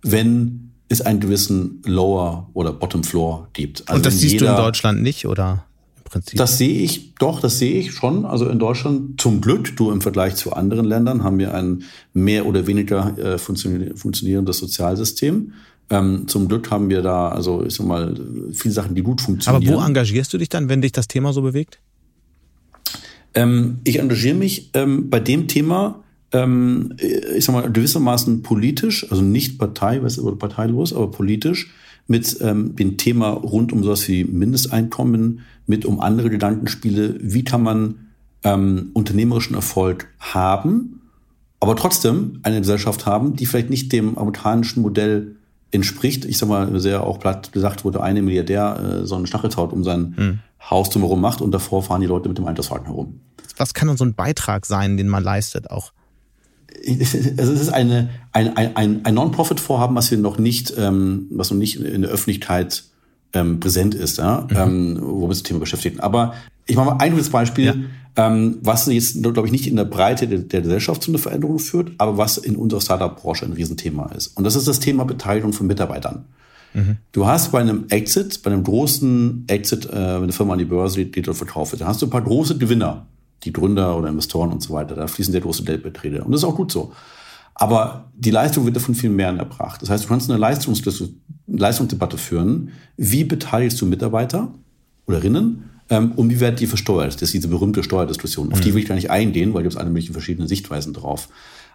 wenn 0.03 0.72
es 0.89 1.01
einen 1.01 1.20
gewissen 1.20 1.82
Lower 1.86 2.49
oder 2.53 2.74
Bottom 2.74 3.03
Floor 3.03 3.47
gibt. 3.53 3.88
Also 3.88 3.97
Und 3.97 4.05
das 4.05 4.20
siehst 4.20 4.41
du 4.41 4.45
in 4.45 4.55
Deutschland 4.55 5.01
nicht, 5.01 5.26
oder? 5.26 5.66
Prinzip. 6.10 6.38
Das 6.38 6.57
sehe 6.57 6.82
ich, 6.82 7.16
doch, 7.16 7.39
das 7.39 7.60
sehe 7.60 7.80
ich 7.80 7.91
schon. 7.91 8.26
Also 8.26 8.49
in 8.49 8.60
Deutschland 8.60 9.20
zum 9.22 9.41
Glück, 9.41 9.76
du 9.78 9.91
im 9.91 10.01
Vergleich 10.01 10.36
zu 10.36 10.53
anderen 10.53 10.86
Ländern, 10.86 11.24
haben 11.24 11.39
wir 11.39 11.53
ein 11.53 11.84
mehr 12.14 12.45
oder 12.45 12.68
weniger 12.68 13.18
äh, 13.18 13.38
funktionierendes 13.38 14.57
Sozialsystem. 14.57 15.53
Ähm, 15.91 16.28
zum 16.28 16.47
Glück 16.47 16.70
haben 16.70 16.89
wir 16.89 17.01
da, 17.01 17.30
also 17.30 17.66
ich 17.66 17.74
sag 17.74 17.88
mal, 17.88 18.16
viele 18.53 18.74
Sachen, 18.74 18.93
die 18.93 19.01
gut 19.01 19.22
funktionieren. 19.22 19.74
Aber 19.74 19.82
wo 19.82 19.86
engagierst 19.86 20.32
du 20.34 20.38
dich 20.38 20.49
dann, 20.49 20.70
wenn 20.70 20.82
dich 20.82 20.91
das 20.91 21.07
Thema 21.07 21.34
so 21.34 21.41
bewegt? 21.41 21.80
Ähm, 23.34 23.80
ich 23.84 23.99
engagiere 23.99 24.36
mich 24.36 24.70
ähm, 24.74 25.10
bei 25.10 25.20
dem 25.20 25.47
Thema, 25.47 26.03
ähm, 26.32 26.95
ich 27.36 27.45
sag 27.45 27.53
mal, 27.53 27.72
gewissermaßen 27.72 28.43
politisch, 28.43 29.10
also 29.12 29.24
nicht 29.24 29.57
Partei, 29.57 30.01
oder 30.01 30.36
parteilos, 30.36 30.93
aber 30.93 31.10
politisch, 31.10 31.72
mit 32.10 32.41
ähm, 32.41 32.76
dem 32.76 32.97
Thema 32.97 33.30
rund 33.30 33.72
um 33.72 33.84
sowas 33.84 34.07
wie 34.07 34.24
Mindesteinkommen, 34.24 35.41
mit 35.68 35.86
um 35.86 36.01
andere 36.01 36.30
Gedankenspiele, 36.30 37.18
wie 37.22 37.43
kann 37.43 37.62
man 37.62 38.07
ähm, 38.43 38.89
unternehmerischen 38.93 39.55
Erfolg 39.55 40.07
haben, 40.20 41.01
aber 41.60 41.76
trotzdem 41.76 42.39
eine 42.41 42.60
Gesellschaft 42.60 43.05
haben, 43.05 43.36
die 43.36 43.45
vielleicht 43.45 43.70
nicht 43.70 43.91
dem 43.91 44.18
amerikanischen 44.18 44.82
Modell 44.82 45.36
entspricht. 45.72 46.26
Ich 46.26 46.39
sag 46.39 46.49
mal, 46.49 46.80
sehr 46.80 47.03
auch 47.03 47.20
platt 47.20 47.51
gesagt 47.51 47.86
wurde, 47.86 48.01
eine 48.01 48.24
Milliardär 48.24 49.01
äh, 49.01 49.05
so 49.05 49.16
einen 49.16 49.28
Stacheltaut 49.28 49.72
um 49.72 49.84
sein 49.84 50.14
hm. 50.18 50.39
Haus 50.68 50.89
drumherum 50.89 51.22
macht 51.22 51.41
und 51.41 51.51
davor 51.51 51.84
fahren 51.84 52.01
die 52.01 52.07
Leute 52.07 52.28
mit 52.28 52.39
dem 52.39 52.45
Einkaufswagen 52.45 52.88
herum. 52.88 53.20
Was 53.55 53.76
kann 53.76 53.88
denn 53.88 53.97
so 53.97 54.05
ein 54.05 54.16
Beitrag 54.16 54.66
sein, 54.66 54.97
den 54.97 55.07
man 55.07 55.24
leistet 55.24 55.70
auch? 55.70 55.91
Also 57.38 57.53
es 57.53 57.61
ist 57.61 57.69
eine, 57.69 58.09
ein, 58.32 58.55
ein, 58.55 59.05
ein 59.05 59.13
Non-Profit-Vorhaben, 59.13 59.95
was 59.95 60.11
wir 60.11 60.17
noch 60.17 60.38
nicht, 60.38 60.73
ähm, 60.77 61.27
was 61.32 61.51
noch 61.51 61.57
nicht 61.57 61.77
in 61.77 62.01
der 62.01 62.11
Öffentlichkeit 62.11 62.84
ähm, 63.34 63.59
präsent 63.59 63.95
ist, 63.95 64.17
ja, 64.17 64.47
mhm. 64.49 64.57
ähm, 64.57 64.97
wo 65.01 65.21
wir 65.21 65.27
uns 65.27 65.39
das 65.39 65.43
Thema 65.43 65.59
beschäftigen. 65.59 65.99
Aber 65.99 66.34
ich 66.65 66.75
mache 66.75 66.88
mal 66.91 66.97
ein 66.97 67.11
gutes 67.11 67.30
Beispiel, 67.30 67.65
ja. 68.15 68.27
ähm, 68.27 68.57
was 68.61 68.86
jetzt, 68.88 69.21
glaube 69.21 69.47
ich, 69.47 69.51
nicht 69.51 69.67
in 69.67 69.75
der 69.75 69.86
Breite 69.86 70.27
der, 70.27 70.39
der 70.39 70.61
Gesellschaft 70.61 71.03
zu 71.03 71.11
einer 71.11 71.19
Veränderung 71.19 71.59
führt, 71.59 71.91
aber 71.97 72.17
was 72.17 72.38
in 72.38 72.55
unserer 72.55 72.82
Startup-Branche 72.82 73.45
ein 73.45 73.53
Riesenthema 73.53 74.11
ist. 74.15 74.27
Und 74.38 74.43
das 74.43 74.55
ist 74.55 74.67
das 74.67 74.80
Thema 74.80 75.05
Beteiligung 75.05 75.53
von 75.53 75.67
Mitarbeitern. 75.67 76.25
Mhm. 76.73 76.97
Du 77.11 77.25
hast 77.25 77.51
bei 77.51 77.59
einem 77.59 77.86
Exit, 77.89 78.43
bei 78.43 78.51
einem 78.51 78.63
großen 78.63 79.45
Exit, 79.47 79.86
äh, 79.86 79.91
wenn 79.91 80.23
eine 80.23 80.32
Firma 80.32 80.53
an 80.53 80.59
die 80.59 80.65
Börse 80.65 81.03
geht, 81.03 81.15
die 81.15 81.21
dort 81.23 81.38
verkauft 81.38 81.71
wird, 81.71 81.82
dann 81.82 81.88
hast 81.88 82.01
du 82.01 82.07
ein 82.07 82.11
paar 82.11 82.21
große 82.21 82.57
Gewinner 82.57 83.07
die 83.43 83.53
Gründer 83.53 83.97
oder 83.97 84.09
Investoren 84.09 84.51
und 84.51 84.61
so 84.61 84.73
weiter. 84.73 84.95
Da 84.95 85.07
fließen 85.07 85.31
sehr 85.31 85.41
große 85.41 85.63
Geldbeträge. 85.63 86.23
Und 86.23 86.31
das 86.31 86.41
ist 86.41 86.47
auch 86.47 86.55
gut 86.55 86.71
so. 86.71 86.93
Aber 87.55 88.05
die 88.15 88.31
Leistung 88.31 88.65
wird 88.65 88.75
davon 88.75 88.95
viel 88.95 89.09
mehr 89.09 89.29
erbracht. 89.29 89.81
Das 89.81 89.89
heißt, 89.89 90.05
du 90.05 90.07
kannst 90.07 90.29
eine 90.29 90.39
Leistungsdebatte 90.39 92.17
führen. 92.17 92.71
Wie 92.95 93.25
beteiligst 93.25 93.79
du 93.81 93.85
Mitarbeiter 93.85 94.53
oder 95.07 95.21
Rinnen? 95.21 95.69
Ähm, 95.89 96.13
und 96.13 96.29
wie 96.29 96.39
werden 96.39 96.55
die 96.55 96.67
versteuert? 96.67 97.15
Das 97.15 97.23
ist 97.23 97.33
diese 97.33 97.47
berühmte 97.47 97.83
Steuerdiskussion. 97.83 98.53
Auf 98.53 98.61
die 98.61 98.69
mhm. 98.69 98.75
will 98.75 98.83
ich 98.83 98.87
gar 98.87 98.95
nicht 98.95 99.11
eingehen, 99.11 99.53
weil 99.53 99.63
gibt 99.63 99.73
es 99.73 99.79
alle 99.79 99.89
möglichen 99.89 100.13
verschiedene 100.13 100.47
Sichtweisen 100.47 100.93
drauf. 100.93 101.27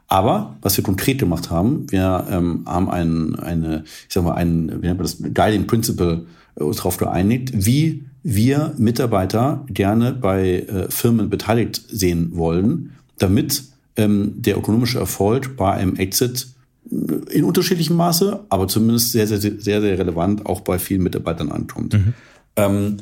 Aber 0.07 0.57
was 0.61 0.77
wir 0.77 0.85
konkret 0.85 1.19
gemacht 1.19 1.51
haben, 1.51 1.91
wir 1.91 2.27
ähm, 2.31 2.65
haben 2.67 2.91
ein, 2.91 3.35
eine, 3.37 3.85
ich 3.85 4.15
sag 4.15 4.25
mal, 4.25 4.35
ein, 4.35 4.69
wie 4.83 4.87
nennt 4.87 4.99
man 4.99 5.07
das, 5.07 5.19
Guiding 5.19 5.67
Principle 5.67 6.27
uns 6.57 6.79
darauf 6.79 6.97
geeinigt, 6.97 7.51
wie 7.55 8.05
wir 8.23 8.75
Mitarbeiter 8.79 9.65
gerne 9.69 10.13
bei 10.13 10.61
äh, 10.61 10.91
Firmen 10.91 11.29
beteiligt 11.31 11.83
sehen 11.89 12.33
wollen, 12.35 12.93
damit 13.19 13.65
ähm, 13.97 14.35
der 14.37 14.57
ökonomische 14.57 14.99
Erfolg 14.99 15.57
bei 15.57 15.73
einem 15.73 15.97
Exit 15.97 16.49
äh, 16.91 17.35
in 17.37 17.45
unterschiedlichem 17.45 17.97
Maße, 17.97 18.41
aber 18.49 18.67
zumindest 18.67 19.13
sehr, 19.13 19.27
sehr, 19.27 19.39
sehr, 19.39 19.61
sehr 19.61 19.99
relevant 19.99 20.47
auch 20.47 20.61
bei 20.61 20.79
vielen 20.79 21.03
Mitarbeitern 21.03 21.53
ankommt. 21.53 21.95
Mhm. 21.95 22.15
Ähm, 22.57 22.97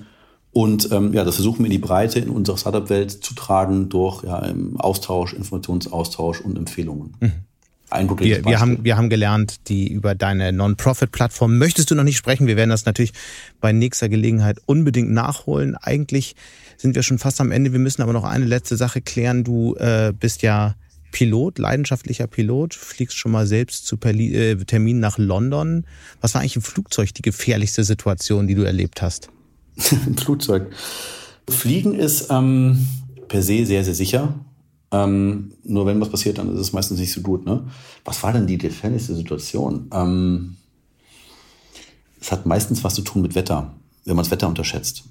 und 0.51 0.91
ähm, 0.93 1.15
ja, 1.15 1.25
das 1.25 1.37
versuchen 1.37 1.61
wir 1.61 1.67
in 1.67 1.73
die 1.73 1.79
Breite 1.79 2.19
in 2.19 2.29
unserer 2.29 2.59
Startup-Welt 2.59 3.11
zu 3.11 3.35
tragen 3.35 3.89
durch 3.89 4.23
ja, 4.25 4.53
Austausch, 4.77 5.33
Informationsaustausch 5.33 6.41
und 6.41 6.59
Empfehlungen. 6.59 7.15
Mhm 7.21 7.33
ein 7.93 8.09
wir, 8.19 8.45
wir 8.45 8.61
haben 8.61 8.85
wir 8.85 8.97
haben 8.97 9.09
gelernt, 9.09 9.69
die 9.69 9.93
über 9.93 10.15
deine 10.15 10.53
Non-Profit-Plattform 10.53 11.59
möchtest 11.59 11.91
du 11.91 11.95
noch 11.95 12.05
nicht 12.05 12.17
sprechen. 12.17 12.47
Wir 12.47 12.57
werden 12.57 12.71
das 12.71 12.87
natürlich 12.87 13.13
bei 13.61 13.73
nächster 13.73 14.09
Gelegenheit 14.09 14.59
unbedingt 14.67 15.11
nachholen. 15.11 15.77
Eigentlich 15.77 16.35
sind 16.77 16.95
wir 16.95 17.03
schon 17.03 17.19
fast 17.19 17.41
am 17.41 17.53
Ende. 17.53 17.73
Wir 17.73 17.79
müssen 17.79 18.03
aber 18.03 18.13
noch 18.13 18.25
eine 18.25 18.45
letzte 18.45 18.77
Sache 18.77 19.01
klären. 19.01 19.45
Du 19.45 19.75
äh, 19.77 20.13
bist 20.19 20.43
ja 20.43 20.75
Pilot, 21.13 21.59
leidenschaftlicher 21.59 22.27
Pilot, 22.27 22.75
fliegst 22.75 23.17
schon 23.17 23.33
mal 23.33 23.47
selbst 23.47 23.87
zu 23.87 23.97
Perli 23.97 24.35
äh, 24.35 24.57
Termin 24.57 24.99
nach 24.99 25.19
London. 25.19 25.85
Was 26.21 26.35
war 26.35 26.41
eigentlich 26.41 26.57
im 26.57 26.63
Flugzeug 26.63 27.15
die 27.15 27.23
gefährlichste 27.23 27.85
Situation, 27.85 28.47
die 28.47 28.55
du 28.55 28.63
erlebt 28.63 29.03
hast? 29.03 29.29
Im 30.07 30.17
Flugzeug. 30.17 30.73
Fliegen 31.49 31.95
ist 31.95 32.29
ähm, 32.31 32.87
per 33.29 33.43
se 33.43 33.65
sehr, 33.65 33.85
sehr 33.85 33.95
sicher. 33.95 34.35
Ähm, 34.93 35.53
nur 35.65 35.87
wenn 35.87 36.01
was 36.01 36.11
passiert, 36.11 36.39
dann 36.39 36.53
ist 36.55 36.61
es 36.61 36.73
meistens 36.73 37.01
nicht 37.01 37.13
so 37.13 37.23
gut. 37.23 37.47
Ne? 37.47 37.65
Was 38.05 38.23
war 38.23 38.33
denn 38.33 38.47
die 38.47 38.59
gefährlichste 38.59 39.15
Situation? 39.15 39.89
Ähm, 39.93 40.57
es 42.21 42.31
hat 42.31 42.47
meistens 42.47 42.85
was 42.85 42.95
zu 42.95 43.03
tun 43.03 43.23
mit 43.23 43.35
Wetter, 43.35 43.73
wenn 44.05 44.15
man 44.15 44.25
das 44.25 44.31
Wetter 44.31 44.49
unterschätzt. 44.49 45.05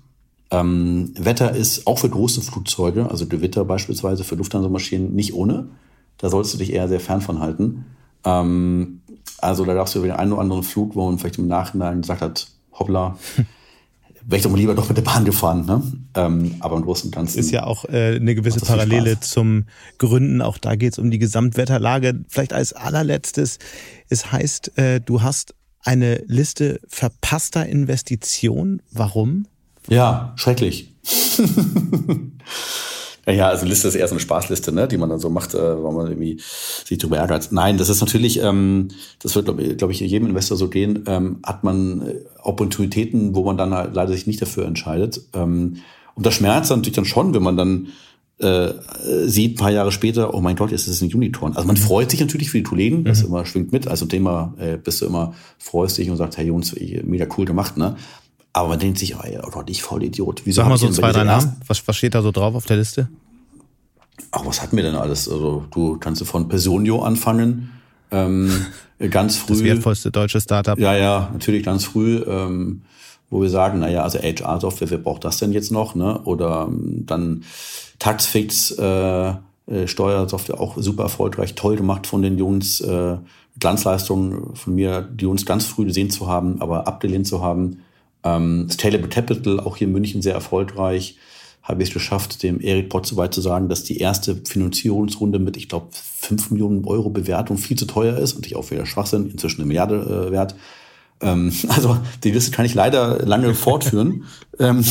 Ähm, 0.51 1.13
Wetter 1.17 1.55
ist 1.55 1.87
auch 1.87 1.99
für 1.99 2.09
große 2.09 2.41
Flugzeuge, 2.41 3.09
also 3.09 3.25
Gewitter 3.25 3.65
beispielsweise 3.65 4.23
für 4.23 4.35
Lufthansa-Maschinen, 4.35 5.13
nicht 5.15 5.33
ohne. 5.33 5.69
Da 6.17 6.29
sollst 6.29 6.53
du 6.53 6.57
dich 6.59 6.71
eher 6.73 6.87
sehr 6.87 6.99
fern 6.99 7.21
von 7.21 7.39
halten. 7.39 7.85
Ähm, 8.23 9.01
also 9.39 9.65
da 9.65 9.73
darfst 9.73 9.95
du 9.95 9.99
über 9.99 10.09
den 10.09 10.17
einen 10.17 10.33
oder 10.33 10.41
anderen 10.41 10.63
Flug, 10.63 10.95
wo 10.95 11.05
man 11.05 11.17
vielleicht 11.17 11.39
im 11.39 11.47
Nachhinein 11.47 12.01
gesagt 12.01 12.21
hat, 12.21 12.47
hoppla, 12.73 13.17
wäre 14.25 14.37
ich 14.37 14.43
doch 14.43 14.51
mal 14.51 14.57
lieber 14.57 14.75
doch 14.75 14.87
mit 14.87 14.97
der 14.97 15.03
Bahn 15.03 15.25
gefahren. 15.25 15.65
Ne? 15.65 15.81
Ähm, 16.15 16.55
aber 16.59 16.77
im 16.77 16.83
Großen 16.83 17.07
und 17.07 17.15
Ganzen. 17.15 17.39
Ist 17.39 17.51
ja 17.51 17.65
auch 17.65 17.85
äh, 17.85 18.15
eine 18.15 18.35
gewisse 18.35 18.59
Parallele 18.59 19.19
zum 19.19 19.65
Gründen. 19.97 20.41
Auch 20.41 20.57
da 20.57 20.75
geht 20.75 20.93
es 20.93 20.99
um 20.99 21.11
die 21.11 21.19
Gesamtwetterlage. 21.19 22.23
Vielleicht 22.27 22.53
als 22.53 22.73
allerletztes. 22.73 23.59
Es 24.09 24.31
heißt, 24.31 24.77
äh, 24.77 25.01
du 25.01 25.21
hast 25.21 25.55
eine 25.83 26.23
Liste 26.27 26.79
verpasster 26.87 27.65
Investitionen. 27.65 28.81
Warum? 28.91 29.47
Ja, 29.87 30.33
schrecklich. 30.35 30.93
Ja, 33.27 33.49
also 33.49 33.65
Liste 33.65 33.87
ist 33.87 33.95
eher 33.95 34.07
so 34.07 34.15
eine 34.15 34.19
Spaßliste, 34.19 34.71
ne, 34.71 34.87
die 34.87 34.97
man 34.97 35.09
dann 35.09 35.19
so 35.19 35.29
macht, 35.29 35.53
äh, 35.53 35.83
weil 35.83 35.93
man 35.93 36.07
irgendwie 36.07 36.39
sich 36.39 36.97
darüber 36.97 37.17
ärgert. 37.17 37.51
Nein, 37.51 37.77
das 37.77 37.89
ist 37.89 38.01
natürlich, 38.01 38.41
ähm, 38.41 38.89
das 39.21 39.35
wird, 39.35 39.45
glaube 39.45 39.75
glaub 39.75 39.91
ich, 39.91 39.99
jedem 39.99 40.27
Investor 40.27 40.57
so 40.57 40.69
gehen, 40.69 41.03
ähm, 41.07 41.39
hat 41.43 41.63
man 41.63 42.01
äh, 42.01 42.15
Opportunitäten, 42.41 43.35
wo 43.35 43.43
man 43.43 43.57
dann 43.57 43.73
halt 43.73 43.93
leider 43.93 44.11
sich 44.11 44.25
nicht 44.25 44.41
dafür 44.41 44.65
entscheidet. 44.65 45.21
Ähm, 45.33 45.77
und 46.15 46.25
das 46.25 46.33
schmerzt 46.33 46.71
natürlich 46.71 46.95
dann 46.95 47.05
schon, 47.05 47.33
wenn 47.33 47.43
man 47.43 47.57
dann 47.57 47.87
äh, 48.39 48.73
sieht, 49.27 49.53
ein 49.53 49.59
paar 49.59 49.71
Jahre 49.71 49.91
später, 49.91 50.33
oh 50.33 50.41
mein 50.41 50.55
Gott, 50.55 50.71
jetzt 50.71 50.87
ist 50.87 50.95
es 50.95 51.01
ein 51.01 51.13
Unicorn. 51.13 51.53
Also 51.55 51.67
man 51.67 51.75
mhm. 51.75 51.81
freut 51.81 52.09
sich 52.09 52.19
natürlich 52.19 52.49
für 52.49 52.57
die 52.57 52.63
Kollegen, 52.63 53.03
das 53.03 53.21
mhm. 53.21 53.27
immer 53.27 53.45
schwingt 53.45 53.71
mit. 53.71 53.87
Also 53.87 54.07
Thema 54.07 54.55
äh, 54.57 54.77
bist 54.77 55.01
du 55.01 55.05
immer, 55.05 55.35
freust 55.59 55.99
dich 55.99 56.09
und 56.09 56.17
sagst, 56.17 56.39
hey 56.39 56.47
Jungs, 56.47 56.75
mega 57.03 57.27
cool 57.37 57.45
gemacht, 57.45 57.77
ne? 57.77 57.95
Aber 58.53 58.69
man 58.69 58.79
denkt 58.79 58.99
sich, 58.99 59.15
oh, 59.15 59.49
Gott, 59.51 59.69
ich 59.69 59.81
voll 59.81 60.03
Idiot. 60.03 60.41
Wieso 60.45 60.61
Sag 60.61 60.69
mal 60.69 60.77
so 60.77 60.89
zwei, 60.89 61.11
drei 61.11 61.23
Namen. 61.23 61.55
Was, 61.67 61.87
was 61.87 61.95
steht 61.95 62.15
da 62.15 62.21
so 62.21 62.31
drauf 62.31 62.53
auf 62.53 62.65
der 62.65 62.77
Liste? 62.77 63.07
Ach, 64.31 64.45
was 64.45 64.61
hatten 64.61 64.75
wir 64.75 64.83
denn 64.83 64.95
alles? 64.95 65.29
Also 65.29 65.65
du 65.71 65.97
kannst 65.97 66.23
von 66.25 66.49
Personio 66.49 67.01
anfangen. 67.01 67.71
Ähm, 68.11 68.51
ganz 69.09 69.37
früh. 69.37 69.53
Das 69.53 69.63
wertvollste 69.63 70.11
deutsche 70.11 70.41
Startup. 70.41 70.77
Ja, 70.77 70.95
ja, 70.95 71.29
natürlich 71.31 71.63
ganz 71.63 71.85
früh, 71.85 72.17
ähm, 72.27 72.81
wo 73.29 73.41
wir 73.41 73.49
sagen, 73.49 73.79
naja, 73.79 74.03
also 74.03 74.19
HR-Software, 74.19 74.89
wer 74.89 74.97
braucht 74.97 75.23
das 75.23 75.37
denn 75.37 75.53
jetzt 75.53 75.71
noch? 75.71 75.95
Ne? 75.95 76.19
Oder 76.21 76.67
ähm, 76.69 77.05
dann 77.05 77.43
Taxfix, 77.99 78.71
äh, 78.71 79.29
äh, 79.29 79.35
Steuersoftware 79.85 80.59
auch 80.59 80.75
super 80.77 81.03
erfolgreich, 81.03 81.55
toll 81.55 81.77
gemacht 81.77 82.05
von 82.05 82.21
den 82.21 82.37
Jungs. 82.37 82.81
Äh, 82.81 83.17
Glanzleistungen 83.59 84.55
von 84.55 84.75
mir, 84.75 85.01
die 85.01 85.25
uns 85.25 85.45
ganz 85.45 85.65
früh 85.65 85.85
gesehen 85.85 86.09
zu 86.09 86.27
haben, 86.27 86.61
aber 86.61 86.87
abgelehnt 86.87 87.27
zu 87.27 87.41
haben. 87.41 87.83
Ähm, 88.23 88.69
Scalable 88.69 89.09
Capital, 89.09 89.59
auch 89.59 89.77
hier 89.77 89.87
in 89.87 89.93
München 89.93 90.21
sehr 90.21 90.33
erfolgreich, 90.33 91.17
habe 91.63 91.83
ich 91.83 91.89
es 91.89 91.93
geschafft, 91.93 92.43
dem 92.43 92.59
Erik 92.59 92.89
Pott 92.89 93.05
so 93.05 93.17
weit 93.17 93.33
zu 93.33 93.41
sagen, 93.41 93.69
dass 93.69 93.83
die 93.83 93.97
erste 93.97 94.35
Finanzierungsrunde 94.35 95.39
mit, 95.39 95.57
ich 95.57 95.69
glaube, 95.69 95.87
5 95.91 96.51
Millionen 96.51 96.85
Euro 96.85 97.09
Bewertung 97.09 97.57
viel 97.57 97.77
zu 97.77 97.85
teuer 97.85 98.17
ist 98.17 98.33
und 98.33 98.45
ich 98.45 98.55
auch 98.55 98.69
wieder 98.71 98.85
Schwachsinn, 98.85 99.29
inzwischen 99.29 99.61
eine 99.61 99.67
Milliarde 99.67 100.27
äh, 100.27 100.31
wert. 100.31 100.55
Ähm, 101.21 101.53
also 101.69 101.97
die 102.23 102.31
Liste 102.31 102.51
kann 102.51 102.65
ich 102.65 102.73
leider 102.73 103.25
lange 103.25 103.53
fortführen. 103.55 104.25
ähm, 104.59 104.83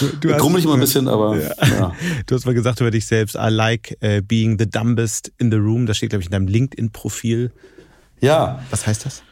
du, 0.00 0.28
du 0.28 0.28
Grummel 0.36 0.60
ich 0.60 0.64
immer 0.64 0.74
ein 0.74 0.80
bisschen, 0.80 1.08
aber 1.08 1.36
ja. 1.38 1.52
ja. 1.60 1.92
Du 2.26 2.34
hast 2.34 2.46
mal 2.46 2.54
gesagt 2.54 2.80
über 2.80 2.90
dich 2.90 3.06
selbst, 3.06 3.34
I 3.34 3.48
like 3.50 3.96
uh, 4.02 4.20
being 4.22 4.58
the 4.58 4.68
dumbest 4.68 5.32
in 5.38 5.50
the 5.50 5.58
room. 5.58 5.86
Das 5.86 5.98
steht, 5.98 6.10
glaube 6.10 6.22
ich, 6.22 6.28
in 6.28 6.32
deinem 6.32 6.48
LinkedIn-Profil. 6.48 7.52
Ja. 8.20 8.62
Was 8.70 8.86
heißt 8.86 9.04
das? 9.04 9.22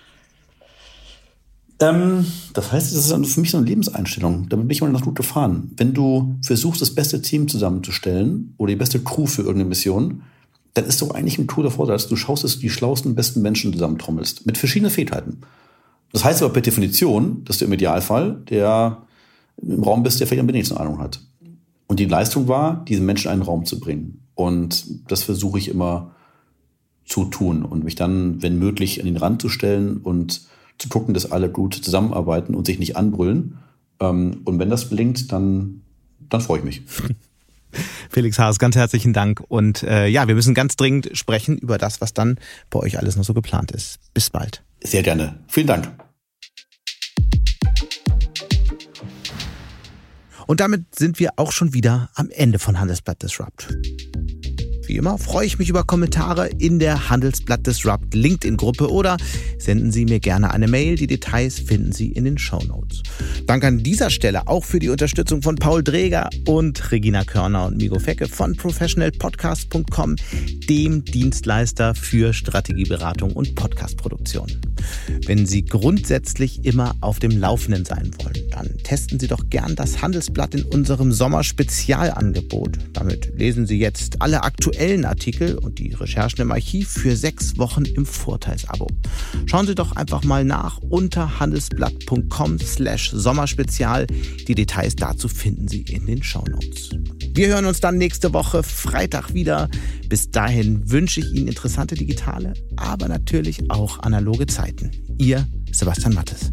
Ähm, 1.78 2.26
das 2.54 2.72
heißt, 2.72 2.92
es 2.92 3.10
ist 3.10 3.34
für 3.34 3.40
mich 3.40 3.50
so 3.50 3.58
eine 3.58 3.66
Lebenseinstellung. 3.66 4.48
Damit 4.48 4.68
bin 4.68 4.74
ich 4.74 4.80
mal 4.80 4.90
ganz 4.92 5.04
gut 5.04 5.14
gefahren. 5.14 5.72
Wenn 5.76 5.92
du 5.92 6.36
versuchst, 6.42 6.80
das 6.80 6.94
beste 6.94 7.20
Team 7.20 7.48
zusammenzustellen 7.48 8.54
oder 8.56 8.70
die 8.70 8.76
beste 8.76 9.00
Crew 9.00 9.26
für 9.26 9.42
irgendeine 9.42 9.68
Mission, 9.68 10.22
dann 10.74 10.84
ist 10.84 11.00
doch 11.00 11.10
eigentlich 11.10 11.38
ein 11.38 11.46
cooler 11.46 11.70
Vorteil, 11.70 11.94
dass 11.94 12.08
du 12.08 12.16
schaust, 12.16 12.44
dass 12.44 12.54
du 12.54 12.60
die 12.60 12.70
schlauesten, 12.70 13.14
besten 13.14 13.42
Menschen 13.42 13.72
zusammentrommelst. 13.72 14.46
Mit 14.46 14.58
verschiedenen 14.58 14.90
Fähigkeiten. 14.90 15.40
Das 16.12 16.24
heißt 16.24 16.42
aber 16.42 16.52
per 16.52 16.62
Definition, 16.62 17.44
dass 17.44 17.58
du 17.58 17.64
im 17.64 17.72
Idealfall 17.72 18.42
der 18.48 19.02
im 19.62 19.82
Raum 19.82 20.02
bist, 20.02 20.20
der 20.20 20.26
vielleicht 20.26 20.42
am 20.42 20.48
wenigsten 20.48 20.76
Ahnung 20.76 20.98
hat. 20.98 21.20
Und 21.86 21.98
die 21.98 22.04
Leistung 22.04 22.48
war, 22.48 22.84
diesen 22.84 23.06
Menschen 23.06 23.28
in 23.28 23.34
einen 23.34 23.42
Raum 23.42 23.64
zu 23.64 23.80
bringen. 23.80 24.20
Und 24.34 25.10
das 25.10 25.22
versuche 25.22 25.58
ich 25.58 25.68
immer 25.68 26.12
zu 27.06 27.24
tun 27.24 27.64
und 27.64 27.84
mich 27.84 27.94
dann, 27.94 28.42
wenn 28.42 28.58
möglich, 28.58 29.00
an 29.00 29.06
den 29.06 29.16
Rand 29.16 29.40
zu 29.40 29.48
stellen 29.48 29.98
und 29.98 30.42
zu 30.78 30.88
gucken, 30.88 31.14
dass 31.14 31.30
alle 31.30 31.50
gut 31.50 31.74
zusammenarbeiten 31.74 32.54
und 32.54 32.66
sich 32.66 32.78
nicht 32.78 32.96
anbrüllen. 32.96 33.58
Ähm, 34.00 34.40
und 34.44 34.58
wenn 34.58 34.70
das 34.70 34.88
gelingt, 34.88 35.32
dann, 35.32 35.82
dann 36.28 36.40
freue 36.40 36.58
ich 36.58 36.64
mich. 36.64 36.82
Felix 38.10 38.38
Haas, 38.38 38.58
ganz 38.58 38.76
herzlichen 38.76 39.12
Dank. 39.12 39.42
Und 39.48 39.82
äh, 39.82 40.06
ja, 40.06 40.28
wir 40.28 40.34
müssen 40.34 40.54
ganz 40.54 40.76
dringend 40.76 41.10
sprechen 41.12 41.58
über 41.58 41.78
das, 41.78 42.00
was 42.00 42.14
dann 42.14 42.38
bei 42.70 42.78
euch 42.78 42.98
alles 42.98 43.16
noch 43.16 43.24
so 43.24 43.34
geplant 43.34 43.72
ist. 43.72 43.98
Bis 44.14 44.30
bald. 44.30 44.62
Sehr 44.82 45.02
gerne. 45.02 45.40
Vielen 45.48 45.66
Dank. 45.66 45.90
Und 50.46 50.60
damit 50.60 50.94
sind 50.94 51.18
wir 51.18 51.30
auch 51.36 51.50
schon 51.50 51.74
wieder 51.74 52.08
am 52.14 52.30
Ende 52.30 52.58
von 52.58 52.78
Handelsblatt 52.78 53.22
Disrupt. 53.22 53.68
Wie 54.86 54.96
immer 54.96 55.18
freue 55.18 55.46
ich 55.46 55.58
mich 55.58 55.68
über 55.68 55.82
Kommentare 55.82 56.48
in 56.58 56.78
der 56.78 57.10
Handelsblatt 57.10 57.66
Disrupt 57.66 58.14
LinkedIn-Gruppe 58.14 58.90
oder 58.90 59.16
senden 59.58 59.90
Sie 59.90 60.04
mir 60.04 60.20
gerne 60.20 60.52
eine 60.52 60.68
Mail. 60.68 60.94
Die 60.96 61.08
Details 61.08 61.58
finden 61.58 61.90
Sie 61.92 62.12
in 62.12 62.24
den 62.24 62.38
Show 62.38 62.62
Notes. 62.62 63.02
Danke 63.46 63.66
an 63.66 63.82
dieser 63.82 64.10
Stelle 64.10 64.46
auch 64.46 64.64
für 64.64 64.78
die 64.78 64.88
Unterstützung 64.88 65.42
von 65.42 65.56
Paul 65.56 65.82
Dreger 65.82 66.30
und 66.46 66.92
Regina 66.92 67.24
Körner 67.24 67.66
und 67.66 67.78
Migo 67.78 67.98
Fecke 67.98 68.28
von 68.28 68.54
professionalpodcast.com, 68.54 70.16
dem 70.68 71.04
Dienstleister 71.04 71.94
für 71.94 72.32
Strategieberatung 72.32 73.32
und 73.32 73.56
Podcastproduktion. 73.56 74.46
Wenn 75.26 75.46
Sie 75.46 75.64
grundsätzlich 75.64 76.64
immer 76.64 76.94
auf 77.00 77.18
dem 77.18 77.38
Laufenden 77.38 77.84
sein 77.84 78.10
wollen, 78.22 78.48
dann 78.50 78.78
testen 78.84 79.18
Sie 79.18 79.26
doch 79.26 79.50
gern 79.50 79.74
das 79.74 80.00
Handelsblatt 80.00 80.54
in 80.54 80.62
unserem 80.64 81.12
Sommer-Spezialangebot. 81.12 82.78
Damit 82.92 83.36
lesen 83.36 83.66
Sie 83.66 83.78
jetzt 83.78 84.22
alle 84.22 84.42
aktuellen 84.76 85.04
Artikel 85.06 85.56
und 85.56 85.78
die 85.78 85.94
Recherchen 85.94 86.42
im 86.42 86.52
Archiv 86.52 86.88
für 86.88 87.16
sechs 87.16 87.56
Wochen 87.56 87.86
im 87.86 88.04
Vorteilsabo. 88.04 88.86
Schauen 89.46 89.66
Sie 89.66 89.74
doch 89.74 89.96
einfach 89.96 90.22
mal 90.22 90.44
nach 90.44 90.78
unter 90.90 91.40
handelsblatt.com 91.40 92.58
slash 92.58 93.10
Sommerspezial. 93.10 94.06
Die 94.06 94.54
Details 94.54 94.94
dazu 94.94 95.28
finden 95.28 95.66
Sie 95.66 95.80
in 95.82 96.06
den 96.06 96.22
Shownotes. 96.22 96.90
Wir 97.32 97.48
hören 97.48 97.64
uns 97.64 97.80
dann 97.80 97.96
nächste 97.96 98.34
Woche 98.34 98.62
Freitag 98.62 99.32
wieder. 99.32 99.70
Bis 100.08 100.30
dahin 100.30 100.90
wünsche 100.90 101.20
ich 101.20 101.32
Ihnen 101.32 101.48
interessante 101.48 101.94
digitale, 101.94 102.52
aber 102.76 103.08
natürlich 103.08 103.70
auch 103.70 104.00
analoge 104.00 104.46
Zeiten. 104.46 104.90
Ihr 105.18 105.46
Sebastian 105.72 106.12
Mattes. 106.12 106.52